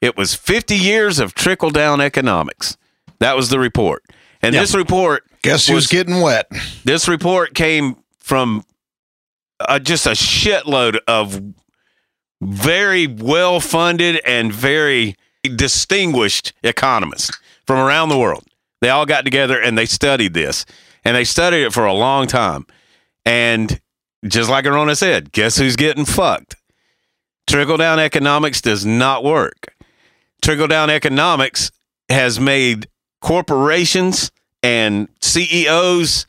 [0.00, 2.76] It was 50 years of trickle down economics.
[3.20, 4.02] That was the report.
[4.42, 4.62] And Yeah.
[4.62, 6.50] this report Guess who's was- getting wet?
[6.84, 8.64] this report came from
[9.60, 11.40] uh, just a shitload of
[12.40, 15.16] very well funded and very
[15.54, 17.30] distinguished economists
[17.66, 18.44] from around the world.
[18.80, 20.66] They all got together and they studied this,
[21.04, 22.66] and they studied it for a long time.
[23.24, 23.80] And
[24.26, 26.56] just like Arona said, guess who's getting fucked?
[27.46, 29.74] Trickle down economics does not work.
[30.42, 31.70] Trickle down economics
[32.08, 32.88] has made
[33.20, 34.30] corporations
[34.62, 36.26] and CEOs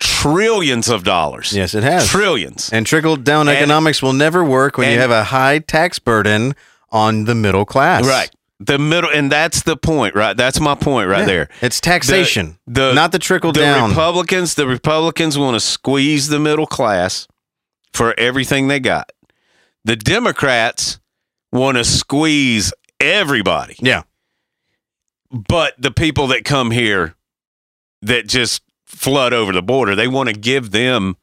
[0.00, 1.52] trillions of dollars.
[1.52, 2.08] yes, it has.
[2.08, 2.70] Trillions.
[2.72, 6.54] and trickle down And- economics will never work when you have a high tax burden
[6.90, 8.04] on the middle class.
[8.06, 8.30] Right.
[8.62, 10.36] The middle, and that's the point, right?
[10.36, 11.26] That's my point right Yeah.
[11.26, 11.48] there.
[11.62, 13.90] It's taxation, The not the trickle the down.
[13.90, 17.26] Republicans, the Republicans want to squeeze the middle class
[17.94, 19.12] for everything they got.
[19.86, 20.98] The Democrats
[21.52, 23.76] want to squeeze everybody.
[23.80, 24.02] yeah.
[25.30, 27.14] But the people that come here
[28.02, 31.16] that just flood over the border, they want to give them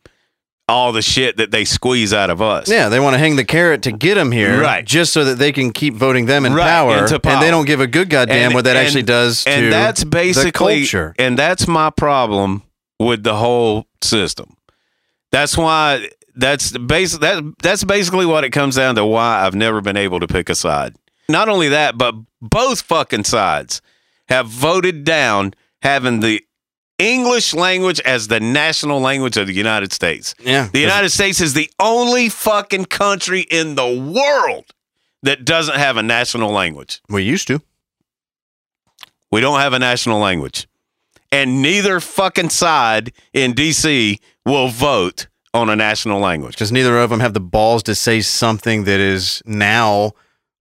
[0.70, 2.70] all the shit that they squeeze out of us.
[2.70, 4.84] Yeah, they want to hang the carrot to get them here, Right.
[4.86, 7.66] Just so that they can keep voting them in Right, power, into and they don't
[7.66, 10.86] give a good goddamn And- what that and- actually does to and that's basically
[11.18, 12.64] and that's my problem
[13.00, 14.58] with the whole system.
[15.32, 19.82] That's why that's base that that's basically what it comes down to why I've never
[19.82, 20.96] been able to pick a side.
[21.30, 23.82] Not only that but both fucking sides
[24.28, 26.42] have voted down having the
[27.00, 31.54] English language as the national language of the United States Yeah, the United States is
[31.54, 34.66] the only fucking country in the world
[35.24, 37.62] that doesn't have a national language we used to.
[39.32, 40.68] we don't have a national language.
[41.32, 46.54] And neither fucking side in DC will vote on a national language.
[46.54, 50.14] because neither of them have the balls to say something that is now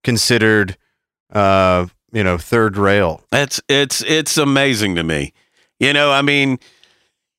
[0.03, 0.77] considered,
[1.33, 3.23] uh, you know, third rail.
[3.33, 5.33] It's it's it's amazing to me.
[5.79, 6.59] You know, I mean,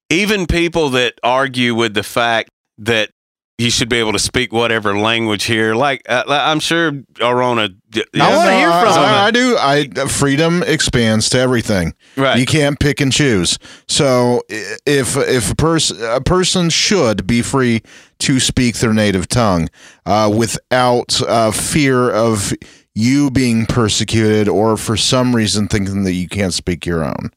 [0.09, 3.09] even people that argue with the fact that
[3.57, 7.69] you should be able to speak whatever language here, like uh, I'm sure Arona.
[8.13, 9.25] I wanna hear from I.
[9.25, 9.57] I do.
[9.57, 11.95] I freedom expands to everything.
[12.15, 12.37] Right.
[12.37, 13.57] You can't pick and choose.
[13.87, 17.81] So if if a person a person should be free
[18.19, 19.69] to speak their native tongue
[20.05, 22.53] uh, without uh, fear of
[22.93, 27.31] you being persecuted or for some reason thinking that you can't speak your own.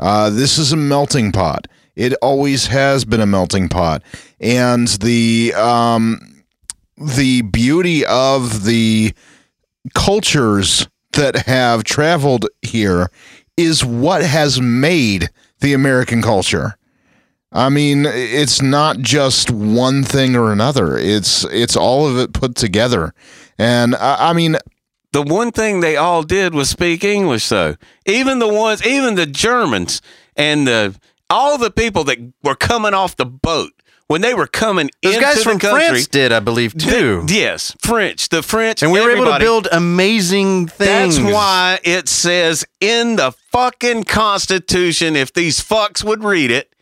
[0.00, 1.66] Uh, this is a melting pot.
[1.94, 4.02] It always has been a melting pot,
[4.40, 6.42] and the um,
[6.96, 9.12] the beauty of the
[9.94, 13.10] cultures that have traveled here
[13.56, 15.28] is what has made
[15.60, 16.76] the American culture.
[17.52, 20.96] I mean, it's not just one thing or another.
[20.96, 23.12] It's it's all of it put together.
[23.58, 24.56] And I, I mean,
[25.12, 27.76] the one thing they all did was speak English, though.
[28.06, 30.00] Even the ones, even the Germans
[30.36, 30.94] and the
[31.28, 33.72] all the people that were coming off the boat
[34.08, 35.86] when they were coming Those into guys the from country.
[35.86, 37.24] France did, I believe, too.
[37.26, 41.16] Th- yes, French, the French, and we were able to build amazing things.
[41.16, 46.74] That's why it says in the fucking Constitution, if these fucks would read it,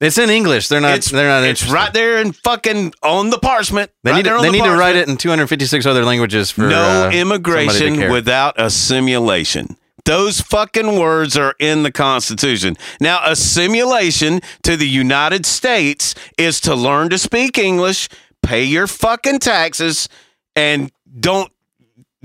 [0.00, 0.68] it's in English.
[0.68, 0.96] They're not.
[0.96, 1.44] it's, they're not.
[1.44, 1.74] it's interested.
[1.74, 3.90] right there and fucking on the parchment.
[4.02, 4.28] They right need.
[4.28, 8.10] To, they the need to write it in 256 other languages for no uh, immigration
[8.10, 9.76] without assimilation.
[10.04, 12.76] Those fucking words are in the Constitution.
[13.00, 18.10] Now, assimilation to the United States is to learn to speak English,
[18.42, 20.10] pay your fucking taxes,
[20.54, 21.50] and don't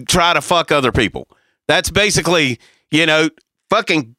[0.08, 1.30] try to fuck other people.
[1.70, 2.60] That's basically,
[2.92, 3.30] you know,
[3.70, 4.16] fucking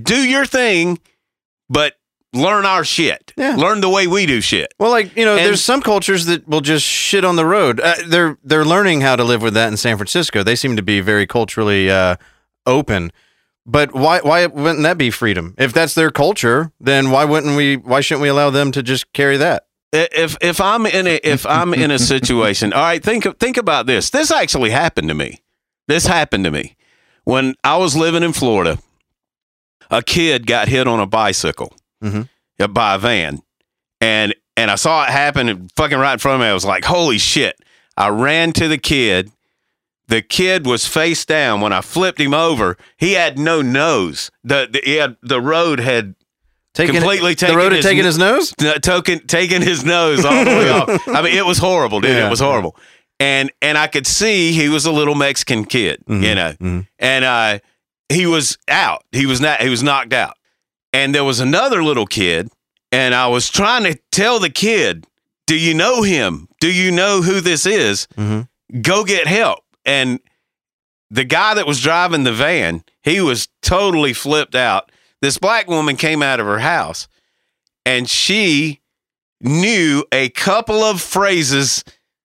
[0.00, 0.98] do your thing,
[1.68, 1.96] but
[2.32, 3.32] learn our shit.
[3.36, 3.56] Yeah.
[3.56, 4.72] Learn the way we do shit.
[4.78, 7.80] Well, like you know, And- there's some cultures that will just shit on the road.
[7.80, 10.42] Uh, they're they're learning how to live with that in San Francisco.
[10.42, 12.16] They seem to be very culturally uh,
[12.66, 13.12] open.
[13.64, 15.54] But why why wouldn't that be freedom?
[15.58, 17.76] If that's their culture, then why wouldn't we?
[17.76, 19.66] Why shouldn't we allow them to just carry that?
[19.92, 23.86] if if I'm in a if I'm in a situation, all right, think think about
[23.86, 24.10] this.
[24.10, 25.42] This actually happened to me.
[25.86, 26.76] This happened to me
[27.24, 28.78] when I was living in Florida.
[29.90, 32.28] A kid got hit on a bicycle Mhm.
[32.60, 33.40] uh, by a van,
[34.00, 36.50] and and I saw it happen fucking right in front of me.
[36.50, 37.56] I was like, "Holy shit!"
[37.96, 39.30] I ran to the kid.
[40.08, 41.60] The kid was face down.
[41.60, 44.30] When I flipped him over, he had no nose.
[44.44, 46.14] The, the he had the road had
[46.74, 48.54] Taking Completely the road had his- taken his nose.
[48.64, 50.88] uh, token taking his nose all the way off.
[51.08, 52.12] I mean, it was horrible, dude.
[52.12, 52.26] Yeah.
[52.26, 52.76] It was horrible.
[53.20, 56.86] And and I could see he was a little Mexican kid, Mhm, you know, mhm.
[56.98, 57.58] and uh,
[58.08, 59.04] he was out.
[59.12, 59.60] He was not.
[59.60, 60.34] He was knocked out.
[60.92, 62.50] And there was another little kid,
[62.90, 65.06] and I was trying to tell the kid,
[65.46, 66.48] "Do you know him?
[66.60, 68.06] Do you know who this is?
[68.18, 68.48] Mhm.
[68.82, 70.20] Go get help." And
[71.10, 74.90] the guy that was driving the van, he was totally flipped out.
[75.20, 77.06] This black woman came out of her house
[77.86, 78.80] and she
[79.40, 81.84] knew a couple of phrases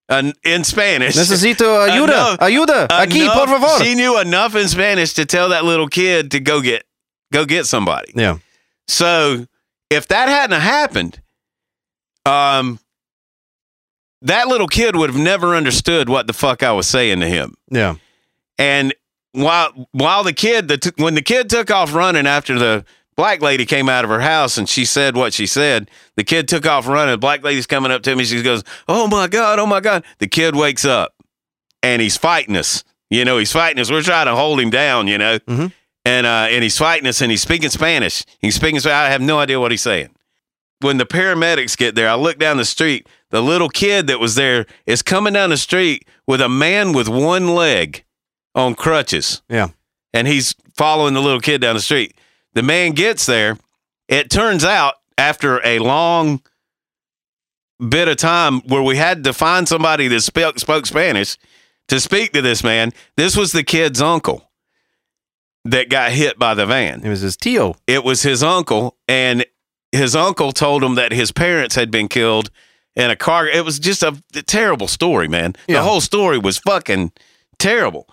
[0.10, 1.16] uh, in Spanish.
[1.16, 2.88] Necesito ayuda, Enough- ayuda.
[2.90, 3.84] Aquí, Enough- por favor.
[3.84, 6.84] She knew enough in Spanish to tell that little kid to go get
[7.34, 8.12] go get somebody.
[8.16, 8.38] Yeah.
[8.88, 9.48] So
[9.90, 11.22] if that hadn't happened,
[12.26, 12.80] um,
[14.22, 17.56] that little kid would have never understood what the fuck I was saying to him.
[17.70, 17.96] Yeah.
[18.58, 18.94] And
[19.34, 22.86] while while the kid the t- when the kid took off running after the
[23.16, 26.48] black lady came out of her house and she said what she said, the kid
[26.48, 27.14] took off running.
[27.14, 28.24] The black lady's coming up to me.
[28.26, 31.14] She goes, "Oh my god, oh my god!" The kid wakes up
[31.84, 32.84] and he's fighting us.
[33.12, 33.92] You know, he's fighting us.
[33.92, 35.08] We're trying to hold him down.
[35.08, 35.72] You know, Mhm.
[36.08, 38.24] And uh, and he's fighting us and he's speaking Spanish.
[38.40, 38.80] He's speaking.
[38.80, 38.96] Spanish.
[38.96, 40.10] I have no idea what he's saying.
[40.80, 43.08] When the paramedics get there, I look down the street.
[43.30, 47.10] The little kid that was there is coming down the street with a man with
[47.10, 48.06] one leg
[48.56, 49.42] on crutches.
[49.50, 49.70] Yeah.
[50.14, 52.16] And he's following the little kid down the street.
[52.54, 53.58] The man gets there.
[54.08, 56.42] It turns out after a long
[57.90, 61.38] bit of time where we had to find somebody that spoke, spoke Spanish
[61.90, 64.47] to speak to this man, this was the kid's uncle
[65.72, 67.76] that got hit by the van It was his Tio.
[67.88, 69.46] it was his uncle and
[69.92, 72.50] his uncle told him that his parents had been killed
[72.96, 74.16] in a car it was just a,
[74.46, 75.78] terrible story man Yeah.
[75.78, 77.12] the whole story was fucking
[77.60, 78.08] terrible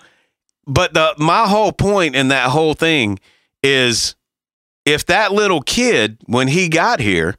[0.67, 3.19] but the my whole point in that whole thing
[3.63, 4.15] is
[4.85, 7.37] if that little kid when he got here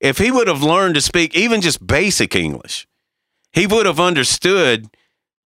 [0.00, 2.86] if he would have learned to speak even just basic english
[3.52, 4.88] he would have understood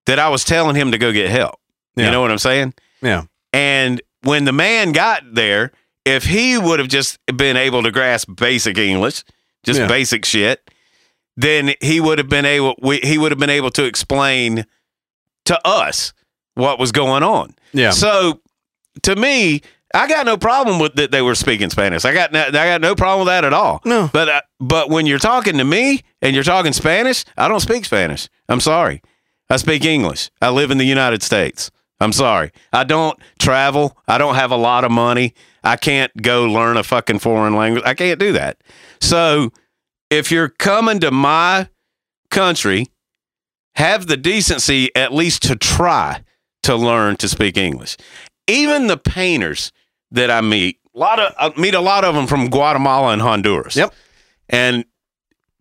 [0.06, 1.58] that i was telling him to go get help
[1.96, 2.06] Yeah.
[2.06, 3.24] you know what i'm saying Yeah.
[3.52, 5.72] and when the man got there,
[6.04, 9.24] if he would have just been able to grasp basic English,
[9.64, 9.86] just Yeah.
[9.88, 10.68] basic shit,
[11.36, 14.64] then he would have been able we, he would have been able to explain
[15.44, 16.12] to us
[16.54, 17.54] what was going on.
[17.72, 17.90] Yeah.
[17.90, 18.40] So
[19.02, 19.62] to me,
[19.94, 22.04] I got no problem with that they were speaking Spanish.
[22.04, 23.80] I got no, I got no problem with that at all.
[23.84, 24.10] No.
[24.12, 27.84] But uh, but when you're talking to me and you're talking Spanish, I don't speak
[27.84, 28.28] Spanish.
[28.48, 29.00] I'm sorry.
[29.50, 30.30] I speak English.
[30.42, 31.70] I live in the United States.
[32.00, 32.52] I'm sorry.
[32.72, 33.96] I don't travel.
[34.06, 35.34] I don't have a lot of money.
[35.64, 37.82] I can't go learn a fucking foreign language.
[37.84, 38.62] I can't do that.
[39.00, 39.52] So
[40.10, 41.68] if you're coming to my
[42.30, 42.86] country,
[43.74, 46.22] have the decency at least to try
[46.62, 47.96] to learn to speak English.
[48.46, 49.72] Even the painters
[50.10, 53.22] that I meet, a lot of I meet a lot of them from Guatemala and
[53.22, 53.76] Honduras.
[53.76, 53.92] Yep.
[54.48, 54.84] And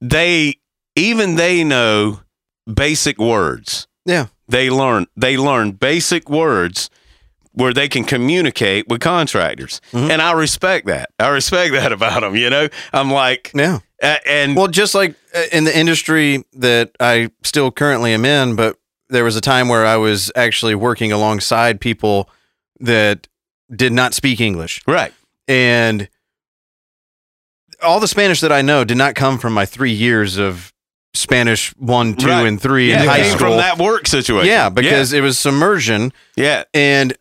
[0.02, 0.56] they
[0.96, 2.22] even they know
[2.72, 3.88] basic words.
[4.06, 4.28] Yeah.
[4.48, 6.90] They learn they learn basic words
[7.53, 9.82] where they can communicate with contractors.
[9.91, 10.11] Mhm.
[10.11, 11.10] And I respect that.
[11.19, 12.68] I respect that about them, you know.
[12.94, 13.80] I'm like Yeah.
[14.02, 18.56] a- and Well, just like uh, in the industry that I still currently am in,
[18.56, 18.78] but
[19.10, 22.30] there was a time where I was actually working alongside people
[22.80, 23.28] that
[23.76, 24.82] did not speak English.
[24.88, 25.14] right.
[25.48, 26.10] And
[27.82, 30.74] all the Spanish that I know did not come from my three years of
[31.18, 32.48] Spanish one, two, Right.
[32.48, 33.38] and three Yeah, in high school.
[33.39, 34.48] from that work situation.
[34.49, 36.11] yeah, because it was submersion.
[36.35, 36.64] yeah.
[36.73, 37.14] and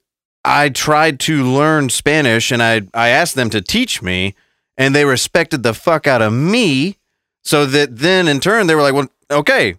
[0.44, 4.35] I tried to learn Spanish and I I asked them to teach me
[4.78, 6.98] and they respected the fuck out of me
[7.43, 9.74] so that then in turn they were like, "Well, okay,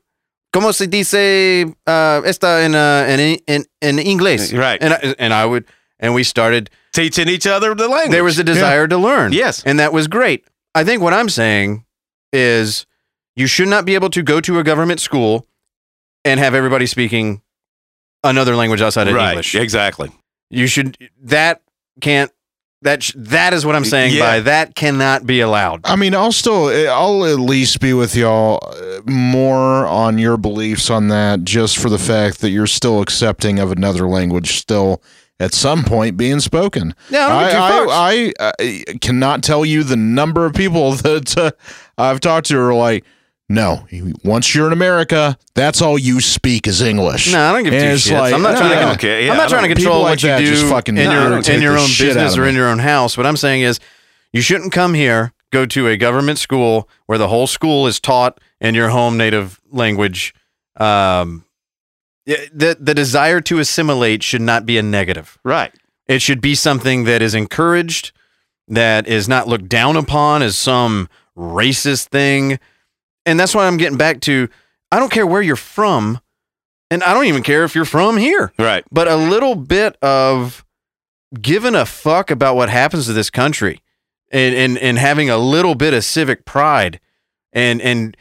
[0.53, 4.81] ¿Cómo se dice uh, esta en, uh, en en en inglés?" Right.
[4.81, 5.63] And I, and I would
[5.99, 8.11] and we started Teaching each other the language.
[8.11, 9.31] there was a desire to learn.
[9.33, 9.63] Yes.
[9.65, 10.43] And that was great.
[10.75, 11.85] I think what I'm saying
[12.33, 12.85] is
[13.37, 15.47] you should not be able to go to a government school
[16.25, 17.41] and have everybody speaking
[18.23, 19.29] another language outside of right.
[19.29, 19.53] English.
[19.55, 20.11] Exactly.
[20.49, 21.61] You should that
[22.01, 22.31] can't
[22.81, 24.19] that sh- that is what I'm saying Yeah.
[24.21, 25.81] by that cannot be allowed.
[25.83, 30.89] I mean, I'll still, I'll at least be with y'all uh, more on your beliefs
[30.89, 35.01] on that, just for the fact that you're still accepting of another language still
[35.39, 36.95] at some point being spoken.
[37.09, 38.33] Yeah, I don't give two fucks.
[38.39, 41.51] I, I, I cannot tell you the number of people that uh,
[41.97, 43.05] I've talked to are like,
[43.49, 43.87] no,
[44.23, 47.31] once you're in America, that's all you speak is English.
[47.31, 48.19] No, I don't give And two shits.
[48.19, 49.07] like, I'm not no, trying I to.
[49.07, 49.23] don't.
[49.25, 51.09] Yeah, I'm not trying to control people what like you that do just fucking in
[51.11, 53.15] your in your own business or in your own house.
[53.17, 53.79] What I'm saying is,
[54.33, 58.39] you shouldn't come here, go to a government school where the whole school is taught
[58.59, 60.33] in your home native language.
[60.75, 61.45] Um,
[62.25, 65.37] the the desire to assimilate should not be a negative.
[65.43, 65.73] Right.
[66.07, 68.11] It should be something that is encouraged,
[68.67, 71.07] that is not looked down upon as some
[71.37, 72.59] racist thing.
[73.27, 74.49] And that's why I'm getting back to
[74.91, 76.19] I don't care where you're from,
[76.89, 78.85] and I don't even care if you're from here, Right.
[78.89, 80.63] but a little bit of
[81.41, 83.81] giving a fuck about what happens to this country
[84.31, 87.01] and, and, and having a little bit of civic pride
[87.51, 88.15] and, and,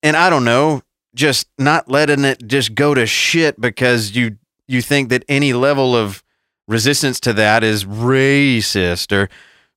[0.00, 0.82] and I don't know,
[1.12, 4.36] just not letting it just go to shit because you,
[4.68, 6.22] you think that any level of
[6.68, 9.28] resistance to that is racist or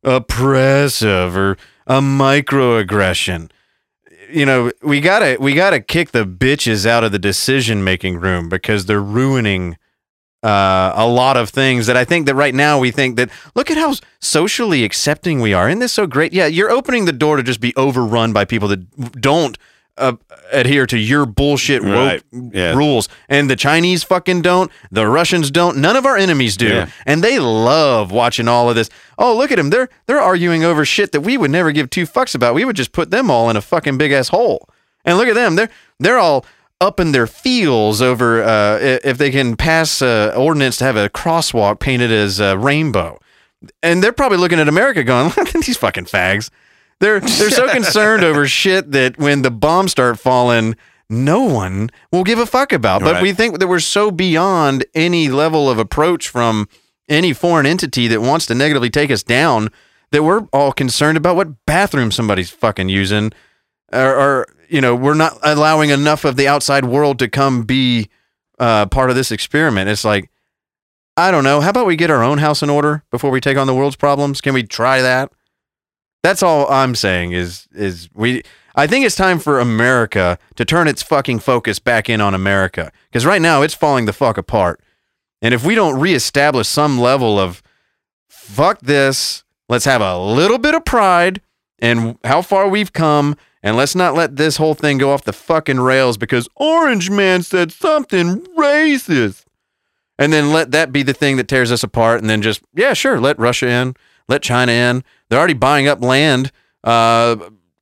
[0.03, 1.57] oppressive or
[1.88, 3.49] a microaggression.
[4.29, 8.49] You know, we gotta we gotta kick the bitches out of the decision making room
[8.49, 9.77] because they're ruining
[10.43, 13.71] uh, a lot of things that I think that right now we think that look
[13.71, 15.69] at how socially accepting we are.
[15.69, 16.33] Isn't this so great?
[16.33, 19.57] Yeah, you're opening the door to just be overrun by people that don't
[19.97, 20.13] uh,
[20.51, 22.21] adhere to your bullshit Right.
[22.31, 22.73] Yeah.
[22.75, 23.09] rules.
[23.29, 24.71] And the Chinese fucking don't.
[24.91, 25.77] The Russians don't.
[25.77, 26.67] None of our enemies do.
[26.67, 26.89] Yeah.
[27.05, 28.89] And they love watching all of this.
[29.17, 29.69] Oh, look at them.
[29.69, 32.55] They're they're arguing over shit that we would never give two fucks about.
[32.55, 34.67] We would just put them all in a fucking big ass hole.
[35.05, 35.55] And look at them.
[35.55, 36.45] They're they're all
[36.81, 41.07] up in their feels over uh, if they can pass uh, ordinance to have a
[41.09, 43.19] crosswalk painted as a rainbow.
[43.81, 46.49] And they're probably looking at America going, look at these fucking fags.
[46.99, 50.75] They're they're so concerned over shit that when the bombs start falling,
[51.09, 53.01] no one will give a fuck about.
[53.01, 53.21] But Right.
[53.23, 56.67] we think that we're so beyond any level of approach from
[57.09, 59.69] any foreign entity that wants to negatively take us down
[60.11, 63.31] that we're all concerned about what bathroom somebody's fucking using.
[63.91, 68.09] Or, or you know we're not allowing enough of the outside world to come be
[68.59, 69.89] uh, part of this experiment.
[69.89, 70.29] It's like
[71.15, 71.61] i don't know.
[71.61, 73.95] How about we get our own house in order before we take on the world's
[73.95, 74.41] problems?
[74.41, 75.31] Can we try that
[76.23, 78.41] that's all i'm saying is is we
[78.75, 82.91] i think it's time for america to turn its fucking focus back in on america.
[83.13, 84.81] Because right now it's falling the fuck apart.
[85.39, 87.61] And if we don't reestablish some level of
[88.27, 91.39] fuck this, let's have a little bit of pride
[91.77, 95.31] and how far we've come, and let's not let this whole thing go off the
[95.31, 99.43] fucking rails because Orange Man said something racist.
[100.17, 102.93] And then let that be the thing that tears us apart, and then just, yeah,
[102.93, 103.95] sure, let Russia in,
[104.27, 105.03] let China in.
[105.29, 106.51] They're already buying up land
[106.83, 107.35] uh,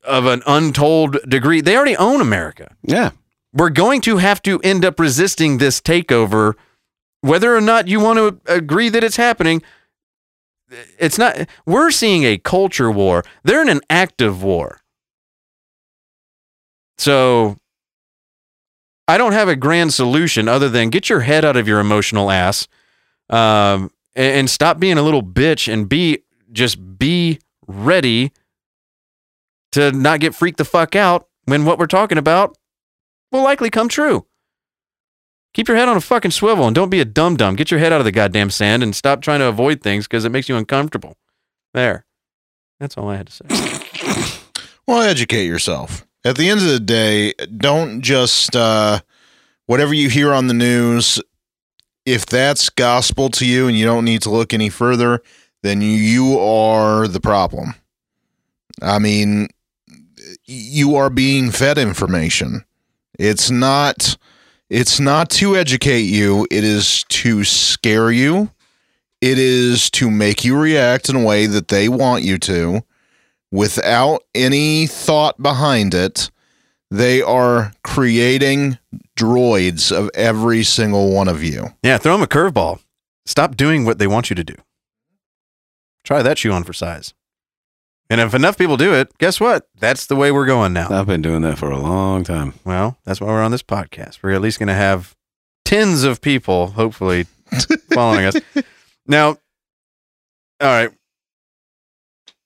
[0.04, 1.60] of an untold degree.
[1.60, 2.74] They already own America.
[2.82, 3.10] Yeah.
[3.52, 6.54] We're going to have to end up resisting this takeover,
[7.20, 9.62] whether or not you want to agree that it's happening.
[10.98, 11.36] It's not.
[11.66, 13.24] We're seeing a culture war.
[13.44, 14.80] They're in an active war.
[16.96, 17.58] So
[19.08, 22.30] I don't have a grand solution other than get your head out of your emotional
[22.30, 22.68] ass
[23.28, 26.22] um, and, and stop being a little bitch and be
[26.52, 28.32] just be ready
[29.72, 32.56] to not get freaked the fuck out when what we're talking about
[33.30, 34.26] will likely come true.
[35.54, 37.56] Keep your head on a fucking swivel and don't be a dum dum.
[37.56, 40.24] Get your head out of the goddamn sand and stop trying to avoid things because
[40.24, 41.16] it makes you uncomfortable.
[41.74, 42.06] There.
[42.80, 44.38] That's all I had to say.
[44.86, 46.04] Well, educate yourself.
[46.24, 49.00] At the end of the day, don't just uh,
[49.66, 51.20] whatever you hear on the news.
[52.04, 55.22] If that's gospel to you and you don't need to look any further,
[55.62, 57.74] then you are the problem.
[58.80, 59.48] I mean,
[60.44, 62.64] you are being fed information.
[63.18, 64.16] It's not
[64.68, 68.50] it's not to educate you, it is to scare you.
[69.20, 72.82] It is to make you react in a way that they want you to
[73.50, 76.30] without any thought behind it.
[76.90, 78.78] They are creating
[79.16, 81.68] droids of every single one of you.
[81.82, 82.80] Yeah, throw them a curveball.
[83.26, 84.54] Stop doing what they want you to do.
[86.04, 87.14] Try that shoe on for size.
[88.10, 89.68] And if enough people do it, guess what?
[89.78, 90.88] That's the way we're going now.
[90.90, 92.54] I've been doing that for a long time.
[92.64, 94.18] Well, that's why we're on this podcast.
[94.22, 95.16] We're at least going to have
[95.64, 97.26] tens of people, hopefully,
[97.94, 98.36] following us.
[99.06, 100.90] Now, all right.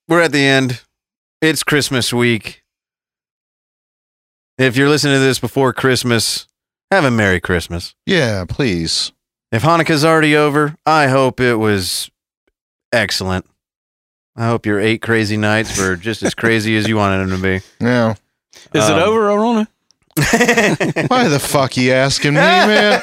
[0.07, 0.81] We're at the end.
[1.41, 2.63] It's Christmas week.
[4.57, 6.47] If you're listening to this before Christmas,
[6.91, 7.93] have a Merry Christmas.
[8.05, 9.11] Yeah, please.
[9.51, 12.09] If Hanukkah's already over, I hope it was
[12.91, 13.45] excellent.
[14.35, 17.41] I hope your eight crazy nights were just as crazy as you wanted them to
[17.41, 17.65] be.
[17.85, 18.15] Yeah.
[18.73, 19.67] Is it Um, over, Arona?
[20.17, 23.01] Why the fuck you asking me, man?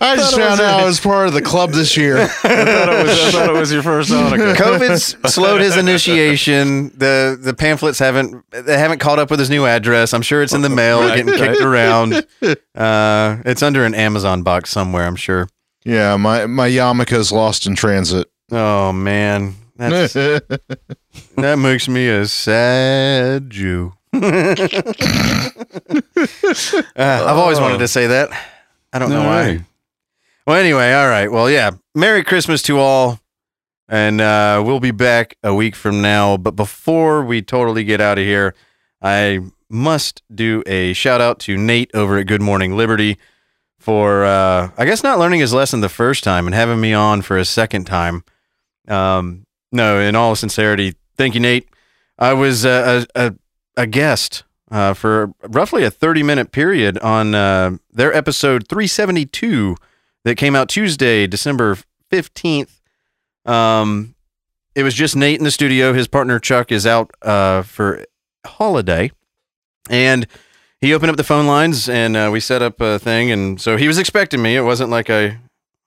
[0.00, 2.16] I just found out I was part of the club this year.
[2.22, 4.54] I thought it was, I thought it was your first Hanukkah.
[4.54, 6.90] COVID's slowed his initiation.
[6.96, 10.14] The the pamphlets haven't they haven't caught up with his new address.
[10.14, 12.24] I'm sure it's in the mail, Right, getting kicked around.
[12.74, 15.04] Uh, it's under an Amazon box somewhere.
[15.06, 15.48] I'm sure.
[15.84, 18.28] Yeah, my my yarmulke's lost in transit.
[18.50, 20.12] Oh man, that's,
[21.36, 23.92] that makes me a sad Jew.
[26.96, 28.30] Uh, I've always wanted to say that.
[28.92, 29.42] I don't know No why.
[29.42, 29.64] way.
[30.46, 31.30] Well, anyway, all right.
[31.30, 31.72] Well, yeah.
[31.94, 33.18] Merry Christmas to all.
[33.88, 36.36] And uh, we'll be back a week from now.
[36.36, 38.54] But before we totally get out of here,
[39.02, 43.18] I must do a shout out to Nate over at Good Morning Liberty
[43.78, 47.20] for, uh, I guess, not learning his lesson the first time and having me on
[47.22, 48.24] for a second time.
[48.88, 51.68] Um, no, in all sincerity, thank you, Nate.
[52.18, 53.34] I was a, a,
[53.76, 59.76] a guest uh, for roughly a 30 minute period on uh, their episode 372
[60.24, 61.78] that came out Tuesday, December
[62.10, 62.80] 15th.
[63.44, 64.14] Um,
[64.74, 65.92] it was just Nate in the studio.
[65.92, 68.04] His partner Chuck is out uh, for
[68.46, 69.10] holiday.
[69.90, 70.26] And
[70.80, 73.30] he opened up the phone lines and uh, we set up a thing.
[73.30, 74.56] And so he was expecting me.
[74.56, 75.38] It wasn't like I,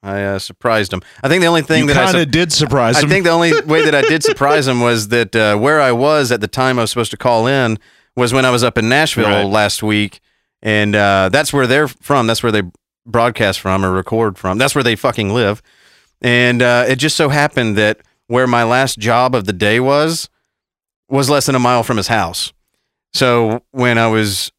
[0.07, 1.01] I uh, surprised him.
[1.23, 3.09] I think the only thing you that I kind su- of did surprise I him.
[3.09, 6.31] think the only way that I did surprise him was that uh, where I was
[6.31, 7.77] at the time I was supposed to call in
[8.15, 9.43] was when I was up in Nashville Right.
[9.43, 10.19] last week,
[10.61, 12.25] and uh, that's where they're from.
[12.27, 12.63] That's where they
[13.05, 14.57] broadcast from or record from.
[14.57, 15.61] That's where they fucking live.
[16.21, 20.29] And uh, it just so happened that where my last job of the day was
[21.09, 22.51] was less than a mile from his house.
[23.13, 24.51] So when I was,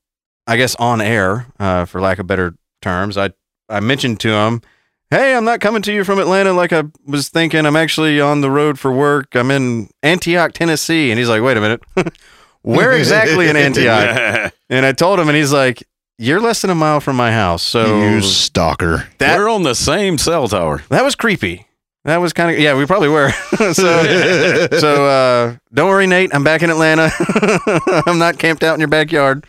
[0.47, 3.31] I guess, on air, uh, for lack of better terms, I
[3.69, 4.63] I mentioned to him
[5.11, 7.67] hey, I'm not coming to you from Atlanta like I was thinking.
[7.67, 9.35] I'm actually on the road for work.
[9.35, 11.11] I'm in Antioch, Tennessee.
[11.11, 11.83] And he's like, wait a minute.
[12.63, 14.53] Where exactly in Antioch?
[14.71, 15.83] And I told him, and he's like,
[16.19, 17.63] you're less than a mile from my house.
[17.63, 19.09] So you stalker.
[19.17, 20.83] that, We're on the same cell tower.
[20.91, 21.67] that was creepy.
[22.05, 23.31] That was kind of, yeah, we probably were.
[23.73, 26.35] so, so uh, don't worry, Nate.
[26.35, 27.11] I'm back in Atlanta.
[28.07, 29.47] I'm not camped out in your backyard.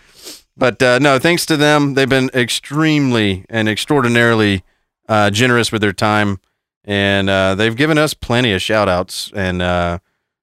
[0.55, 4.63] But uh, no, thanks to them, they've been extremely and extraordinarily
[5.09, 6.39] uh, generous with their time,
[6.85, 9.31] and uh, they've given us plenty of shout outs.
[9.35, 9.99] And uh,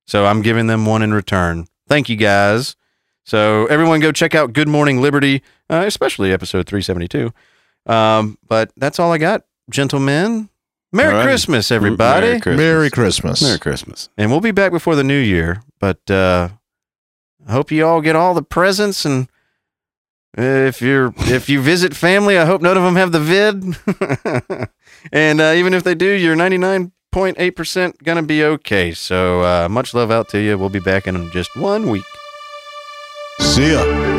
[0.06, 1.66] so I'm giving them one in return.
[1.88, 2.76] Thank you guys.
[3.24, 7.32] So everyone go check out Good Morning Liberty, uh, especially episode 372.
[7.86, 10.50] Um, but that's all I got, gentlemen.
[10.92, 11.24] Merry All right.
[11.24, 12.26] Christmas, everybody.
[12.26, 12.58] Merry Christmas.
[12.58, 13.42] Merry Christmas.
[13.42, 14.08] Merry Christmas.
[14.16, 15.62] And we'll be back before the new year.
[15.78, 16.50] But uh,
[17.46, 19.04] I hope you all get all the presents.
[19.04, 19.28] And
[20.36, 24.68] if you're if you visit family, I hope none of them have the vid.
[25.12, 28.92] and uh, even if they do, you're 99.8% gonna be okay.
[28.92, 30.58] So uh, much love out to you.
[30.58, 32.04] We'll be back in just one week.
[33.40, 34.15] See ya.